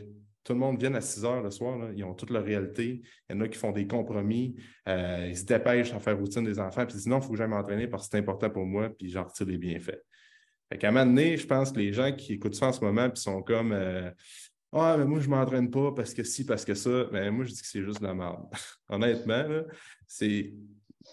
tout 0.45 0.53
le 0.53 0.59
monde 0.59 0.79
vient 0.79 0.95
à 0.95 1.01
6 1.01 1.25
heures 1.25 1.43
le 1.43 1.51
soir, 1.51 1.91
ils 1.97 2.05
ont 2.05 2.15
toute 2.15 2.31
leur 2.31 2.45
réalité. 2.45 3.03
Il 3.29 3.35
y 3.35 3.39
en 3.39 3.41
a 3.41 3.49
qui 3.49 3.59
font 3.59 3.73
des 3.73 3.87
compromis, 3.87 4.57
euh, 4.89 5.27
ils 5.29 5.37
se 5.37 5.45
dépêchent 5.45 5.93
à 5.93 6.01
faire 6.01 6.19
routine 6.19 6.45
des 6.45 6.61
enfants, 6.61 6.85
puis 6.85 6.95
ils 6.95 6.99
disent 6.99 7.07
non, 7.07 7.19
il 7.19 7.23
faut 7.23 7.31
que 7.31 7.37
j'aille 7.37 7.49
m'entraîner 7.49 7.89
parce 7.89 8.05
que 8.05 8.11
c'est 8.13 8.19
important 8.19 8.51
pour 8.51 8.67
moi, 8.67 8.91
puis 8.91 9.09
j'en 9.09 9.25
retire 9.25 9.47
les 9.47 9.59
bienfaits. 9.59 10.03
Fait 10.69 10.79
qu'à 10.79 10.89
un 10.89 10.93
moment 10.93 11.07
donné, 11.07 11.37
je 11.37 11.47
pense 11.47 11.71
que 11.71 11.79
les 11.79 11.93
gens 11.93 12.13
qui 12.13 12.35
écoutent 12.35 12.57
ça 12.57 12.67
en 12.67 12.73
ce 12.73 12.85
moment 12.85 13.09
puis 13.09 13.21
sont 13.21 13.43
comme 13.43 13.73
euh, 13.73 14.11
Ah, 14.73 14.97
mais 14.99 15.05
moi, 15.05 15.21
je 15.21 15.29
ne 15.29 15.35
m'entraîne 15.35 15.71
pas 15.71 15.93
parce 15.93 16.13
que 16.13 16.23
si, 16.23 16.45
parce 16.45 16.65
que 16.65 16.75
ça, 16.75 17.07
mais 17.13 17.31
moi, 17.31 17.45
je 17.45 17.53
dis 17.53 17.61
que 17.61 17.67
c'est 17.67 17.83
juste 17.83 18.01
de 18.01 18.07
la 18.07 18.15
merde. 18.15 18.47
Honnêtement, 18.89 19.63
c'est. 20.07 20.53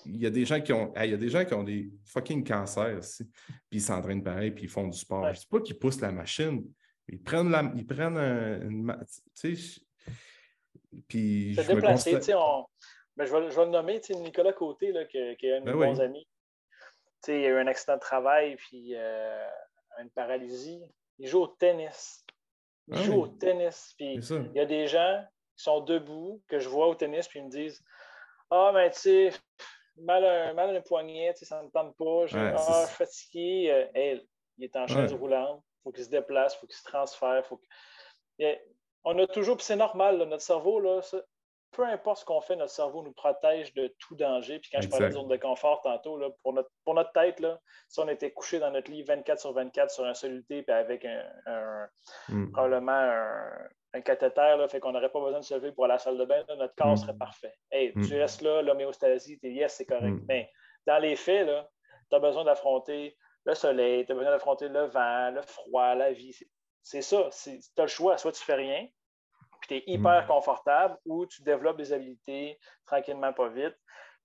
Il 0.06 0.18
y 0.18 0.26
a 0.26 0.30
des 0.32 0.44
gens 0.44 0.60
qui 0.60 0.74
ont. 0.74 0.92
il 1.02 1.12
y 1.12 1.14
a 1.14 1.18
des 1.18 1.30
gens 1.30 1.46
qui 1.46 1.54
ont 1.54 1.64
des 1.64 1.92
fucking 2.06 2.44
cancers 2.44 2.98
aussi. 2.98 3.26
Puis 3.70 3.80
ils 3.80 3.82
s'entraînent 3.82 4.24
pareil, 4.24 4.52
puis 4.52 4.66
ils 4.66 4.70
font 4.70 4.88
du 4.88 4.98
sport. 4.98 5.24
Je 5.26 5.30
ne 5.30 5.36
dis 5.36 5.48
pas 5.48 5.62
qu'ils 5.62 5.78
poussent 5.78 6.02
la 6.02 6.12
machine. 6.12 6.66
Ils 7.08 7.22
prennent 7.22 7.52
la. 7.52 7.72
Ils 7.76 7.86
prennent 7.86 8.18
une. 8.18 8.98
Tu 9.40 9.56
sais. 9.56 9.82
Puis. 11.08 11.54
je 11.54 11.62
déplacé, 11.62 12.16
tu 12.16 12.24
sais, 12.24 12.34
ben, 13.16 13.26
je, 13.26 13.32
vais, 13.32 13.52
je 13.52 13.56
vais 13.56 13.66
le 13.66 13.72
nommer, 13.72 14.02
tu 14.02 14.12
sais, 14.12 14.20
Nicolas 14.20 14.54
Côté, 14.54 14.92
là, 14.92 15.06
qui, 15.06 15.20
qui 15.38 15.46
est 15.46 15.58
un 15.58 15.62
de 15.62 15.66
mes 15.66 15.72
ben 15.74 15.94
bons 15.94 16.02
amis 16.02 16.28
il 17.32 17.42
y 17.42 17.46
a 17.46 17.50
eu 17.50 17.58
un 17.58 17.68
accident 17.68 17.96
de 17.96 18.02
travail, 18.02 18.56
puis 18.56 18.94
euh, 18.96 19.48
une 20.02 20.10
paralysie. 20.10 20.84
Il 21.20 21.28
joue 21.28 21.42
au 21.42 21.48
tennis. 21.48 22.23
Il 22.88 22.98
ah 22.98 23.02
joue 23.04 23.22
au 23.22 23.28
tennis. 23.28 23.94
Puis 23.98 24.16
il 24.16 24.52
y 24.56 24.60
a 24.60 24.66
des 24.66 24.88
gens 24.88 25.24
qui 25.56 25.64
sont 25.64 25.82
debout, 25.82 26.42
que 26.48 26.60
je 26.60 26.68
vois 26.68 26.88
au 26.88 26.96
tennis, 26.96 27.28
puis 27.28 27.40
ils 27.40 27.46
me 27.46 27.50
disent 27.50 27.84
Ah, 28.50 28.72
ben, 28.74 28.90
tu 28.92 29.00
sais, 29.00 29.32
mal 29.98 30.26
à, 30.26 30.54
mal 30.54 30.76
un 30.76 30.82
poignet, 30.82 31.34
ça 31.36 31.62
ne 31.62 31.68
me 31.68 31.72
tente 31.72 31.96
pas. 31.98 32.28
Je, 32.28 32.38
ah, 32.38 32.56
je 32.58 32.88
suis 32.88 32.96
fatigué. 32.96 33.90
Euh, 33.96 34.20
il 34.58 34.66
est 34.66 34.76
en 34.76 34.88
chaise 34.88 35.14
roulante. 35.14 35.64
Il 35.64 35.84
faut 35.84 35.92
qu'il 35.92 36.04
se 36.04 36.10
déplace, 36.10 36.56
il 36.56 36.60
faut 36.60 36.68
qu'il 36.68 36.76
se 36.76 36.84
transfère. 36.84 37.46
Faut 37.46 37.60
on 39.06 39.20
a 39.20 39.28
toujours, 39.28 39.58
puis 39.58 39.66
c'est 39.66 39.76
normal, 39.76 40.18
notre 40.18 40.44
cerveau, 40.44 40.80
là, 40.80 41.02
peu 41.74 41.84
importe 41.84 42.20
ce 42.20 42.26
qu'on 42.26 42.42
fait, 42.42 42.56
notre 42.56 42.72
cerveau 42.72 43.04
nous 43.04 43.12
protège 43.12 43.74
de 43.74 43.94
tout 44.00 44.16
danger. 44.16 44.60
Puis 44.60 44.72
quand 44.72 44.82
je 44.82 44.88
parlais 44.88 45.08
de 45.08 45.14
zone 45.14 45.28
de 45.28 45.38
confort 45.38 45.82
tantôt, 45.82 46.20
pour, 46.42 46.54
notre, 46.54 46.70
pour 46.86 46.94
notre 46.94 47.12
tête, 47.12 47.40
là, 47.40 47.60
si 47.90 48.00
on 48.00 48.08
était 48.08 48.32
couché 48.32 48.60
dans 48.60 48.72
notre 48.72 48.92
lit 48.92 49.04
24 49.04 49.40
sur 49.40 49.54
24 49.54 49.92
sur 49.92 50.06
un 50.06 50.14
soluté, 50.14 50.64
puis 50.64 50.74
avec 50.74 51.06
un, 51.06 51.88
hmm. 52.30 52.52
probablement 52.52 53.12
un, 53.94 54.02
cathéter, 54.02 54.56
là, 54.58 54.68
fait 54.68 54.80
qu'on 54.80 54.92
n'aurait 54.92 55.12
pas 55.12 55.20
besoin 55.20 55.40
de 55.40 55.46
se 55.46 55.54
lever 55.56 55.72
pour 55.72 55.86
aller 55.86 55.94
à 55.94 55.96
la 55.96 56.00
salle 56.00 56.18
de 56.18 56.26
bain, 56.26 56.44
notre 56.58 56.76
corps 56.76 56.94
hmm. 56.94 56.98
serait 56.98 57.18
parfait. 57.18 57.54
Hey, 57.72 57.92
tu 57.94 58.00
hmm. 58.00 58.20
restes 58.20 58.42
là, 58.42 58.62
l'homéostasie, 58.62 59.40
es 59.44 59.52
yes, 59.52 59.76
c'est 59.76 59.86
correct. 59.86 60.20
Mais 60.28 60.50
dans 60.86 61.00
les 61.00 61.16
faits, 61.16 61.48
tu 62.10 62.16
as 62.16 62.20
besoin 62.20 62.46
d'affronter 62.46 63.18
le 63.46 63.54
soleil, 63.56 64.06
tu 64.06 64.12
as 64.12 64.16
besoin 64.16 64.32
d'affronter 64.32 64.70
le 64.70 64.86
vent, 64.86 65.32
le 65.32 65.42
froid, 65.42 65.96
la 65.96 66.12
vie. 66.12 66.36
C'est 66.82 67.02
ça. 67.02 67.30
Tu 67.44 67.60
as 67.78 67.82
le 67.82 67.88
choix. 67.88 68.18
Soit 68.18 68.32
tu 68.34 68.44
fais 68.44 68.56
rien, 68.56 68.88
puis 69.64 69.82
tu 69.82 69.92
es 69.92 69.94
hyper 69.94 70.24
mm. 70.24 70.28
confortable 70.28 70.98
ou 71.06 71.26
tu 71.26 71.42
développes 71.42 71.78
des 71.78 71.94
habiletés 71.94 72.60
tranquillement, 72.86 73.32
pas 73.34 73.50
vite. 73.50 73.76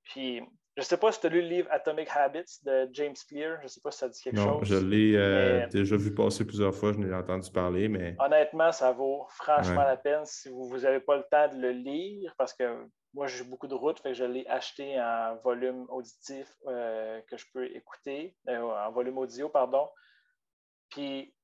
Puis 0.04 0.42
je 0.76 0.82
ne 0.82 0.84
sais 0.84 0.96
pas 0.96 1.12
si 1.12 1.20
tu 1.20 1.26
as 1.26 1.30
lu 1.30 1.42
le 1.42 1.48
livre 1.48 1.68
Atomic 1.70 2.08
Habits 2.14 2.58
de 2.64 2.88
James 2.92 3.14
Clear. 3.28 3.58
Je 3.58 3.64
ne 3.64 3.68
sais 3.68 3.80
pas 3.80 3.90
si 3.90 3.98
ça 3.98 4.08
dit 4.08 4.20
quelque 4.20 4.36
chose. 4.36 4.46
Non, 4.46 4.62
je 4.62 4.76
l'ai 4.76 5.16
euh, 5.16 5.66
déjà 5.68 5.96
vu 5.96 6.14
passer 6.14 6.44
plusieurs 6.44 6.74
fois. 6.74 6.92
Je 6.92 6.98
n'ai 6.98 7.12
entendu 7.14 7.50
parler, 7.50 7.88
mais. 7.88 8.16
Honnêtement, 8.18 8.72
ça 8.72 8.92
vaut 8.92 9.26
franchement 9.30 9.82
la 9.82 9.96
peine 9.96 10.24
si 10.24 10.48
vous 10.48 10.78
n'avez 10.78 11.00
pas 11.00 11.16
le 11.16 11.24
temps 11.30 11.48
de 11.48 11.60
le 11.60 11.70
lire 11.70 12.34
parce 12.36 12.52
que 12.52 12.64
moi, 13.14 13.26
j'ai 13.26 13.44
beaucoup 13.44 13.66
de 13.66 13.74
routes, 13.74 14.00
fait 14.00 14.10
que 14.10 14.14
je 14.14 14.24
l'ai 14.24 14.46
acheté 14.48 15.00
en 15.00 15.36
volume 15.42 15.86
auditif 15.88 16.52
euh, 16.66 17.20
que 17.28 17.36
je 17.36 17.46
peux 17.52 17.64
écouter, 17.74 18.36
euh, 18.48 18.60
en 18.60 18.90
volume 18.92 19.18
audio, 19.18 19.48
pardon. 19.48 19.88
Puis 20.90 21.34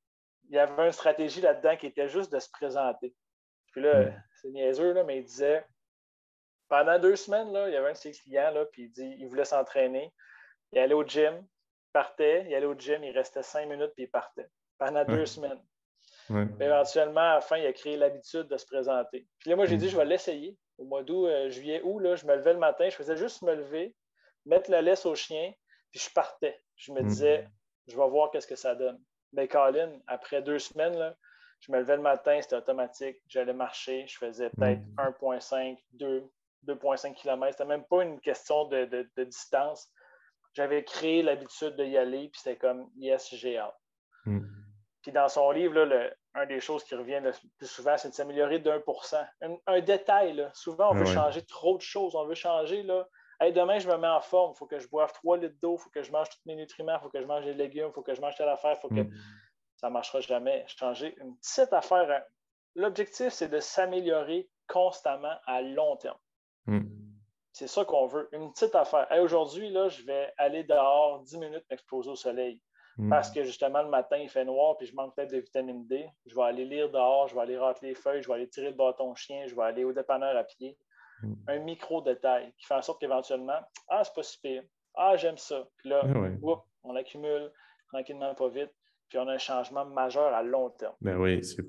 il 0.49 0.55
y 0.55 0.59
avait 0.59 0.87
une 0.87 0.93
stratégie 0.93 1.41
là-dedans 1.41 1.77
qui 1.77 1.87
était 1.87 2.09
juste 2.09 2.33
de 2.33 2.39
se 2.39 2.51
présenter. 2.51 3.15
Puis 3.75 3.83
là, 3.83 4.13
c'est 4.41 4.51
niaiseux, 4.51 4.93
là, 4.93 5.03
mais 5.03 5.19
il 5.19 5.25
disait 5.25 5.65
pendant 6.69 6.97
deux 6.99 7.17
semaines, 7.17 7.53
là, 7.53 7.69
il 7.69 7.75
y 7.75 7.77
avait 7.77 7.89
un 7.89 7.93
de 7.93 7.97
ses 7.97 8.13
clients, 8.13 8.53
là, 8.53 8.65
puis 8.67 8.85
il 8.85 8.91
dit 8.93 9.17
il 9.19 9.27
voulait 9.27 9.45
s'entraîner. 9.45 10.13
Il 10.71 10.79
allait 10.79 10.95
au 10.95 11.05
gym, 11.05 11.35
il 11.37 11.93
partait, 11.93 12.47
il 12.49 12.55
allait 12.55 12.67
au 12.67 12.79
gym, 12.79 13.03
il 13.03 13.11
restait 13.11 13.43
cinq 13.43 13.67
minutes, 13.69 13.91
puis 13.97 14.05
il 14.05 14.11
partait. 14.11 14.49
Pendant 14.79 15.05
deux 15.05 15.27
semaines. 15.27 15.61
Éventuellement, 16.61 17.33
à 17.33 17.35
la 17.35 17.41
fin, 17.41 17.57
il 17.57 17.67
a 17.67 17.73
créé 17.73 17.97
l'habitude 17.97 18.47
de 18.47 18.57
se 18.57 18.65
présenter. 18.65 19.27
Puis 19.41 19.51
là, 19.51 19.57
moi, 19.57 19.67
j'ai 19.67 19.77
dit, 19.77 19.87
mm. 19.87 19.91
je 19.91 19.97
vais 19.97 20.05
l'essayer. 20.05 20.57
Au 20.79 20.85
mois 20.85 21.03
d'août, 21.03 21.27
euh, 21.27 21.51
juillet, 21.51 21.81
août, 21.83 21.99
là, 21.99 22.15
je 22.15 22.27
me 22.27 22.35
levais 22.37 22.53
le 22.53 22.59
matin, 22.61 22.89
je 22.89 22.95
faisais 22.95 23.17
juste 23.17 23.43
me 23.43 23.55
lever, 23.55 23.95
mettre 24.47 24.71
la 24.71 24.83
laisse 24.83 25.05
au 25.05 25.17
chien, 25.17 25.53
puis 25.91 26.01
je 26.01 26.11
partais. 26.13 26.61
Je 26.77 26.93
me 26.93 27.03
mm. 27.03 27.07
disais, 27.07 27.49
je 27.89 27.97
vais 27.97 28.09
voir 28.09 28.31
qu'est-ce 28.31 28.47
que 28.47 28.57
ça 28.57 28.77
donne. 28.77 29.01
Mais 29.33 29.49
Colin, 29.49 29.93
après 30.07 30.43
deux 30.43 30.59
semaines, 30.61 30.97
là, 30.97 31.17
je 31.67 31.73
me 31.73 31.79
levais 31.79 31.97
le 31.97 32.03
matin, 32.03 32.39
c'était 32.43 32.57
automatique. 32.57 33.17
J'allais 33.27 33.55
marcher, 33.55 34.07
je 34.07 34.19
faisais 34.19 34.51
peut-être 34.51 34.83
1,5, 34.99 35.79
2, 35.93 36.31
2,5 36.67 37.15
km. 37.15 37.53
C'était 37.53 37.65
même 37.65 37.85
pas 37.85 38.03
une 38.03 38.21
question 38.21 38.67
de, 38.67 39.09
distance. 39.25 39.89
J'avais 40.53 40.85
créé 40.85 41.23
l'habitude 41.23 41.75
d'y 41.77 41.97
aller, 41.97 42.29
puis 42.29 42.41
c'était 42.43 42.59
comme 42.59 42.91
yes, 42.97 43.35
j'ai 43.35 43.59
hâte. 43.59 43.77
Mm. 44.27 44.41
Puis 45.03 45.13
dans 45.13 45.29
son 45.29 45.51
livre, 45.51 45.75
là, 45.75 45.85
le, 45.85 46.13
un 46.35 46.47
des 46.47 46.61
choses 46.61 46.85
qui 46.85 46.95
revient 46.95 47.21
le 47.23 47.33
plus 47.59 47.67
souvent, 47.67 47.97
c'est 47.97 48.11
de 48.11 48.15
s'améliorer 48.15 48.59
d'un 48.59 48.81
pour 48.81 49.05
cent. 49.05 49.25
Un, 49.67 49.81
détail, 49.81 50.49
souvent, 50.53 50.91
on 50.91 50.95
veut 50.95 51.07
changer 51.07 51.43
trop 51.43 51.77
de 51.77 51.83
choses. 51.83 52.15
On 52.15 52.27
veut 52.27 52.35
changer, 52.35 52.83
là, 52.83 53.07
demain, 53.53 53.79
je 53.79 53.89
me 53.89 53.97
mets 53.97 54.09
en 54.09 54.21
forme, 54.21 54.53
il 54.55 54.59
faut 54.59 54.67
que 54.67 54.79
je 54.79 54.89
boive 54.89 55.13
3 55.13 55.39
litres 55.39 55.57
d'eau, 55.61 55.77
il 55.79 55.83
faut 55.83 55.91
que 55.91 56.03
je 56.03 56.13
mange 56.13 56.29
tous 56.29 56.41
mes 56.47 56.57
nutriments, 56.57 56.97
il 56.97 57.03
faut 57.03 57.11
que 57.11 57.21
je 57.21 57.27
mange 57.27 57.45
des 57.45 57.55
légumes, 57.55 57.89
il 57.89 57.93
faut 57.93 58.03
que 58.03 58.15
je 58.15 58.21
mange 58.21 58.37
telle 58.37 58.49
affaire, 58.49 58.77
il 58.77 58.81
faut 58.81 58.89
que. 58.89 59.03
Mm 59.03 59.13
ça 59.85 59.91
ne 59.91 59.93
marchera 59.93 60.21
jamais. 60.23 60.65
Changer 60.67 61.15
une 61.21 61.37
petite 61.37 61.71
affaire. 61.75 62.11
Hein. 62.11 62.23
L'objectif, 62.75 63.35
c'est 63.35 63.49
de 63.49 63.61
s'améliorer 63.61 64.49
constamment 64.67 65.37
à 65.45 65.61
long 65.61 65.99
terme. 65.99 66.17
Hmm. 66.65 66.85
C'est 67.53 67.67
ça 67.67 67.85
qu'on 67.85 68.07
veut. 68.07 68.31
Une 68.33 68.51
petite 68.51 68.75
affaire. 68.75 69.07
Aujourd'hui, 69.21 69.69
là, 69.69 69.91
je 69.91 70.03
vais 70.05 70.33
aller 70.39 70.65
dehors 70.65 71.21
10 71.25 71.37
minutes 71.37 71.65
m'exposer 71.71 72.09
au 72.09 72.17
soleil. 72.17 72.63
Hmm. 72.97 73.11
Parce 73.11 73.31
que 73.31 73.45
justement, 73.45 73.83
le 73.83 73.91
matin, 73.91 74.17
il 74.17 74.31
fait 74.31 74.47
noir 74.47 74.79
puis 74.79 74.87
je 74.87 74.95
manque 74.95 75.15
peut-être 75.17 75.33
de 75.33 75.41
vitamine 75.41 75.87
D. 75.87 76.09
Je 76.25 76.35
vais 76.35 76.45
aller 76.45 76.65
lire 76.65 76.91
dehors, 76.91 77.29
je 77.29 77.35
vais 77.35 77.43
aller 77.43 77.59
rentrer 77.59 77.89
les 77.89 77.95
feuilles, 77.95 78.23
je 78.23 78.29
vais 78.29 78.35
aller 78.35 78.49
tirer 78.49 78.71
le 78.71 78.77
bâton 78.77 79.15
chien, 79.15 79.47
je 79.47 79.55
vais 79.55 79.65
aller 79.65 79.85
au 79.85 79.93
dépanneur 79.93 80.35
à 80.35 80.45
pied. 80.45 80.79
Hmm. 81.23 81.35
Un 81.47 81.59
micro-détail 81.59 82.55
qui 82.57 82.65
fait 82.65 82.75
en 82.75 82.81
sorte 82.81 83.03
qu'éventuellement, 83.03 83.61
ah, 83.89 84.03
c'est 84.03 84.15
pas 84.15 84.23
si 84.23 84.41
pire. 84.41 84.63
Ah, 84.95 85.15
j'aime 85.17 85.37
ça. 85.37 85.69
Puis 85.77 85.91
là, 85.91 86.01
ah 86.07 86.57
on 86.85 86.97
accumule 86.97 87.53
tranquillement, 87.91 88.35
pas 88.35 88.49
vite 88.49 88.73
puis 89.09 89.19
on 89.19 89.29
a 89.29 89.35
un 89.35 89.39
changement 89.39 89.87
majeur 89.87 90.33
à 90.33 90.43
long 90.43 90.71
terme. 90.71 90.95
Ben 91.01 91.17
oui, 91.19 91.43
c'est. 91.45 91.67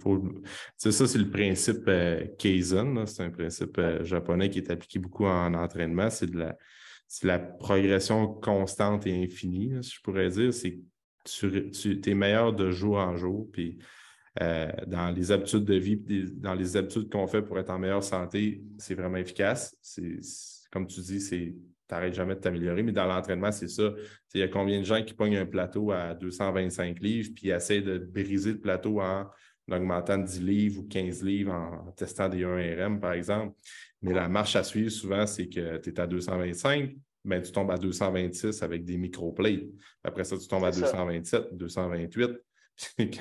C'est 0.77 0.91
ça, 0.91 1.07
c'est 1.07 1.17
le 1.17 1.29
principe 1.29 1.87
euh. 1.87 2.25
C'est 2.37 3.23
un 3.23 3.29
principe 3.29 3.77
euh, 3.77 4.03
japonais 4.03 4.49
qui 4.49 4.59
est 4.59 4.71
appliqué 4.71 4.99
beaucoup 4.99 5.25
en 5.25 5.53
entraînement. 5.53 6.09
C'est 6.09 6.31
de 6.31 6.37
la, 6.37 6.57
la 7.23 7.39
progression 7.39 8.27
constante 8.27 9.05
et 9.07 9.23
infinie, 9.23 9.83
si 9.83 9.95
je 9.95 10.01
pourrais 10.01 10.29
dire. 10.29 10.53
C'est 10.53 10.79
tu, 11.23 11.71
tu 11.71 12.01
es 12.09 12.13
meilleur 12.13 12.53
de 12.53 12.71
jour 12.71 12.97
en 12.97 13.15
jour. 13.17 13.49
Puis 13.51 13.79
euh, 14.41 14.71
dans 14.87 15.11
les 15.11 15.31
habitudes 15.31 15.63
de 15.65 15.75
vie, 15.75 15.97
dans 16.35 16.53
les 16.53 16.75
habitudes 16.77 17.09
qu'on 17.09 17.27
fait 17.27 17.41
pour 17.41 17.57
être 17.57 17.69
en 17.69 17.79
meilleure 17.79 18.03
santé, 18.03 18.61
c'est 18.77 18.95
vraiment 18.95 19.17
efficace. 19.17 19.75
C'est, 19.81 20.19
comme 20.71 20.87
tu 20.87 20.99
dis, 21.01 21.21
c'est 21.21 21.55
n'arrêtes 21.91 22.13
jamais 22.13 22.35
de 22.35 22.39
t'améliorer, 22.39 22.83
mais 22.83 22.91
dans 22.91 23.05
l'entraînement, 23.05 23.51
c'est 23.51 23.67
ça. 23.67 23.93
Il 24.33 24.39
y 24.39 24.43
a 24.43 24.47
combien 24.47 24.79
de 24.79 24.85
gens 24.85 25.03
qui 25.03 25.13
pognent 25.13 25.37
un 25.37 25.45
plateau 25.45 25.91
à 25.91 26.13
225 26.13 26.99
livres 26.99 27.29
puis 27.35 27.49
essaient 27.49 27.81
de 27.81 27.97
briser 27.97 28.53
le 28.53 28.59
plateau 28.59 29.01
en, 29.01 29.25
augmentant 29.71 30.17
10 30.17 30.41
livres 30.41 30.81
ou 30.81 30.87
15 30.87 31.23
livres 31.23 31.51
en, 31.51 31.91
testant 31.91 32.29
des 32.29 32.43
1RM, 32.43 32.99
par 32.99 33.13
exemple. 33.13 33.55
Mais 34.01 34.13
la 34.13 34.27
marche 34.27 34.55
à 34.55 34.63
suivre, 34.63 34.89
souvent, 34.89 35.25
c'est 35.25 35.47
que 35.47 35.77
tu 35.77 35.89
es 35.89 35.99
à 35.99 36.07
225, 36.07 36.95
mais 37.23 37.41
tu 37.41 37.51
tombes 37.51 37.71
à 37.71 37.77
226 37.77 38.61
avec 38.61 38.85
des 38.85 38.97
microplates. 38.97 39.63
Après 40.03 40.23
ça, 40.23 40.37
tu 40.37 40.47
tombes 40.47 40.65
à 40.65 40.71
227, 40.71 41.53
228. 41.53 42.31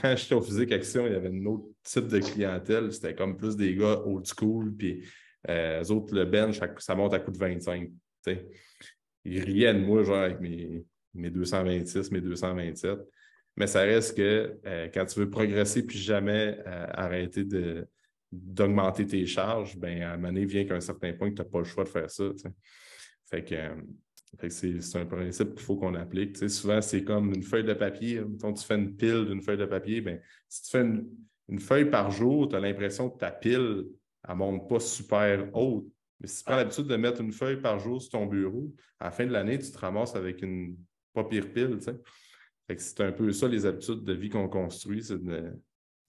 quand 0.03 0.17
j'étais 0.17 0.35
au 0.35 0.43
physique 0.43 0.73
action, 0.73 1.07
il 1.07 1.12
y 1.12 1.17
avait 1.17 1.29
un 1.29 1.47
autre 1.47 1.67
type 1.83 2.09
de 2.09 2.19
clientèle. 2.19 2.93
C'était 2.93 3.15
comme 3.15 3.37
plus 3.37 3.57
des 3.57 3.75
gars 3.75 4.01
old 4.05 4.27
school. 4.27 4.75
Puis 4.77 5.05
euh, 5.49 5.83
eux 5.83 5.91
autres, 5.93 6.15
le 6.15 6.25
bench, 6.25 6.61
ça 6.79 6.95
monte 6.95 7.15
à 7.15 7.21
coup 7.21 7.31
de 7.31 7.39
25. 7.39 7.91
Riait 9.25 9.75
de 9.75 9.81
moi, 9.81 10.03
genre, 10.03 10.16
avec 10.16 10.41
mes, 10.41 10.85
mes 11.14 11.31
226, 11.31 12.11
mes 12.11 12.20
227. 12.20 12.99
Mais 13.57 13.66
ça 13.66 13.83
reste 13.83 14.16
que 14.16 14.59
euh, 14.66 14.89
quand 14.93 15.07
tu 15.07 15.20
veux 15.20 15.31
progresser 15.31 15.87
puis 15.87 15.99
jamais 15.99 16.59
euh, 16.66 16.87
arrêter 16.93 17.45
de, 17.45 17.87
d'augmenter 18.33 19.07
tes 19.07 19.27
charges, 19.27 19.77
ben, 19.77 20.03
à 20.03 20.12
un 20.12 20.16
moment 20.16 20.29
donné, 20.29 20.45
vient 20.45 20.64
qu'à 20.64 20.75
un 20.75 20.81
certain 20.81 21.12
point 21.12 21.31
que 21.31 21.37
tu 21.37 21.43
n'as 21.43 21.49
pas 21.49 21.59
le 21.59 21.64
choix 21.64 21.85
de 21.85 21.89
faire 21.89 22.11
ça. 22.11 22.25
Fait 23.27 23.45
que, 23.45 24.49
c'est, 24.49 24.97
un 24.97 25.07
principe 25.07 25.55
qu'il 25.55 25.62
faut 25.62 25.77
qu'on 25.77 25.95
applique. 25.95 26.37
souvent, 26.49 26.81
c'est 26.81 27.05
comme 27.05 27.33
une 27.33 27.43
feuille 27.45 27.64
de 27.64 27.75
papier. 27.75 28.22
Quand 28.41 28.53
tu 28.53 28.64
fais 28.64 28.75
une 28.75 28.97
pile 28.97 29.27
d'une 29.27 29.41
feuille 29.41 29.59
de 29.59 29.66
papier, 29.66 30.01
ben, 30.01 30.20
si 30.49 30.64
tu 30.64 30.70
fais 30.70 30.85
une, 31.49 31.61
feuille 31.61 31.89
par 31.89 32.11
jour, 32.11 32.49
tu 32.49 32.57
as 32.57 32.61
l'impression 32.61 33.09
que 33.09 33.18
ta 33.18 33.31
pile 33.31 33.85
ne 34.29 34.35
monte 34.35 34.68
pas 34.68 34.81
super 34.81 35.49
haute. 35.57 35.87
Mais 36.25 36.29
si 36.29 36.39
tu 36.39 36.45
prends 36.45 36.57
l'habitude 36.57 36.87
de 36.87 36.97
mettre 36.97 37.20
une 37.20 37.33
feuille 37.33 37.61
par 37.61 37.79
jour 37.79 38.01
sur 38.01 38.12
ton 38.12 38.25
bureau, 38.25 38.72
à 38.99 39.05
la 39.05 39.11
fin 39.11 39.27
de 39.27 39.31
l'année, 39.31 39.59
tu 39.59 39.70
te 39.70 39.77
ramasses 39.77 40.16
avec 40.16 40.41
une 40.41 40.75
pas 41.12 41.22
pire 41.22 41.53
pile. 41.53 41.79
c'est 42.79 43.01
un 43.03 43.12
peu 43.12 43.31
ça 43.31 43.47
les 43.47 43.66
habitudes 43.66 44.05
de 44.05 44.12
vie 44.14 44.31
qu'on 44.31 44.49
construit, 44.49 45.05
c'est 45.05 45.22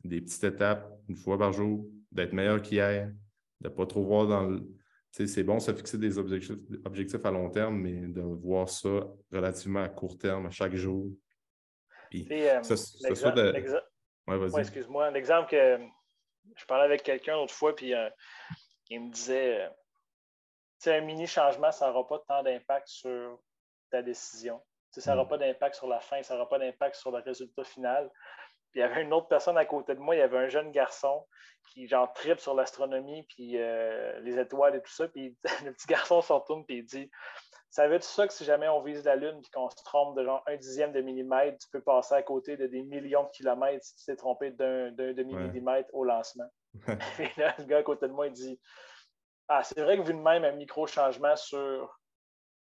des 0.05 0.21
petites 0.21 0.43
étapes, 0.45 0.89
une 1.09 1.17
fois 1.17 1.37
par 1.37 1.51
jour, 1.51 1.85
d'être 2.13 2.31
meilleur 2.31 2.61
qu'hier, 2.61 3.11
de 3.59 3.67
ne 3.67 3.73
pas 3.73 3.85
trop 3.85 4.05
voir 4.05 4.27
dans 4.27 4.43
le. 4.43 4.65
C'est 5.11 5.43
bon, 5.43 5.59
se 5.59 5.73
fixer 5.73 5.97
des 5.97 6.17
objectifs, 6.17 6.55
objectifs, 6.85 7.25
à 7.25 7.31
long 7.31 7.49
terme, 7.49 7.77
mais 7.81 8.07
de 8.07 8.21
voir 8.21 8.69
ça 8.69 9.05
relativement 9.33 9.83
à 9.83 9.89
court 9.89 10.17
terme, 10.17 10.45
à 10.45 10.49
chaque 10.49 10.75
jour. 10.75 11.11
Puis, 12.09 12.25
euh, 12.31 12.61
excuse-moi. 14.57 15.11
L'exemple 15.11 15.49
que 15.49 15.77
je 16.55 16.65
parlais 16.65 16.85
avec 16.85 17.03
quelqu'un 17.03 17.35
l'autre 17.35 17.53
fois, 17.53 17.75
puis 17.75 17.93
euh, 17.93 18.09
il 18.89 19.01
me 19.01 19.11
disait 19.11 19.65
euh, 19.65 19.69
un 20.87 21.01
mini 21.01 21.27
changement, 21.27 21.71
ça 21.71 21.87
n'aura 21.87 22.07
pas 22.07 22.19
tant 22.27 22.43
d'impact 22.43 22.87
sur 22.87 23.39
ta 23.89 24.01
décision. 24.01 24.61
ça 24.91 25.11
n'aura 25.13 25.25
mm. 25.25 25.29
pas 25.29 25.37
d'impact 25.37 25.75
sur 25.75 25.87
la 25.87 25.99
fin, 25.99 26.21
ça 26.23 26.35
n'aura 26.35 26.49
pas 26.49 26.59
d'impact 26.59 26.95
sur 26.95 27.11
le 27.11 27.19
résultat 27.19 27.63
final. 27.63 28.09
Puis 28.71 28.81
il 28.81 28.83
y 28.83 28.83
avait 28.83 29.01
une 29.01 29.13
autre 29.13 29.27
personne 29.27 29.57
à 29.57 29.65
côté 29.65 29.95
de 29.95 29.99
moi, 29.99 30.15
il 30.15 30.19
y 30.19 30.21
avait 30.21 30.37
un 30.37 30.49
jeune 30.49 30.71
garçon 30.71 31.25
qui 31.71 31.87
genre 31.87 32.11
tripe 32.13 32.39
sur 32.39 32.53
l'astronomie, 32.53 33.23
puis 33.23 33.57
euh, 33.57 34.19
les 34.19 34.37
étoiles 34.37 34.75
et 34.75 34.81
tout 34.81 34.91
ça. 34.91 35.07
Puis 35.07 35.37
le 35.65 35.71
petit 35.71 35.87
garçon 35.87 36.21
s'en 36.21 36.39
retourne 36.39 36.63
et 36.69 36.77
il 36.77 36.85
dit 36.85 37.09
Ça 37.69 37.87
veut 37.87 37.97
dire 37.99 38.07
ça 38.07 38.27
que 38.27 38.33
si 38.33 38.43
jamais 38.43 38.67
on 38.67 38.81
vise 38.81 39.03
la 39.05 39.15
Lune 39.15 39.39
et 39.39 39.49
qu'on 39.51 39.69
se 39.69 39.81
trompe 39.83 40.17
de 40.17 40.23
genre 40.23 40.43
un 40.45 40.57
dixième 40.57 40.91
de 40.91 41.01
millimètre, 41.01 41.57
tu 41.57 41.69
peux 41.71 41.81
passer 41.81 42.15
à 42.15 42.23
côté 42.23 42.57
de 42.57 42.67
des 42.67 42.83
millions 42.83 43.23
de 43.23 43.29
kilomètres 43.29 43.85
si 43.85 43.95
tu 43.95 44.05
t'es 44.05 44.15
trompé 44.15 44.51
d'un 44.51 44.91
demi-millimètre 44.91 45.89
au 45.93 46.03
lancement. 46.03 46.49
et 47.19 47.29
là, 47.39 47.55
le 47.57 47.63
gars 47.65 47.77
à 47.77 47.83
côté 47.83 48.07
de 48.07 48.13
moi, 48.13 48.27
il 48.27 48.33
dit 48.33 48.59
Ah, 49.47 49.63
c'est 49.63 49.79
vrai 49.79 49.97
que 49.97 50.03
vu 50.03 50.13
de 50.13 50.19
même 50.19 50.43
un 50.43 50.53
micro-changement 50.53 51.35
sur 51.35 51.99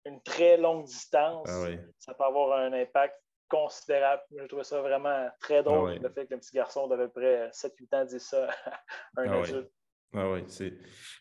une 0.06 0.22
très 0.22 0.58
longue 0.58 0.86
distance, 0.86 1.48
ah 1.50 1.68
ça 2.00 2.14
peut 2.14 2.26
avoir 2.26 2.60
un 2.60 2.74
impact 2.74 3.16
considérable. 3.50 4.22
Je 4.38 4.46
trouvais 4.46 4.64
ça 4.64 4.82
vraiment 4.82 5.30
très 5.40 5.58
ah 5.58 5.64
drôle, 5.64 6.00
le 6.02 6.10
fait 6.10 6.28
qu'un 6.28 6.40
petit 6.40 6.56
garçon 6.56 6.88
d'à 6.88 6.98
peu 6.98 7.10
près 7.10 7.50
7-8 7.50 7.96
ans 7.96 8.06
dise 8.06 8.24
ça 8.24 8.48
à 9.18 9.22
un 9.22 9.32
ah 9.32 9.42
adulte. 9.42 9.72
Ah 10.16 10.32
oui, 10.32 10.44
c'est. 10.48 10.74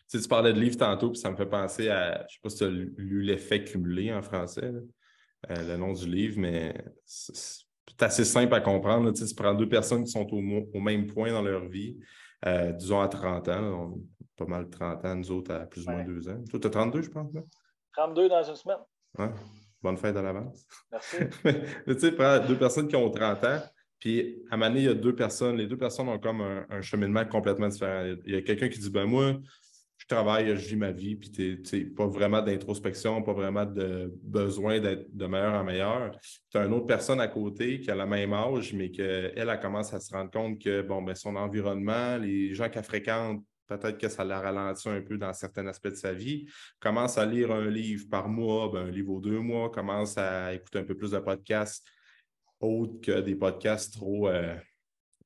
Tu, 0.09 0.19
parlais 0.27 0.53
de 0.53 0.59
livre 0.59 0.77
tantôt, 0.77 1.09
puis 1.09 1.19
ça 1.19 1.31
me 1.31 1.35
fait 1.35 1.47
penser 1.47 1.89
à. 1.89 2.17
Je 2.17 2.23
ne 2.23 2.27
sais 2.27 2.39
pas 2.43 2.49
si 2.49 2.57
tu 2.57 2.63
as 2.63 2.69
lu 2.69 3.21
L'effet 3.23 3.63
cumulé 3.63 4.13
en 4.13 4.21
français, 4.21 4.71
euh, 5.49 5.55
le 5.67 5.77
nom 5.77 5.93
du 5.93 6.07
livre, 6.07 6.39
mais 6.39 6.75
c'est 7.05 7.65
assez 8.01 8.23
simple 8.23 8.53
à 8.53 8.61
comprendre. 8.61 9.11
Tu, 9.11 9.25
tu, 9.25 9.33
prends 9.33 9.55
deux 9.55 9.67
personnes 9.67 10.03
qui 10.03 10.11
sont 10.11 10.27
au, 10.31 10.79
même 10.79 11.07
point 11.07 11.31
dans 11.31 11.41
leur 11.41 11.65
vie, 11.67 11.97
euh, 12.45 12.71
disons 12.73 13.01
à 13.01 13.07
30 13.07 13.49
ans, 13.49 13.95
pas 14.35 14.45
mal 14.45 14.69
30 14.69 15.05
ans, 15.05 15.15
nous 15.15 15.31
autres 15.31 15.53
à 15.53 15.59
plus 15.65 15.87
ou 15.87 15.91
moins 15.91 16.03
deux 16.03 16.27
ans. 16.29 16.41
Toi, 16.49 16.59
tu 16.59 16.67
as 16.67 16.69
32, 16.69 17.01
je 17.01 17.09
pense. 17.09 17.33
Là? 17.33 17.41
32 17.93 18.29
dans 18.29 18.43
une 18.43 18.55
semaine. 18.55 18.77
Ouais. 19.17 19.29
Bonne 19.81 19.97
fête 19.97 20.15
à 20.15 20.21
l'avance. 20.21 20.65
Merci. 20.91 21.17
tu 21.87 21.99
sais, 21.99 22.11
deux 22.47 22.57
personnes 22.57 22.87
qui 22.87 22.95
ont 22.95 23.09
30 23.09 23.43
ans, 23.43 23.61
puis 23.99 24.43
à 24.49 24.57
Mané, 24.57 24.79
il 24.79 24.85
y 24.85 24.89
a 24.89 24.93
deux 24.93 25.15
personnes. 25.15 25.57
Les 25.57 25.67
deux 25.67 25.77
personnes 25.77 26.09
ont 26.09 26.19
comme 26.19 26.41
un, 26.41 26.81
cheminement 26.81 27.25
complètement 27.25 27.67
différent. 27.67 28.03
Il 28.25 28.33
y 28.33 28.37
a 28.37 28.41
quelqu'un 28.41 28.69
qui 28.69 28.79
dit 28.79 28.89
ben 28.89 29.05
moi, 29.05 29.35
je 30.03 30.13
travaille, 30.13 30.47
je 30.57 30.67
vis 30.67 30.75
ma 30.75 30.91
vie, 30.91 31.15
puis 31.15 31.31
tu 31.31 31.63
sais, 31.63 31.79
pas 31.85 32.07
vraiment 32.07 32.41
d'introspection, 32.41 33.21
pas 33.23 33.31
vraiment 33.31 33.65
de 33.65 34.13
besoin 34.21 34.81
d'être 34.81 35.15
de 35.15 35.25
meilleur 35.25 35.53
en 35.53 35.63
meilleur. 35.63 36.11
Tu 36.51 36.57
as 36.57 36.65
une 36.65 36.73
autre 36.73 36.87
personne 36.87 37.21
à 37.21 37.29
côté 37.29 37.79
qui 37.79 37.89
a 37.89 37.95
le 37.95 38.05
même 38.05 38.33
âge, 38.33 38.73
mais 38.73 38.91
qu'elle, 38.91 39.33
elle 39.35 39.59
commence 39.61 39.93
à 39.93 40.01
se 40.01 40.13
rendre 40.13 40.29
compte 40.29 40.61
que 40.61 40.81
bon, 40.81 41.01
ben, 41.01 41.15
son 41.15 41.37
environnement, 41.37 42.17
les 42.17 42.53
gens 42.53 42.69
qu'elle 42.69 42.83
fréquente, 42.83 43.45
peut-être 43.67 43.97
que 43.97 44.09
ça 44.09 44.25
la 44.25 44.41
ralentit 44.41 44.89
un 44.89 45.01
peu 45.01 45.17
dans 45.17 45.31
certains 45.31 45.65
aspects 45.67 45.87
de 45.87 45.95
sa 45.95 46.11
vie. 46.11 46.47
Commence 46.81 47.17
à 47.17 47.25
lire 47.25 47.51
un 47.51 47.69
livre 47.69 48.05
par 48.11 48.27
mois, 48.27 48.69
ben, 48.73 48.87
un 48.87 48.91
livre 48.91 49.13
aux 49.13 49.21
deux 49.21 49.39
mois, 49.39 49.69
commence 49.69 50.17
à 50.17 50.53
écouter 50.53 50.79
un 50.79 50.83
peu 50.83 50.95
plus 50.95 51.11
de 51.11 51.19
podcasts 51.19 51.87
autres 52.59 52.99
que 53.01 53.21
des 53.21 53.35
podcasts 53.35 53.93
trop. 53.93 54.27
Euh, 54.27 54.55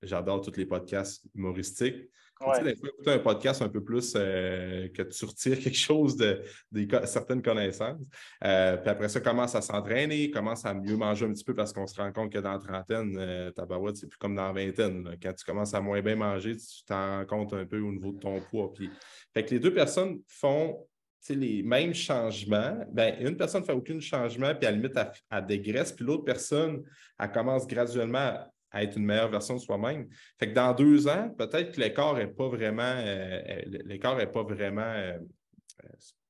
j'adore 0.02 0.42
tous 0.42 0.58
les 0.58 0.66
podcasts 0.66 1.26
humoristiques. 1.36 2.10
Tu 2.40 2.66
sais, 2.66 2.72
écouter 2.72 3.12
un 3.12 3.20
podcast 3.20 3.62
un 3.62 3.70
peu 3.70 3.84
plus 3.84 4.14
euh, 4.16 4.88
que 4.90 5.02
tu 5.02 5.26
retires 5.26 5.60
quelque 5.64 5.78
chose 5.78 6.16
de, 6.18 6.42
certaines 7.06 7.42
connaissances. 7.42 8.00
Euh, 8.44 8.78
puis 8.78 8.90
après 8.90 9.10
ça, 9.10 9.20
commence 9.22 9.56
à 9.56 9.62
s'entraîner, 9.62 10.30
commence 10.30 10.66
à 10.66 10.74
mieux 10.74 10.98
manger 10.98 11.26
un 11.26 11.34
petit 11.34 11.44
peu 11.44 11.56
parce 11.56 11.74
qu'on 11.74 11.88
se 11.88 12.00
rend 12.00 12.12
compte 12.12 12.32
que 12.32 12.40
dans 12.40 12.54
la 12.54 12.60
trentaine, 12.60 13.18
euh, 13.20 13.52
ta 13.52 13.66
barouette, 13.66 13.98
c'est 13.98 14.08
plus 14.08 14.18
comme 14.18 14.36
dans 14.36 14.52
la 14.52 14.54
vingtaine. 14.54 15.18
Quand 15.22 15.34
tu 15.34 15.46
commences 15.46 15.74
à 15.74 15.82
moins 15.82 16.02
bien 16.02 16.16
manger, 16.16 16.56
tu 16.56 16.84
t'en 16.86 17.20
rends 17.20 17.26
compte 17.26 17.54
un 17.54 17.66
peu 17.66 17.80
au 17.80 17.92
niveau 17.92 18.12
de 18.12 18.20
ton 18.20 18.40
poids. 18.40 18.72
Puis... 18.74 18.90
Fait 19.34 19.44
que 19.44 19.52
les 19.52 19.60
deux 19.60 19.74
personnes 19.74 20.20
font 20.28 20.86
les 21.30 21.64
mêmes 21.64 21.94
changements. 21.94 22.78
Ben, 22.92 23.16
une 23.20 23.36
personne 23.36 23.62
ne 23.62 23.66
fait 23.66 23.74
aucun 23.74 24.00
changement, 24.00 24.54
puis 24.56 24.66
à 24.66 24.72
la 24.72 24.78
limite, 24.78 24.94
elle, 24.96 25.12
elle 25.30 25.46
dégraisse, 25.46 25.92
puis 25.92 26.06
l'autre 26.06 26.24
personne, 26.24 26.84
elle 27.20 27.32
commence 27.32 27.68
graduellement 27.68 28.18
à 28.20 28.52
être 28.84 28.98
une 28.98 29.06
meilleure 29.06 29.30
version 29.30 29.56
de 29.56 29.60
soi-même. 29.60 30.08
Fait 30.40 30.50
que 30.50 30.54
dans 30.54 30.74
deux 30.74 31.08
ans, 31.08 31.30
peut-être 31.38 31.74
que 31.74 31.82
l'écart 31.82 32.16
n'est 32.16 32.28
pas 32.28 32.48
vraiment, 32.48 32.82
euh, 32.84 33.42
euh, 33.48 33.62
l'écart 33.86 34.18
pas 34.32 34.44
vraiment, 34.44 34.82
euh, 34.82 35.18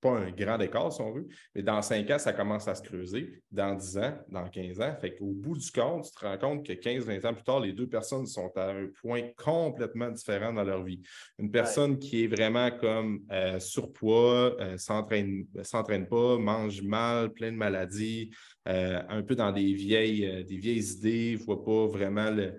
pas 0.02 0.12
un 0.12 0.32
grand 0.32 0.60
écart 0.60 0.92
si 0.92 1.02
on 1.02 1.12
veut, 1.12 1.28
mais 1.56 1.64
dans 1.64 1.82
cinq 1.82 2.10
ans, 2.12 2.20
ça 2.20 2.34
commence 2.34 2.68
à 2.68 2.76
se 2.76 2.82
creuser. 2.82 3.42
Dans 3.52 3.76
dix 3.76 3.98
ans, 3.98 4.18
dans 4.30 4.48
quinze 4.50 4.80
ans, 4.82 4.96
fait 5.00 5.16
qu'au 5.16 5.32
bout 5.32 5.58
du 5.58 5.72
compte, 5.72 6.06
tu 6.06 6.12
te 6.12 6.26
rends 6.26 6.38
compte 6.38 6.66
que 6.66 6.74
15-20 6.74 7.28
ans 7.28 7.34
plus 7.34 7.44
tard, 7.44 7.60
les 7.60 7.74
deux 7.74 7.88
personnes 7.88 8.26
sont 8.26 8.52
à 8.56 8.72
un 8.72 8.88
point 9.02 9.24
complètement 9.38 10.10
différent 10.10 10.54
dans 10.54 10.64
leur 10.64 10.84
vie. 10.84 11.02
Une 11.40 11.52
personne 11.52 11.98
qui 12.00 12.24
est 12.24 12.28
vraiment 12.28 12.72
comme 12.72 13.22
surpoids, 13.60 14.56
s'entraîne, 14.78 15.46
s'entraîne 15.64 16.08
pas, 16.08 16.38
mange 16.38 16.82
mal, 16.82 17.34
plein 17.34 17.52
de 17.52 17.58
maladies, 17.58 18.32
euh, 18.68 19.02
un 19.08 19.24
peu 19.24 19.36
dans 19.36 19.52
des 19.52 19.74
vieilles, 19.74 20.26
euh, 20.26 20.44
des 20.44 20.58
vieilles 20.58 20.92
idées, 20.92 21.38
ne 21.40 21.46
voit 21.46 21.64
pas 21.64 21.88
vraiment 21.88 22.30
le. 22.30 22.54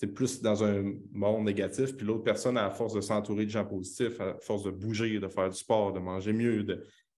C'est 0.00 0.06
plus 0.06 0.40
dans 0.40 0.64
un 0.64 0.94
monde 1.12 1.44
négatif, 1.44 1.94
puis 1.94 2.06
l'autre 2.06 2.24
personne, 2.24 2.56
à 2.56 2.70
force 2.70 2.94
de 2.94 3.02
s'entourer 3.02 3.44
de 3.44 3.50
gens 3.50 3.66
positifs, 3.66 4.18
à 4.18 4.34
force 4.40 4.62
de 4.62 4.70
bouger, 4.70 5.20
de 5.20 5.28
faire 5.28 5.50
du 5.50 5.58
sport, 5.58 5.92
de 5.92 5.98
manger 5.98 6.32
mieux, 6.32 6.64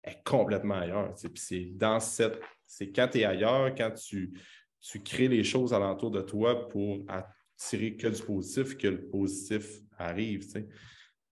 est 0.03 0.25
complètement 0.25 0.75
ailleurs. 0.75 1.15
Puis 1.15 1.31
c'est 1.37 1.65
dans 1.77 2.01
cette. 2.01 2.41
C'est 2.67 2.91
quand 2.91 3.07
tu 3.07 3.21
es 3.21 3.25
ailleurs, 3.25 3.73
quand 3.77 3.93
tu, 3.93 4.33
tu 4.81 4.99
crées 4.99 5.29
les 5.29 5.45
choses 5.45 5.73
alentour 5.73 6.11
de 6.11 6.23
toi 6.23 6.69
pour 6.69 7.07
attirer 7.07 7.97
que 7.97 8.09
du 8.09 8.21
positif, 8.21 8.77
que 8.77 8.89
le 8.89 9.09
positif 9.09 9.79
arrive. 9.97 10.45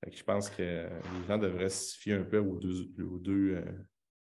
je 0.08 0.24
pense 0.24 0.52
que 0.52 0.62
les 0.62 1.28
gens 1.28 1.39
devraient 1.39 1.70
se 1.70 1.97
fier 1.97 2.20
un 2.20 2.26
peu 2.26 2.38
aux 2.38 2.60
deux, 2.60 3.56
euh, 3.56 3.64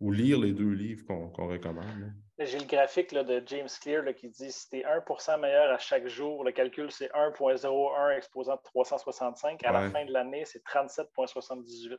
ou 0.00 0.12
lire 0.12 0.40
les 0.40 0.54
deux 0.54 0.72
livres 0.72 1.04
qu'on 1.04 1.46
recommande. 1.46 2.14
J'ai 2.40 2.58
le 2.58 2.66
graphique 2.66 3.12
de 3.12 3.42
James 3.46 3.68
Clear 3.80 4.14
qui 4.14 4.28
dit 4.28 4.52
si 4.52 4.68
tu 4.70 4.78
es 4.78 4.84
1% 4.84 5.40
meilleur 5.40 5.72
à 5.72 5.78
chaque 5.78 6.06
jour, 6.06 6.44
le 6.44 6.52
calcul 6.52 6.90
c'est 6.92 7.10
1.01 7.10 8.16
exposant 8.16 8.56
365. 8.58 9.64
À 9.64 9.72
la 9.72 9.90
fin 9.90 10.04
de 10.04 10.12
l'année, 10.12 10.44
c'est 10.44 10.64
37.78. 10.64 11.98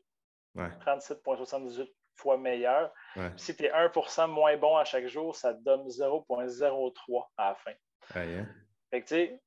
37.78 0.56 1.92
fois 2.16 2.38
meilleur. 2.38 2.92
Si 3.36 3.56
tu 3.56 3.66
es 3.66 3.72
1% 3.72 4.28
moins 4.28 4.56
bon 4.58 4.78
à 4.78 4.86
chaque 4.86 5.08
jour, 5.08 5.36
ça 5.36 5.54
te 5.54 5.62
donne 5.62 5.88
0.03 5.88 7.26
à 7.38 7.50
la 7.50 7.56
fin. 7.56 7.74
Hein? 8.16 8.48
Fait 8.90 9.02
que 9.02 9.08
tu 9.08 9.16
sais, 9.16 9.42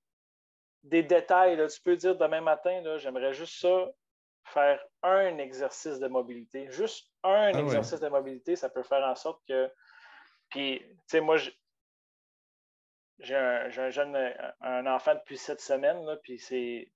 des 0.82 1.02
détails, 1.02 1.56
tu 1.68 1.80
peux 1.82 1.96
dire 1.96 2.16
demain 2.16 2.40
matin, 2.40 2.82
j'aimerais 2.98 3.32
juste 3.32 3.60
ça, 3.60 3.88
faire 4.44 4.84
un 5.02 5.38
exercice 5.38 5.98
de 5.98 6.08
mobilité. 6.08 6.70
Juste 6.70 7.08
un 7.22 7.52
ah 7.54 7.58
exercice 7.58 8.00
de 8.00 8.08
mobilité, 8.08 8.56
ça 8.56 8.68
peut 8.68 8.82
faire 8.82 9.04
en 9.04 9.14
sorte 9.14 9.40
que 9.48 9.70
puis, 10.52 10.80
tu 10.80 10.96
sais, 11.06 11.20
moi, 11.20 11.38
j'ai 13.20 13.34
un, 13.34 13.70
jeune, 13.70 14.14
un 14.60 14.86
enfant 14.86 15.14
depuis 15.14 15.38
sept 15.38 15.62
semaines, 15.62 16.04
là, 16.04 16.16
puis 16.22 16.38
c'est, 16.38 16.92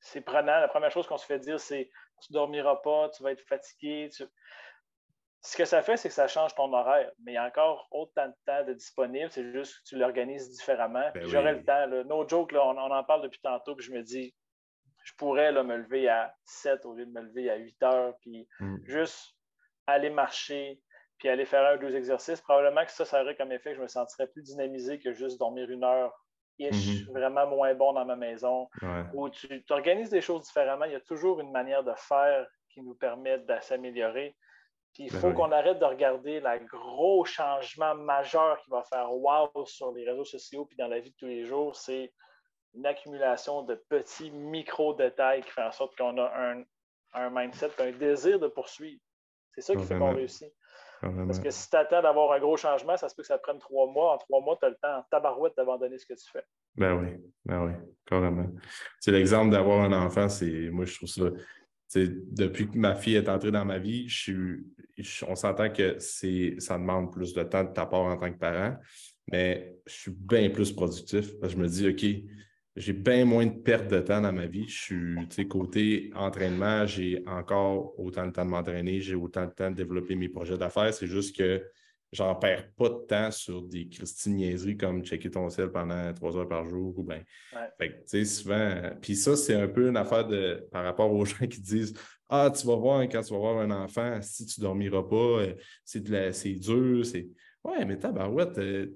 c'est 0.00 0.22
prenant. 0.22 0.58
La 0.58 0.68
première 0.68 0.90
chose 0.90 1.06
qu'on 1.06 1.18
se 1.18 1.26
fait 1.26 1.38
dire, 1.38 1.60
c'est 1.60 1.90
tu 2.22 2.32
ne 2.32 2.38
dormiras 2.38 2.76
pas, 2.76 3.10
tu 3.10 3.22
vas 3.22 3.32
être 3.32 3.46
fatigué. 3.46 4.08
Ce 5.42 5.56
que 5.56 5.66
ça 5.66 5.82
fait, 5.82 5.98
c'est 5.98 6.08
que 6.08 6.14
ça 6.14 6.28
change 6.28 6.54
ton 6.54 6.72
horaire, 6.72 7.12
mais 7.22 7.32
il 7.32 7.34
y 7.34 7.38
a 7.38 7.44
encore 7.44 7.86
autant 7.90 8.26
de 8.26 8.34
temps 8.46 8.64
de 8.64 8.72
disponible, 8.72 9.30
c'est 9.30 9.52
juste 9.52 9.80
que 9.80 9.88
tu 9.90 9.98
l'organises 9.98 10.50
différemment. 10.50 11.10
Ben 11.12 11.26
j'aurai 11.26 11.52
le 11.52 11.64
temps. 11.64 11.86
No 12.06 12.26
joke, 12.26 12.52
là, 12.52 12.64
on, 12.64 12.78
en 12.78 13.04
parle 13.04 13.22
depuis 13.22 13.40
tantôt, 13.40 13.76
puis 13.76 13.84
je 13.84 13.92
me 13.92 14.02
dis, 14.02 14.34
je 15.04 15.12
pourrais 15.18 15.52
là, 15.52 15.62
me 15.62 15.76
lever 15.76 16.08
à 16.08 16.34
7 16.44 16.86
au 16.86 16.94
lieu 16.94 17.04
de 17.04 17.12
me 17.12 17.20
lever 17.20 17.50
à 17.50 17.56
8 17.56 17.82
heures, 17.82 18.14
puis 18.22 18.48
mm. 18.60 18.78
juste 18.84 19.36
aller 19.86 20.10
marcher, 20.10 20.80
puis 21.18 21.28
aller 21.28 21.44
faire 21.44 21.66
un 21.66 21.76
ou 21.76 21.78
deux 21.78 21.96
exercices, 21.96 22.40
probablement 22.40 22.84
que 22.84 22.92
ça, 22.92 23.04
ça 23.04 23.22
aurait 23.22 23.36
comme 23.36 23.52
effet 23.52 23.70
que 23.70 23.76
je 23.76 23.82
me 23.82 23.88
sentirais 23.88 24.28
plus 24.28 24.42
dynamisé 24.42 24.98
que 24.98 25.12
juste 25.12 25.38
dormir 25.38 25.68
une 25.70 25.84
heure 25.84 26.12
ish, 26.58 26.74
mm-hmm. 26.74 27.12
vraiment 27.12 27.46
moins 27.46 27.74
bon 27.74 27.92
dans 27.92 28.04
ma 28.04 28.16
maison, 28.16 28.68
ou 29.14 29.28
tu 29.30 29.62
organises 29.70 30.10
des 30.10 30.20
choses 30.20 30.44
différemment, 30.46 30.84
il 30.84 30.92
y 30.92 30.96
a 30.96 31.00
toujours 31.00 31.40
une 31.40 31.52
manière 31.52 31.84
de 31.84 31.92
faire 31.96 32.46
qui 32.70 32.82
nous 32.82 32.94
permet 32.94 33.38
de 33.38 33.54
s'améliorer. 33.60 34.36
Puis 34.94 35.04
il 35.04 35.12
ben 35.12 35.20
faut 35.20 35.32
qu'on 35.32 35.52
arrête 35.52 35.78
de 35.78 35.84
regarder 35.84 36.40
le 36.40 36.66
gros 36.66 37.24
changement 37.24 37.94
majeur 37.94 38.60
qui 38.62 38.70
va 38.70 38.82
faire 38.82 39.12
wow 39.12 39.50
sur 39.66 39.92
les 39.92 40.08
réseaux 40.08 40.24
sociaux 40.24 40.64
puis 40.64 40.76
dans 40.76 40.88
la 40.88 40.98
vie 40.98 41.10
de 41.10 41.16
tous 41.16 41.26
les 41.26 41.44
jours. 41.44 41.76
C'est 41.76 42.12
une 42.74 42.86
accumulation 42.86 43.62
de 43.62 43.74
petits 43.74 44.30
micro-détails 44.30 45.42
qui 45.42 45.50
fait 45.50 45.62
en 45.62 45.72
sorte 45.72 45.96
qu'on 45.96 46.18
a 46.18 46.32
un, 46.34 46.64
un 47.14 47.30
mindset, 47.30 47.70
un 47.78 47.92
désir 47.92 48.38
de 48.38 48.48
poursuivre. 48.48 49.00
C'est 49.54 49.60
ça 49.60 49.76
qui 49.76 49.84
fait 49.84 49.98
qu'on 49.98 50.14
réussit. 50.14 50.52
Parce 51.00 51.38
que 51.38 51.50
si 51.50 51.70
tu 51.70 51.76
attends 51.76 52.02
d'avoir 52.02 52.32
un 52.32 52.40
gros 52.40 52.56
changement, 52.56 52.96
ça 52.96 53.08
se 53.08 53.14
peut 53.14 53.22
que 53.22 53.28
ça 53.28 53.38
prenne 53.38 53.58
trois 53.58 53.90
mois. 53.90 54.14
En 54.14 54.18
trois 54.18 54.40
mois, 54.40 54.56
tu 54.60 54.66
as 54.66 54.70
le 54.70 54.76
temps 54.76 54.98
en 54.98 55.02
tabarouette 55.10 55.54
d'abandonner 55.56 55.98
ce 55.98 56.06
que 56.06 56.14
tu 56.14 56.28
fais. 56.30 56.42
Ben 56.76 56.94
oui, 56.94 57.08
ben 57.44 57.64
oui, 57.64 57.72
carrément. 58.06 58.48
C'est 59.00 59.12
l'exemple 59.12 59.50
d'avoir 59.50 59.82
un 59.82 59.92
enfant, 59.92 60.28
c'est 60.28 60.70
moi 60.70 60.84
je 60.84 60.94
trouve 60.96 61.08
ça. 61.08 61.24
Depuis 61.94 62.68
que 62.68 62.76
ma 62.76 62.94
fille 62.94 63.16
est 63.16 63.28
entrée 63.28 63.50
dans 63.50 63.64
ma 63.64 63.78
vie, 63.78 64.08
je 64.08 64.18
suis, 64.18 65.24
on 65.26 65.34
s'entend 65.34 65.70
que 65.70 65.98
ça 65.98 66.78
demande 66.78 67.12
plus 67.12 67.32
de 67.32 67.42
temps 67.42 67.64
de 67.64 67.72
ta 67.72 67.86
part 67.86 68.00
en 68.00 68.16
tant 68.16 68.30
que 68.30 68.38
parent, 68.38 68.76
mais 69.30 69.76
je 69.86 69.92
suis 69.92 70.10
bien 70.10 70.50
plus 70.50 70.72
productif. 70.72 71.32
je 71.42 71.56
me 71.56 71.66
dis, 71.66 71.88
OK, 71.88 72.04
j'ai 72.78 72.92
bien 72.92 73.24
moins 73.24 73.46
de 73.46 73.58
perte 73.58 73.88
de 73.88 74.00
temps 74.00 74.20
dans 74.20 74.32
ma 74.32 74.46
vie. 74.46 74.66
Je 74.68 75.26
suis, 75.30 75.48
côté 75.48 76.10
entraînement, 76.14 76.86
j'ai 76.86 77.22
encore 77.26 77.98
autant 77.98 78.26
de 78.26 78.32
temps 78.32 78.44
de 78.44 78.50
m'entraîner, 78.50 79.00
j'ai 79.00 79.14
autant 79.14 79.46
de 79.46 79.50
temps 79.50 79.70
de 79.70 79.76
développer 79.76 80.14
mes 80.14 80.28
projets 80.28 80.56
d'affaires. 80.56 80.94
C'est 80.94 81.06
juste 81.06 81.36
que 81.36 81.62
j'en 82.12 82.34
perds 82.36 82.70
pas 82.72 82.88
de 82.88 83.06
temps 83.06 83.30
sur 83.30 83.62
des 83.62 83.88
Christine 83.88 84.36
niaiseries 84.36 84.76
comme 84.76 85.04
checker 85.04 85.30
ton 85.30 85.50
ciel 85.50 85.70
pendant 85.70 86.12
trois 86.14 86.36
heures 86.36 86.48
par 86.48 86.64
jour 86.64 86.96
ou 86.96 87.02
bien. 87.02 87.22
tu 87.80 87.92
sais, 88.06 88.24
souvent. 88.24 88.80
Puis 89.02 89.16
ça, 89.16 89.36
c'est 89.36 89.54
un 89.54 89.68
peu 89.68 89.88
une 89.88 89.96
affaire 89.96 90.26
de 90.26 90.66
par 90.70 90.84
rapport 90.84 91.12
aux 91.12 91.24
gens 91.26 91.46
qui 91.46 91.60
disent 91.60 91.94
Ah, 92.28 92.50
tu 92.54 92.66
vas 92.66 92.76
voir 92.76 93.02
quand 93.02 93.22
tu 93.22 93.32
vas 93.32 93.38
voir 93.38 93.58
un 93.58 93.70
enfant, 93.70 94.20
si 94.22 94.46
tu 94.46 94.60
ne 94.60 94.66
dormiras 94.66 95.02
pas, 95.02 95.16
euh, 95.42 95.54
c'est 95.84 96.00
dur, 96.00 97.04
c'est. 97.04 97.28
Ouais, 97.64 97.84
mais 97.84 97.98
tabarouette, 97.98 98.56
euh, 98.58 98.94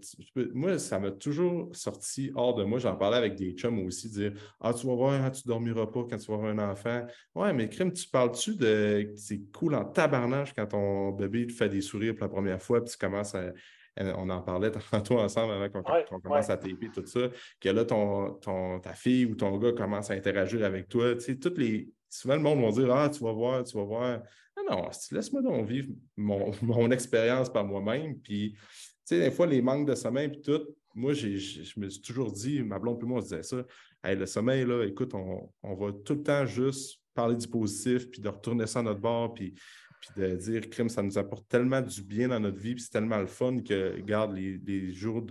moi, 0.54 0.78
ça 0.78 0.98
m'a 0.98 1.10
toujours 1.10 1.74
sorti 1.74 2.30
hors 2.34 2.54
de 2.54 2.62
moi. 2.62 2.78
J'en 2.78 2.96
parlais 2.96 3.16
avec 3.16 3.34
des 3.34 3.52
chums 3.52 3.84
aussi, 3.84 4.08
dire 4.08 4.32
Ah, 4.60 4.72
tu 4.72 4.86
vas 4.86 4.94
voir, 4.94 5.12
hein, 5.12 5.30
tu 5.30 5.42
ne 5.46 5.52
dormiras 5.52 5.86
pas 5.86 6.04
quand 6.08 6.16
tu 6.16 6.26
vas 6.30 6.34
avoir 6.34 6.50
un 6.50 6.70
enfant. 6.70 7.04
Ouais, 7.34 7.52
mais 7.52 7.68
crime, 7.68 7.92
tu 7.92 8.08
parles-tu 8.08 8.56
de. 8.56 9.12
C'est 9.16 9.40
cool 9.52 9.74
en 9.74 9.84
tabarnage 9.84 10.54
quand 10.54 10.66
ton 10.66 11.10
bébé 11.10 11.46
te 11.48 11.52
fait 11.52 11.68
des 11.68 11.80
sourires 11.80 12.14
pour 12.14 12.22
la 12.22 12.28
première 12.28 12.62
fois, 12.62 12.82
puis 12.82 12.92
tu 12.92 12.98
commences 12.98 13.34
à. 13.34 13.52
On 13.98 14.30
en 14.30 14.40
parlait 14.40 14.70
tantôt 14.90 15.18
ensemble 15.18 15.52
avant 15.52 15.68
qu'on 15.68 16.20
commence 16.20 16.48
à 16.48 16.56
taper 16.56 16.88
tout 16.94 17.04
ça, 17.04 17.28
que 17.60 17.68
là, 17.68 17.84
ton, 17.84 18.34
ton, 18.34 18.80
ta 18.80 18.94
fille 18.94 19.26
ou 19.26 19.34
ton 19.34 19.58
gars 19.58 19.72
commence 19.72 20.10
à 20.10 20.14
interagir 20.14 20.64
avec 20.64 20.88
toi. 20.88 21.14
Tu 21.14 21.20
sais, 21.20 21.36
toutes 21.36 21.58
les. 21.58 21.90
Souvent, 22.12 22.36
le 22.36 22.42
monde 22.42 22.60
va 22.60 22.70
dire 22.70 22.94
Ah, 22.94 23.08
tu 23.08 23.24
vas 23.24 23.32
voir, 23.32 23.64
tu 23.64 23.74
vas 23.74 23.84
voir. 23.84 24.22
Non, 24.54 24.76
non, 24.76 24.90
laisse-moi 25.10 25.40
donc 25.40 25.66
vivre 25.66 25.88
mon, 26.16 26.90
expérience 26.90 27.50
par 27.50 27.64
moi-même. 27.64 28.18
Puis, 28.20 28.52
tu 28.52 28.58
sais, 29.04 29.18
des 29.18 29.30
fois, 29.30 29.46
les 29.46 29.62
manques 29.62 29.88
de 29.88 29.94
sommeil, 29.94 30.28
puis 30.28 30.42
tout, 30.42 30.60
moi, 30.94 31.14
je 31.14 31.80
me 31.80 31.88
suis 31.88 32.02
toujours 32.02 32.30
dit, 32.30 32.62
ma 32.62 32.78
blonde 32.78 32.98
plus 32.98 33.08
moi, 33.08 33.18
on 33.18 33.22
se 33.22 33.28
disait 33.28 33.42
ça, 33.42 33.64
le 34.04 34.26
sommeil, 34.26 34.66
là, 34.66 34.84
écoute, 34.84 35.14
on, 35.14 35.74
va 35.74 35.92
tout 36.04 36.16
le 36.16 36.22
temps 36.22 36.44
juste 36.44 37.00
parler 37.14 37.36
du 37.36 37.48
positif, 37.48 38.10
puis 38.10 38.20
de 38.20 38.28
retourner 38.28 38.66
ça 38.66 38.80
à 38.80 38.82
notre 38.82 39.00
bord, 39.00 39.32
puis, 39.32 39.54
puis 40.02 40.10
de 40.22 40.36
dire, 40.36 40.68
crime, 40.68 40.90
ça 40.90 41.02
nous 41.02 41.16
apporte 41.16 41.48
tellement 41.48 41.80
du 41.80 42.02
bien 42.02 42.28
dans 42.28 42.40
notre 42.40 42.58
vie, 42.58 42.74
puis 42.74 42.84
c'est 42.84 42.90
tellement 42.90 43.20
le 43.20 43.26
fun 43.26 43.62
que, 43.62 43.94
regarde, 43.94 44.36
les, 44.36 44.92
jours 44.92 45.24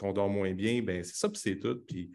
qu'on 0.00 0.12
dort 0.12 0.28
moins 0.28 0.52
bien, 0.52 0.82
ben 0.82 1.04
c'est 1.04 1.14
ça, 1.14 1.28
puis 1.28 1.40
c'est 1.40 1.60
tout. 1.60 1.80
Puis, 1.86 2.10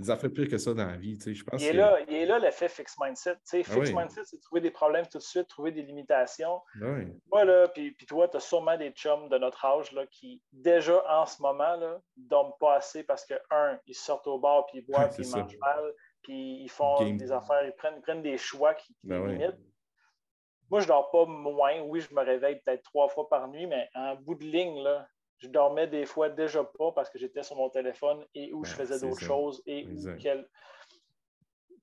des 0.00 0.10
affaires 0.10 0.30
pires 0.30 0.48
que 0.48 0.58
ça 0.58 0.74
dans 0.74 0.86
la 0.86 0.96
vie. 0.96 1.18
Je 1.24 1.42
pense 1.44 1.62
il, 1.62 1.68
est 1.68 1.72
là, 1.72 1.98
il 2.08 2.14
est 2.14 2.26
là 2.26 2.38
l'effet 2.38 2.68
fixed 2.68 2.96
mindset. 3.00 3.36
Ah 3.52 3.62
fixed 3.62 3.94
mindset, 3.94 4.24
c'est 4.24 4.40
trouver 4.40 4.60
des 4.60 4.70
problèmes 4.70 5.06
tout 5.06 5.18
de 5.18 5.22
suite, 5.22 5.48
trouver 5.48 5.72
des 5.72 5.82
limitations. 5.82 6.60
Ah 6.82 6.86
oui. 6.96 7.06
Moi, 7.30 7.44
là, 7.44 7.68
puis, 7.68 7.92
puis 7.92 8.06
toi, 8.06 8.28
tu 8.28 8.36
as 8.36 8.40
sûrement 8.40 8.76
des 8.76 8.90
chums 8.90 9.28
de 9.28 9.38
notre 9.38 9.64
âge 9.64 9.92
là, 9.92 10.06
qui, 10.06 10.42
déjà 10.52 11.02
en 11.20 11.26
ce 11.26 11.40
moment, 11.40 11.76
ne 11.78 11.94
dorment 12.16 12.54
pas 12.60 12.76
assez 12.76 13.04
parce 13.04 13.24
que, 13.24 13.34
un, 13.50 13.78
ils 13.86 13.94
sortent 13.94 14.26
au 14.26 14.38
bar, 14.38 14.66
puis 14.66 14.78
ils 14.78 14.86
boivent, 14.86 15.14
puis 15.14 15.26
ils 15.26 15.36
mangent 15.36 15.58
mal, 15.58 15.92
puis 16.22 16.62
ils 16.62 16.70
font 16.70 17.12
des 17.14 17.32
affaires, 17.32 17.64
ils 17.64 17.72
prennent, 17.72 18.00
prennent 18.02 18.22
des 18.22 18.38
choix 18.38 18.74
qui, 18.74 18.94
qui 18.94 19.06
ben 19.06 19.26
limitent. 19.26 19.58
Moi, 20.70 20.80
je 20.80 20.88
dors 20.88 21.10
pas 21.10 21.26
moins. 21.26 21.80
Oui, 21.82 22.00
je 22.00 22.12
me 22.12 22.22
réveille 22.22 22.60
peut-être 22.64 22.82
trois 22.82 23.08
fois 23.08 23.28
par 23.28 23.48
nuit, 23.48 23.66
mais 23.66 23.88
en 23.94 24.16
bout 24.16 24.34
de 24.34 24.44
ligne, 24.44 24.82
là, 24.82 25.06
je 25.38 25.48
dormais 25.48 25.86
des 25.86 26.06
fois 26.06 26.28
déjà 26.30 26.64
pas 26.64 26.92
parce 26.92 27.10
que 27.10 27.18
j'étais 27.18 27.42
sur 27.42 27.56
mon 27.56 27.68
téléphone 27.68 28.24
et 28.34 28.52
où 28.52 28.64
je 28.64 28.72
faisais 28.72 28.98
d'autres 29.00 29.20
choses 29.20 29.62
et 29.66 29.86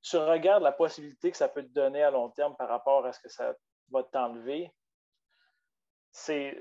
tu 0.02 0.18
regardes 0.18 0.64
la 0.64 0.72
possibilité 0.72 1.32
que 1.32 1.38
ça 1.38 1.48
peut 1.48 1.64
te 1.64 1.74
donner 1.74 2.04
à 2.04 2.12
long 2.12 2.30
terme 2.30 2.56
par 2.58 2.68
rapport 2.68 3.06
à 3.06 3.14
ce 3.14 3.20
que 3.20 3.30
ça 3.30 3.56
va 3.92 4.04
t'enlever. 4.04 4.70
C'est 6.12 6.60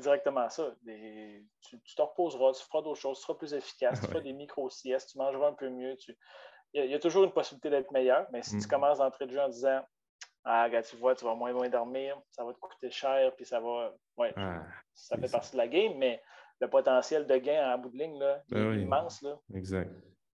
directement 0.00 0.48
ça. 0.48 0.74
tu, 0.84 1.94
te 1.94 2.02
reposeras, 2.02 2.52
tu 2.52 2.64
feras 2.64 2.82
d'autres 2.82 3.00
choses, 3.00 3.18
tu 3.18 3.24
seras 3.24 3.34
plus 3.34 3.52
efficace, 3.52 4.00
tu 4.00 4.06
feras 4.06 4.20
des 4.20 4.32
micro-siestes, 4.32 5.10
tu 5.10 5.18
mangeras 5.18 5.48
un 5.48 5.54
peu 5.54 5.68
mieux. 5.68 5.96
Il, 6.72 6.86
y 6.86 6.94
a, 6.94 6.98
toujours 6.98 7.24
une 7.24 7.32
possibilité 7.32 7.68
d'être 7.68 7.90
meilleur, 7.90 8.26
mais 8.32 8.42
si 8.42 8.58
tu 8.58 8.64
mm. 8.64 8.68
commences 8.68 8.98
d'entrer 8.98 9.26
de 9.26 9.32
jeu 9.32 9.40
en 9.40 9.48
disant 9.48 9.82
ah, 10.48 10.68
tu 10.88 10.96
vois, 10.96 11.16
tu 11.16 11.24
vas 11.24 11.34
moins 11.34 11.52
moins 11.52 11.68
dormir, 11.68 12.16
ça 12.30 12.44
va 12.44 12.52
te 12.52 12.58
coûter 12.60 12.88
cher, 12.90 13.34
puis 13.34 13.44
ça 13.44 13.58
va. 13.58 13.92
Ouais, 14.16 14.32
ah, 14.36 14.62
ça 14.94 15.16
fait 15.18 15.30
partie 15.30 15.52
de 15.52 15.56
la 15.56 15.66
game, 15.66 15.94
mais 15.96 16.22
le 16.60 16.68
potentiel 16.68 17.26
de 17.26 17.36
gain 17.36 17.74
en 17.74 17.78
bout 17.78 17.90
de 17.90 17.98
ligne, 17.98 18.16
là, 18.18 18.42
ben 18.48 18.72
est 18.72 18.82
immense. 18.82 19.22
Là. 19.22 19.36
Exact. 19.54 19.90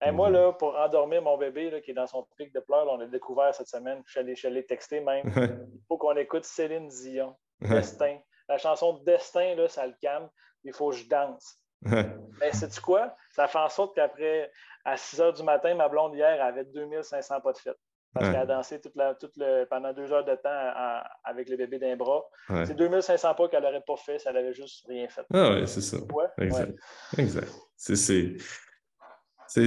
Et 0.05 0.11
moi, 0.11 0.29
là, 0.29 0.53
pour 0.53 0.77
endormir 0.77 1.21
mon 1.21 1.37
bébé 1.37 1.71
là, 1.71 1.81
qui 1.81 1.91
est 1.91 1.95
dans 1.95 2.07
son 2.07 2.25
pic 2.37 2.53
de 2.53 2.59
pleurs, 2.61 2.87
on 2.87 2.97
l'a 2.97 3.07
découvert 3.07 3.53
cette 3.53 3.67
semaine. 3.67 4.01
Je 4.05 4.35
suis 4.35 4.47
allé, 4.47 4.65
texter 4.65 5.01
même. 5.01 5.25
Il 5.35 5.81
faut 5.87 5.97
qu'on 5.97 6.15
écoute 6.15 6.45
Céline 6.45 6.87
Dion, 6.87 7.35
Destin. 7.61 8.17
La 8.47 8.57
chanson 8.57 9.01
Destin, 9.05 9.55
là, 9.55 9.67
ça 9.67 9.85
le 9.85 9.95
calme. 9.99 10.29
Il 10.63 10.71
faut 10.71 10.91
que 10.91 10.95
je 10.95 11.09
danse. 11.09 11.59
Mais 11.81 12.51
sais-tu 12.53 12.79
quoi? 12.79 13.15
Ça 13.31 13.47
fait 13.47 13.57
en 13.57 13.69
sorte 13.69 13.95
qu'après, 13.95 14.51
à 14.85 14.95
6 14.95 15.19
h 15.19 15.35
du 15.35 15.43
matin, 15.43 15.75
ma 15.75 15.89
blonde 15.89 16.15
hier 16.15 16.41
avait 16.43 16.63
2500 16.63 17.41
pas 17.41 17.51
de 17.51 17.57
fête 17.57 17.77
parce 18.13 18.27
qu'elle 18.27 18.41
a 18.41 18.45
dansé 18.45 18.81
toute 18.81 18.95
la, 18.95 19.17
le, 19.37 19.65
pendant 19.65 19.93
deux 19.93 20.11
heures 20.11 20.25
de 20.25 20.35
temps 20.35 21.01
avec 21.23 21.49
le 21.49 21.57
bébé 21.57 21.79
d'un 21.79 21.95
bras. 21.95 22.25
C'est 22.65 22.75
2500 22.75 23.35
pas 23.35 23.47
qu'elle 23.47 23.63
n'aurait 23.63 23.83
pas 23.85 23.97
fait, 23.97 24.19
ça 24.19 24.31
n'avait 24.31 24.53
juste 24.53 24.85
rien 24.87 25.07
fait. 25.07 25.25
Ah 25.33 25.51
oui, 25.53 25.67
c'est 25.67 25.81
ça. 25.81 25.97
Exact. 26.39 26.77
exact. 27.17 27.51
C'est 27.75 27.95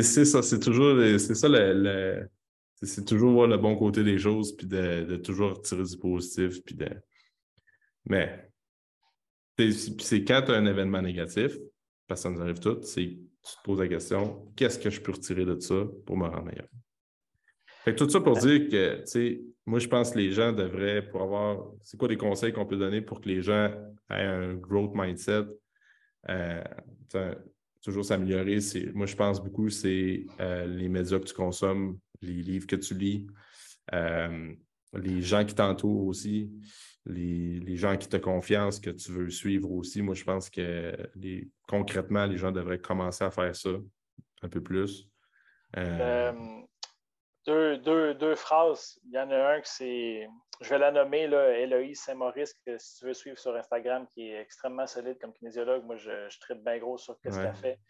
ça, 0.02 0.42
c'est 0.42 0.60
toujours 0.60 0.98
c'est 1.18 1.34
ça 1.34 1.48
le, 1.48 2.28
c'est 2.82 3.04
toujours 3.04 3.32
voir 3.32 3.46
le 3.46 3.58
bon 3.58 3.76
côté 3.76 4.02
des 4.02 4.18
choses, 4.18 4.56
puis 4.56 4.66
de, 4.66 5.04
de 5.04 5.16
toujours 5.16 5.60
tirer 5.62 5.84
du 5.84 5.98
positif, 5.98 6.64
puis 6.64 6.74
de. 6.74 6.88
Mais 8.06 8.50
c'est 9.58 10.24
quand 10.24 10.42
tu 10.46 10.52
as 10.52 10.56
un 10.56 10.66
événement 10.66 11.02
négatif, 11.02 11.56
parce 12.06 12.22
que 12.22 12.28
ça 12.28 12.30
nous 12.30 12.40
arrive 12.40 12.58
tout, 12.58 12.80
c'est 12.82 13.18
tu 13.42 13.56
te 13.56 13.62
poses 13.64 13.80
la 13.80 13.88
question 13.88 14.52
qu'est-ce 14.56 14.78
que 14.78 14.90
je 14.90 15.00
peux 15.00 15.12
retirer 15.12 15.44
de 15.44 15.58
ça 15.60 15.84
pour 16.06 16.16
me 16.16 16.26
rendre 16.26 16.44
meilleur? 16.44 16.68
Fait 17.84 17.94
tout 17.94 18.08
ça 18.08 18.20
pour 18.20 18.36
dire 18.36 18.68
que, 18.68 19.00
tu 19.00 19.06
sais, 19.06 19.40
moi, 19.64 19.78
je 19.78 19.88
pense 19.88 20.10
que 20.10 20.18
les 20.18 20.32
gens 20.32 20.52
devraient, 20.52 21.02
pour 21.02 21.22
avoir, 21.22 21.64
c'est 21.82 21.96
quoi 21.96 22.08
des 22.08 22.16
conseils 22.16 22.52
qu'on 22.52 22.66
peut 22.66 22.76
donner 22.76 23.00
pour 23.00 23.20
que 23.20 23.28
les 23.28 23.40
gens 23.40 23.70
aient 24.10 24.26
un 24.26 24.54
growth 24.54 24.92
mindset, 24.94 25.44
euh, 26.28 26.62
toujours 27.82 28.04
s'améliorer. 28.04 28.58
Moi, 28.92 29.06
je 29.06 29.16
pense 29.16 29.42
beaucoup, 29.42 29.70
c'est 29.70 30.26
euh, 30.40 30.66
les 30.66 30.88
médias 30.88 31.18
que 31.18 31.24
tu 31.24 31.34
consommes, 31.34 31.98
les 32.20 32.42
livres 32.42 32.66
que 32.66 32.76
tu 32.76 32.94
lis, 32.94 33.26
euh, 33.94 34.52
les 34.92 35.22
gens 35.22 35.44
qui 35.44 35.54
t'entourent 35.54 36.06
aussi, 36.06 36.50
les, 37.06 37.76
gens 37.76 37.96
qui 37.96 38.08
te 38.08 38.18
confiance, 38.18 38.78
que 38.78 38.90
tu 38.90 39.12
veux 39.12 39.30
suivre 39.30 39.70
aussi. 39.72 40.02
Moi, 40.02 40.14
je 40.14 40.24
pense 40.24 40.50
que 40.50 40.94
concrètement, 41.66 42.26
les 42.26 42.36
gens 42.36 42.52
devraient 42.52 42.80
commencer 42.80 43.24
à 43.24 43.30
faire 43.30 43.56
ça 43.56 43.70
un 44.42 44.48
peu 44.48 44.60
plus. 44.62 45.08
Deux, 47.50 47.78
deux, 47.78 48.14
deux, 48.14 48.36
phrases. 48.36 49.00
Il 49.06 49.12
y 49.12 49.18
en 49.18 49.28
a 49.28 49.54
un 49.54 49.60
que 49.60 49.66
c'est, 49.66 50.28
je 50.60 50.68
vais 50.68 50.78
la 50.78 50.92
nommer, 50.92 51.26
là, 51.26 51.58
Héloïse 51.58 52.00
Saint-Maurice, 52.00 52.54
que 52.64 52.78
si 52.78 52.98
tu 52.98 53.06
veux 53.06 53.14
suivre 53.14 53.38
sur 53.38 53.56
Instagram, 53.56 54.06
qui 54.06 54.30
est 54.30 54.40
extrêmement 54.40 54.86
solide 54.86 55.18
comme 55.20 55.32
kinésiologue. 55.32 55.84
Moi, 55.84 55.96
je, 55.96 56.28
je 56.28 56.38
traite 56.38 56.62
bien 56.62 56.78
gros 56.78 56.96
sur 56.96 57.16
ce 57.16 57.20
qu'elle 57.22 57.54
fait. 57.56 57.80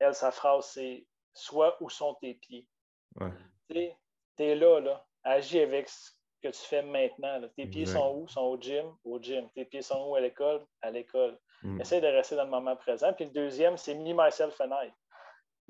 Elle, 0.00 0.14
sa 0.14 0.32
phrase, 0.32 0.70
c'est 0.74 1.06
Sois 1.32 1.76
où 1.80 1.88
sont 1.88 2.14
tes 2.14 2.34
pieds. 2.34 2.66
Tu 3.68 3.94
es 4.38 4.54
là, 4.56 4.80
là. 4.80 5.06
Agis 5.22 5.60
avec 5.60 5.88
ce 5.88 6.10
que 6.42 6.48
tu 6.48 6.60
fais 6.60 6.82
maintenant. 6.82 7.40
Tes 7.56 7.66
pieds 7.66 7.86
sont 7.86 8.16
où? 8.16 8.26
Sont 8.26 8.40
au 8.40 8.60
gym? 8.60 8.92
Au 9.04 9.20
gym. 9.20 9.48
Tes 9.54 9.66
pieds 9.66 9.82
sont 9.82 10.08
où 10.08 10.16
à 10.16 10.20
l'école? 10.20 10.66
À 10.82 10.90
l'école. 10.90 11.38
Mm. 11.62 11.80
Essaye 11.80 12.00
de 12.00 12.08
rester 12.08 12.34
dans 12.34 12.44
le 12.44 12.50
moment 12.50 12.74
présent. 12.74 13.12
Puis 13.12 13.26
le 13.26 13.30
deuxième, 13.30 13.76
c'est 13.76 13.94
Me, 13.94 14.12
Myself 14.12 14.60
and 14.60 14.72
I 14.72 14.90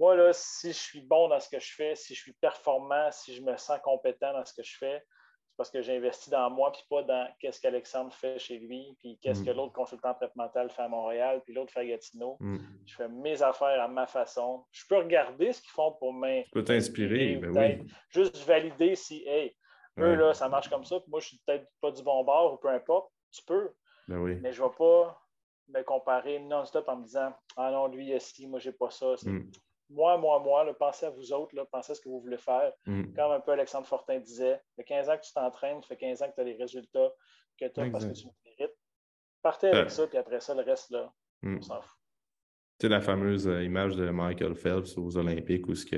moi, 0.00 0.16
là, 0.16 0.32
si 0.32 0.68
je 0.68 0.78
suis 0.78 1.02
bon 1.02 1.28
dans 1.28 1.38
ce 1.38 1.50
que 1.50 1.60
je 1.60 1.74
fais, 1.74 1.94
si 1.94 2.14
je 2.14 2.22
suis 2.22 2.32
performant, 2.32 3.10
si 3.12 3.34
je 3.34 3.42
me 3.42 3.54
sens 3.58 3.78
compétent 3.84 4.32
dans 4.32 4.44
ce 4.46 4.54
que 4.54 4.62
je 4.62 4.78
fais, 4.78 5.00
tu 5.00 5.06
parce 5.58 5.70
que 5.70 5.82
j'ai 5.82 5.98
investi 5.98 6.30
dans 6.30 6.48
moi, 6.48 6.72
puis 6.72 6.82
pas 6.88 7.02
dans 7.02 7.28
qu'est-ce 7.38 7.60
qu'Alexandre 7.60 8.10
fait 8.14 8.38
chez 8.38 8.58
lui, 8.58 8.96
puis 8.98 9.18
qu'est-ce 9.20 9.44
que 9.44 9.50
mm. 9.50 9.56
l'autre 9.56 9.74
consultant 9.74 10.16
mental 10.36 10.70
fait 10.70 10.80
à 10.80 10.88
Montréal, 10.88 11.42
puis 11.44 11.52
l'autre 11.52 11.70
fait 11.70 11.80
à 11.80 11.84
Gatineau. 11.84 12.38
Mm. 12.40 12.58
Je 12.86 12.94
fais 12.94 13.08
mes 13.08 13.42
affaires 13.42 13.82
à 13.82 13.88
ma 13.88 14.06
façon. 14.06 14.64
Je 14.72 14.84
peux 14.88 14.96
regarder 14.96 15.52
ce 15.52 15.60
qu'ils 15.60 15.72
font 15.72 15.92
pour 15.92 16.14
m'inspirer. 16.14 16.44
Tu 16.44 16.50
peux 16.50 16.64
t'inspirer, 16.64 17.36
ben 17.36 17.54
oui. 17.54 17.92
Juste 18.08 18.38
valider 18.46 18.94
si, 18.94 19.22
hey, 19.28 19.54
eux, 19.98 20.14
là, 20.14 20.32
ça 20.32 20.48
marche 20.48 20.70
comme 20.70 20.86
ça, 20.86 20.98
puis 20.98 21.10
moi, 21.10 21.20
je 21.20 21.26
suis 21.26 21.42
peut-être 21.46 21.66
pas 21.82 21.90
du 21.90 22.02
bon 22.02 22.24
bord 22.24 22.54
ou 22.54 22.56
peu 22.56 22.68
importe. 22.68 23.12
Tu 23.32 23.42
peux. 23.44 23.70
Ben 24.08 24.16
oui. 24.16 24.38
Mais 24.40 24.54
je 24.54 24.62
ne 24.62 24.66
vais 24.66 24.74
pas 24.78 25.22
me 25.68 25.82
comparer 25.82 26.38
non-stop 26.38 26.88
en 26.88 26.96
me 26.96 27.04
disant 27.04 27.34
Ah 27.58 27.70
non, 27.70 27.86
lui, 27.86 28.06
il 28.06 28.14
a 28.14 28.18
ci, 28.18 28.46
moi, 28.46 28.60
j'ai 28.60 28.72
pas 28.72 28.88
ça. 28.88 29.14
Mm 29.24 29.50
moi, 29.90 30.16
moi, 30.18 30.38
moi, 30.40 30.72
pensez 30.78 31.06
à 31.06 31.10
vous 31.10 31.32
autres, 31.32 31.54
là, 31.54 31.64
pensez 31.70 31.92
à 31.92 31.94
ce 31.94 32.00
que 32.00 32.08
vous 32.08 32.20
voulez 32.20 32.38
faire. 32.38 32.72
Mm. 32.86 33.12
Comme 33.14 33.32
un 33.32 33.40
peu 33.40 33.52
Alexandre 33.52 33.86
Fortin 33.86 34.18
disait, 34.20 34.54
ça 34.54 34.72
fait 34.76 34.84
15 34.84 35.08
ans 35.08 35.16
que 35.16 35.22
tu 35.22 35.32
t'entraînes, 35.32 35.82
ça 35.82 35.88
fait 35.88 35.96
15 35.96 36.22
ans 36.22 36.28
que 36.30 36.34
tu 36.34 36.40
as 36.40 36.44
les 36.44 36.56
résultats 36.56 37.12
que 37.58 37.66
tu 37.66 37.80
as 37.80 37.90
parce 37.90 38.06
que 38.06 38.12
tu 38.12 38.26
mérites. 38.44 38.76
Partez 39.42 39.68
avec 39.68 39.90
ça, 39.90 40.06
puis 40.06 40.18
après 40.18 40.40
ça, 40.40 40.54
le 40.54 40.62
reste, 40.62 40.90
là, 40.90 41.12
mm. 41.42 41.58
on 41.58 41.62
s'en 41.62 41.82
fout. 41.82 41.98
Tu 42.78 42.86
sais, 42.86 42.88
la 42.88 43.00
fameuse 43.00 43.46
euh, 43.46 43.62
image 43.62 43.96
de 43.96 44.08
Michael 44.08 44.54
Phelps 44.54 44.96
aux 44.96 45.16
Olympiques 45.18 45.66
où 45.68 45.74
ce 45.74 45.84
que, 45.84 45.96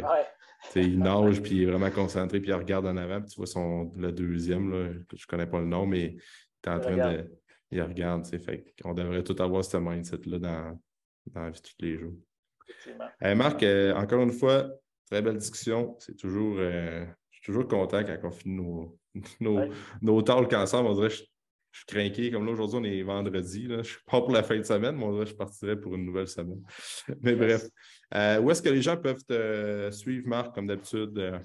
il 0.75 0.99
nage, 0.99 1.43
puis 1.43 1.57
il 1.57 1.63
est 1.63 1.67
vraiment 1.67 1.91
concentré, 1.91 2.41
puis 2.41 2.51
il 2.51 2.55
regarde 2.55 2.87
en 2.87 2.97
avant, 2.97 3.21
puis 3.21 3.31
tu 3.31 3.37
vois 3.37 3.47
son, 3.47 3.93
le 3.97 4.11
deuxième, 4.11 4.71
là, 4.71 4.93
je 5.13 5.25
ne 5.25 5.29
connais 5.29 5.47
pas 5.47 5.61
le 5.61 5.67
nom, 5.67 5.87
mais 5.87 6.17
tu 6.63 6.71
es 6.71 6.73
en 6.73 6.81
train 6.81 6.97
de. 6.97 7.39
Il 7.71 7.81
regarde, 7.83 8.27
fait 8.27 8.75
on 8.85 8.93
devrait 8.93 9.25
tout 9.25 9.41
avoir 9.43 9.65
ce 9.65 9.79
mindset-là 9.79 10.39
dans, 10.39 10.79
dans 11.27 11.41
la 11.41 11.51
vie 11.51 11.61
de 11.61 11.67
tous 11.67 11.75
les 11.79 11.97
jours. 11.97 12.13
Marc, 13.35 13.63
euh, 13.63 13.95
encore 13.95 14.23
une 14.23 14.33
fois, 14.33 14.67
très 15.11 15.23
belle 15.23 15.37
discussion. 15.37 15.97
C'est 15.99 16.17
toujours, 16.17 16.57
euh, 16.59 17.05
je 17.31 17.37
suis 17.37 17.45
toujours 17.45 17.69
content 17.69 18.03
quand 18.05 18.19
on 18.25 18.31
finit 18.31 18.57
nos, 18.57 18.99
nos, 19.41 19.61
nos 20.01 20.23
talks 20.23 20.53
ensemble. 20.53 20.89
On 20.89 20.95
dirait 20.95 21.09
que 21.09 21.15
je, 21.15 21.23
suis 21.73 21.87
craqué. 21.87 22.31
Comme 22.31 22.47
là, 22.47 22.53
aujourd'hui, 22.53 22.79
on 22.81 22.85
est 22.85 23.03
vendredi. 23.03 23.67
Là. 23.67 23.79
Je 23.79 23.91
suis 23.91 24.03
pas 24.07 24.21
pour 24.21 24.33
la 24.33 24.43
fin 24.43 24.57
de 24.57 24.63
semaine, 24.63 24.97
mais 24.97 25.05
on 25.05 25.13
dirait 25.13 25.25
que 25.25 25.31
je 25.31 25.37
partirais 25.37 25.77
pour 25.77 25.95
une 25.95 26.05
nouvelle 26.05 26.29
semaine. 26.29 26.63
Mais 27.23 27.35
bref. 27.35 27.65
Euh, 28.15 28.41
où 28.41 28.51
est-ce 28.51 28.61
que 28.61 28.69
les 28.69 28.83
gens 28.83 28.97
peuvent 28.97 29.25
te 29.25 29.91
suivre, 29.91 30.29
Marc, 30.29 30.55
comme 30.55 30.67
d'habitude? 30.67 31.41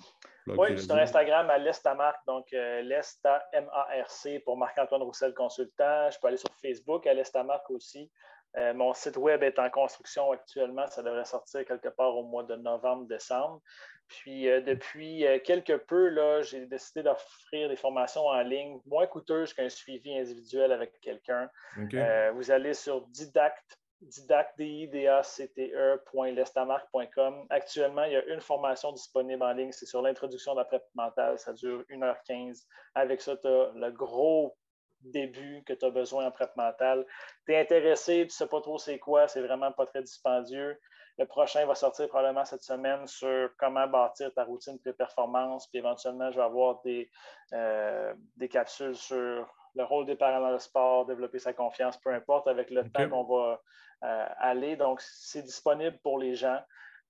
oui, 0.47 0.77
sur 0.77 0.95
Instagram 0.95 1.49
à 1.49 1.57
l'Estamarc, 1.57 2.17
donc 2.25 2.47
l'Esta 2.51 3.43
M-A-R-C 3.53 4.39
pour 4.39 4.57
Marc-Antoine 4.57 5.03
Roussel 5.03 5.33
Consultant. 5.33 6.09
Je 6.09 6.17
peux 6.19 6.27
aller 6.27 6.37
sur 6.37 6.53
Facebook 6.61 7.05
à 7.07 7.13
l'Estamarc 7.13 7.69
aussi. 7.69 8.09
Euh, 8.57 8.73
mon 8.73 8.93
site 8.93 9.17
web 9.17 9.43
est 9.43 9.59
en 9.59 9.69
construction 9.69 10.31
actuellement. 10.31 10.87
Ça 10.87 11.03
devrait 11.03 11.25
sortir 11.25 11.63
quelque 11.65 11.89
part 11.89 12.15
au 12.15 12.23
mois 12.23 12.43
de 12.43 12.55
novembre-décembre. 12.55 13.61
Puis 14.07 14.49
euh, 14.49 14.61
depuis 14.61 15.27
euh, 15.27 15.37
quelque 15.39 15.73
peu, 15.73 16.41
j'ai 16.43 16.65
décidé 16.65 17.03
d'offrir 17.03 17.69
des 17.69 17.75
formations 17.75 18.25
en 18.25 18.41
ligne 18.41 18.79
moins 18.85 19.05
coûteuses 19.05 19.53
qu'un 19.53 19.69
suivi 19.69 20.17
individuel 20.17 20.71
avec 20.71 20.99
quelqu'un. 21.01 21.49
vous 22.33 22.51
allez 22.51 22.73
sur 22.73 23.01
didact. 23.07 23.79
Actuellement, 27.49 28.03
il 28.03 28.13
y 28.13 28.15
a 28.15 28.23
une 28.25 28.41
formation 28.41 28.91
disponible 28.91 29.41
en 29.41 29.53
ligne. 29.53 29.71
C'est 29.71 29.87
sur 29.87 30.03
l'introduction 30.03 30.53
de 30.53 30.59
la 30.59 30.65
prep 30.65 30.83
mentale. 30.93 31.39
Ça 31.39 31.51
dure 31.53 31.83
1h15. 31.89 32.63
Avec 32.93 33.21
ça, 33.21 33.35
tu 33.37 33.47
as 33.47 33.71
le 33.73 33.91
gros 33.91 34.55
début 35.01 35.63
que 35.65 35.73
tu 35.73 35.85
as 35.85 35.89
besoin 35.89 36.25
en 36.25 36.31
prep 36.31 36.55
mentale. 36.55 37.05
Tu 37.45 37.53
es 37.53 37.59
intéressé, 37.59 38.21
tu 38.21 38.25
ne 38.25 38.29
sais 38.29 38.47
pas 38.47 38.61
trop 38.61 38.77
c'est 38.77 38.99
quoi, 38.99 39.27
c'est 39.27 39.41
vraiment 39.41 39.71
pas 39.71 39.85
très 39.85 40.01
dispendieux. 40.01 40.79
Le 41.17 41.25
prochain 41.25 41.65
va 41.65 41.73
sortir 41.73 42.07
probablement 42.09 42.45
cette 42.45 42.61
semaine 42.61 43.07
sur 43.07 43.49
comment 43.57 43.87
bâtir 43.87 44.31
ta 44.33 44.43
routine 44.43 44.77
pré-performance. 44.79 45.67
Puis 45.67 45.79
éventuellement, 45.79 46.29
je 46.31 46.37
vais 46.37 46.43
avoir 46.43 46.81
des, 46.81 47.09
euh, 47.53 48.13
des 48.35 48.47
capsules 48.47 48.95
sur 48.95 49.51
le 49.75 49.83
rôle 49.83 50.05
des 50.05 50.15
parents 50.15 50.41
dans 50.41 50.51
le 50.51 50.59
sport, 50.59 51.05
développer 51.05 51.39
sa 51.39 51.53
confiance, 51.53 51.97
peu 51.97 52.11
importe, 52.11 52.47
avec 52.47 52.69
le 52.69 52.87
temps 52.89 53.09
qu'on 53.09 53.23
va 53.23 53.61
euh, 54.03 54.27
aller. 54.37 54.75
Donc, 54.75 55.01
c'est 55.01 55.41
disponible 55.41 55.97
pour 56.03 56.19
les 56.19 56.35
gens. 56.35 56.59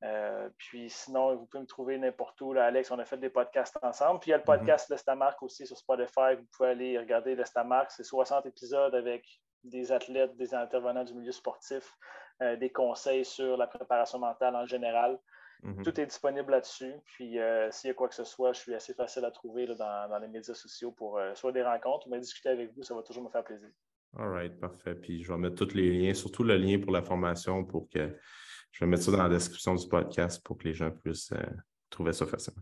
Euh, 0.03 0.49
puis 0.57 0.89
sinon, 0.89 1.35
vous 1.35 1.45
pouvez 1.45 1.61
me 1.61 1.67
trouver 1.67 1.97
n'importe 1.97 2.39
où. 2.41 2.53
Là, 2.53 2.65
Alex, 2.65 2.91
on 2.91 2.99
a 2.99 3.05
fait 3.05 3.17
des 3.17 3.29
podcasts 3.29 3.77
ensemble. 3.81 4.19
Puis 4.19 4.29
il 4.29 4.31
y 4.31 4.33
a 4.33 4.37
le 4.37 4.41
mhm. 4.41 4.45
podcast 4.45 4.89
L'Estamarc 4.89 5.41
aussi 5.41 5.65
sur 5.65 5.77
Spotify. 5.77 6.35
Vous 6.37 6.45
pouvez 6.55 6.69
aller 6.69 6.99
regarder 6.99 7.35
L'Estamarc. 7.35 7.91
C'est 7.91 8.03
60 8.03 8.45
épisodes 8.45 8.93
avec 8.93 9.25
des 9.63 9.91
athlètes, 9.91 10.35
des 10.37 10.53
intervenants 10.53 11.03
du 11.03 11.13
milieu 11.15 11.31
sportif, 11.31 11.95
euh, 12.41 12.55
des 12.55 12.69
conseils 12.69 13.25
sur 13.25 13.57
la 13.57 13.67
préparation 13.67 14.19
mentale 14.19 14.55
en 14.55 14.65
général. 14.65 15.19
Mhm. 15.63 15.83
Tout 15.83 15.99
est 15.99 16.05
disponible 16.05 16.51
là-dessus. 16.51 16.93
Puis 17.05 17.39
euh, 17.39 17.71
s'il 17.71 17.87
y 17.87 17.91
a 17.91 17.95
quoi 17.95 18.07
que 18.07 18.15
ce 18.15 18.23
soit, 18.23 18.53
je 18.53 18.59
suis 18.59 18.75
assez 18.75 18.93
facile 18.93 19.25
à 19.25 19.31
trouver 19.31 19.65
dans, 19.65 20.19
les 20.21 20.27
médias 20.27 20.53
sociaux 20.53 20.91
pour 20.91 21.19
soit 21.33 21.51
des 21.51 21.63
rencontres 21.63 22.05
ou 22.05 22.11
même 22.11 22.21
discuter 22.21 22.49
avec 22.49 22.71
vous. 22.75 22.83
Ça 22.83 22.93
va 22.93 23.01
toujours 23.01 23.23
me 23.23 23.29
faire 23.29 23.43
plaisir. 23.43 23.69
All 24.15 24.29
right, 24.29 24.59
parfait. 24.59 24.93
Puis 24.93 25.23
je 25.23 25.33
vais 25.33 25.39
mettre 25.39 25.55
tous 25.55 25.73
les 25.73 25.89
liens, 25.91 26.13
surtout 26.13 26.43
le 26.43 26.55
lien 26.55 26.79
pour 26.79 26.91
la 26.91 27.01
formation 27.01 27.65
pour 27.65 27.89
que 27.89 28.15
je 28.71 28.85
vais 28.85 28.89
mettre 28.89 29.03
ça 29.03 29.11
dans 29.11 29.23
la 29.23 29.29
description 29.29 29.75
du 29.75 29.87
podcast 29.87 30.43
pour 30.43 30.57
que 30.57 30.65
les 30.65 30.73
gens 30.73 30.91
puissent 30.91 31.31
euh, 31.31 31.43
trouver 31.89 32.13
ça 32.13 32.25
facilement. 32.25 32.61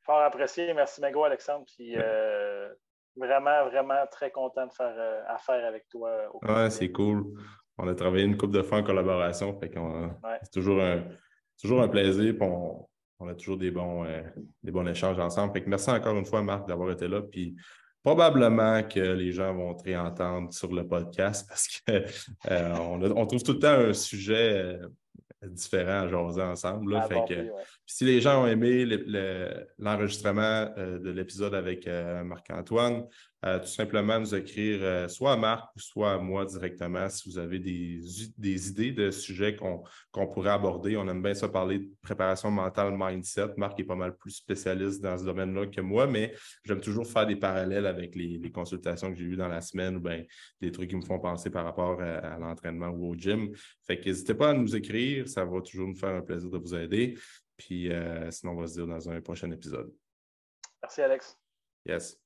Fort 0.00 0.20
apprécié. 0.22 0.74
Merci, 0.74 1.00
Mago, 1.00 1.22
Alexandre. 1.24 1.64
Puis, 1.76 1.94
euh, 1.96 2.68
vraiment, 3.16 3.66
vraiment 3.66 4.04
très 4.10 4.30
content 4.30 4.66
de 4.66 4.72
faire 4.72 4.94
euh, 4.96 5.22
affaire 5.28 5.64
avec 5.64 5.88
toi. 5.88 6.10
Oui, 6.42 6.70
c'est 6.70 6.90
cool. 6.90 7.24
On 7.78 7.86
a 7.86 7.94
travaillé 7.94 8.24
une 8.24 8.36
couple 8.36 8.54
de 8.54 8.62
fois 8.62 8.78
en 8.78 8.82
collaboration. 8.82 9.56
C'est 9.62 10.50
toujours 10.52 10.82
un, 10.82 11.04
toujours 11.60 11.80
un 11.80 11.88
plaisir. 11.88 12.34
On, 12.40 12.88
on, 13.20 13.28
a 13.28 13.34
toujours 13.34 13.56
des 13.56 13.70
bons, 13.70 14.04
des 14.62 14.72
bons 14.72 14.86
échanges 14.86 15.18
ensemble. 15.18 15.62
merci 15.66 15.90
encore 15.90 16.16
une 16.16 16.26
fois, 16.26 16.42
Marc, 16.42 16.66
d'avoir 16.66 16.90
été 16.90 17.06
là. 17.06 17.22
Puis 17.22 17.56
probablement 18.02 18.82
que 18.82 19.00
les 19.00 19.30
gens 19.32 19.54
vont 19.54 19.74
te 19.74 19.84
réentendre 19.84 20.52
sur 20.52 20.72
le 20.72 20.86
podcast 20.86 21.48
parce 21.48 21.68
qu'on 21.86 23.00
on 23.16 23.26
trouve 23.26 23.42
tout 23.42 23.52
le 23.52 23.58
temps 23.60 23.68
un 23.68 23.92
sujet 23.92 24.80
différents 25.44 26.02
à 26.02 26.08
jaser 26.08 26.42
ensemble. 26.42 26.94
Ah, 26.96 27.08
si 27.86 28.04
les 28.04 28.20
gens 28.20 28.44
ont 28.44 28.46
aimé 28.46 28.86
l'enregistrement 29.78 30.72
euh, 30.78 30.98
de 30.98 31.10
l'épisode 31.10 31.54
avec 31.54 31.86
euh, 31.86 32.22
Marc-Antoine, 32.24 33.06
euh, 33.44 33.58
tout 33.58 33.66
simplement 33.66 34.20
nous 34.20 34.34
écrire 34.36 34.78
euh, 34.82 35.08
soit 35.08 35.32
à 35.32 35.36
Marc 35.36 35.74
ou 35.74 35.80
soit 35.80 36.12
à 36.12 36.18
moi 36.18 36.44
directement 36.44 37.08
si 37.08 37.28
vous 37.28 37.38
avez 37.38 37.58
des, 37.58 37.98
des 38.38 38.68
idées 38.68 38.92
de 38.92 39.10
sujets 39.10 39.56
qu'on 39.56 40.26
pourrait 40.28 40.50
aborder. 40.50 40.96
On 40.96 41.08
aime 41.08 41.22
bien 41.22 41.34
ça 41.34 41.48
parler 41.48 41.80
de 41.80 41.90
préparation 42.02 42.52
mentale, 42.52 42.94
mindset. 42.96 43.54
Marc 43.56 43.80
est 43.80 43.84
pas 43.84 43.96
mal 43.96 44.16
plus 44.16 44.30
spécialiste 44.30 45.02
dans 45.02 45.18
ce 45.18 45.24
domaine-là 45.24 45.66
que 45.66 45.80
moi, 45.80 46.06
mais 46.06 46.34
j'aime 46.64 46.80
toujours 46.80 47.06
faire 47.06 47.26
des 47.26 47.34
parallèles 47.34 47.86
avec 47.86 48.14
les, 48.14 48.40
consultations 48.52 49.10
que 49.10 49.18
j'ai 49.18 49.24
eues 49.24 49.36
dans 49.36 49.48
la 49.48 49.60
semaine 49.60 49.96
ou 49.96 50.00
bien 50.00 50.24
des 50.60 50.70
trucs 50.70 50.90
qui 50.90 50.96
me 50.96 51.04
font 51.04 51.18
penser 51.18 51.50
par 51.50 51.64
rapport 51.64 52.00
à, 52.00 52.38
l'entraînement 52.38 52.88
ou 52.88 53.12
au 53.12 53.14
gym. 53.16 53.50
Fait 53.86 53.98
que 53.98 54.04
n'hésitez 54.04 54.34
pas 54.34 54.50
à 54.50 54.54
nous 54.54 54.76
écrire, 54.76 55.26
ça 55.26 55.44
va 55.44 55.60
toujours 55.62 55.88
nous 55.88 55.96
faire 55.96 56.14
un 56.14 56.22
plaisir 56.22 56.50
de 56.50 56.58
vous 56.58 56.74
aider. 56.74 57.18
Puis 57.56 57.90
euh, 57.90 58.30
sinon, 58.30 58.52
on 58.52 58.60
va 58.60 58.66
se 58.66 58.74
dire 58.74 58.86
dans 58.86 59.08
un 59.08 59.20
prochain 59.20 59.50
épisode. 59.50 59.92
Merci, 60.82 61.00
Alex. 61.00 61.38
Yes. 61.86 62.22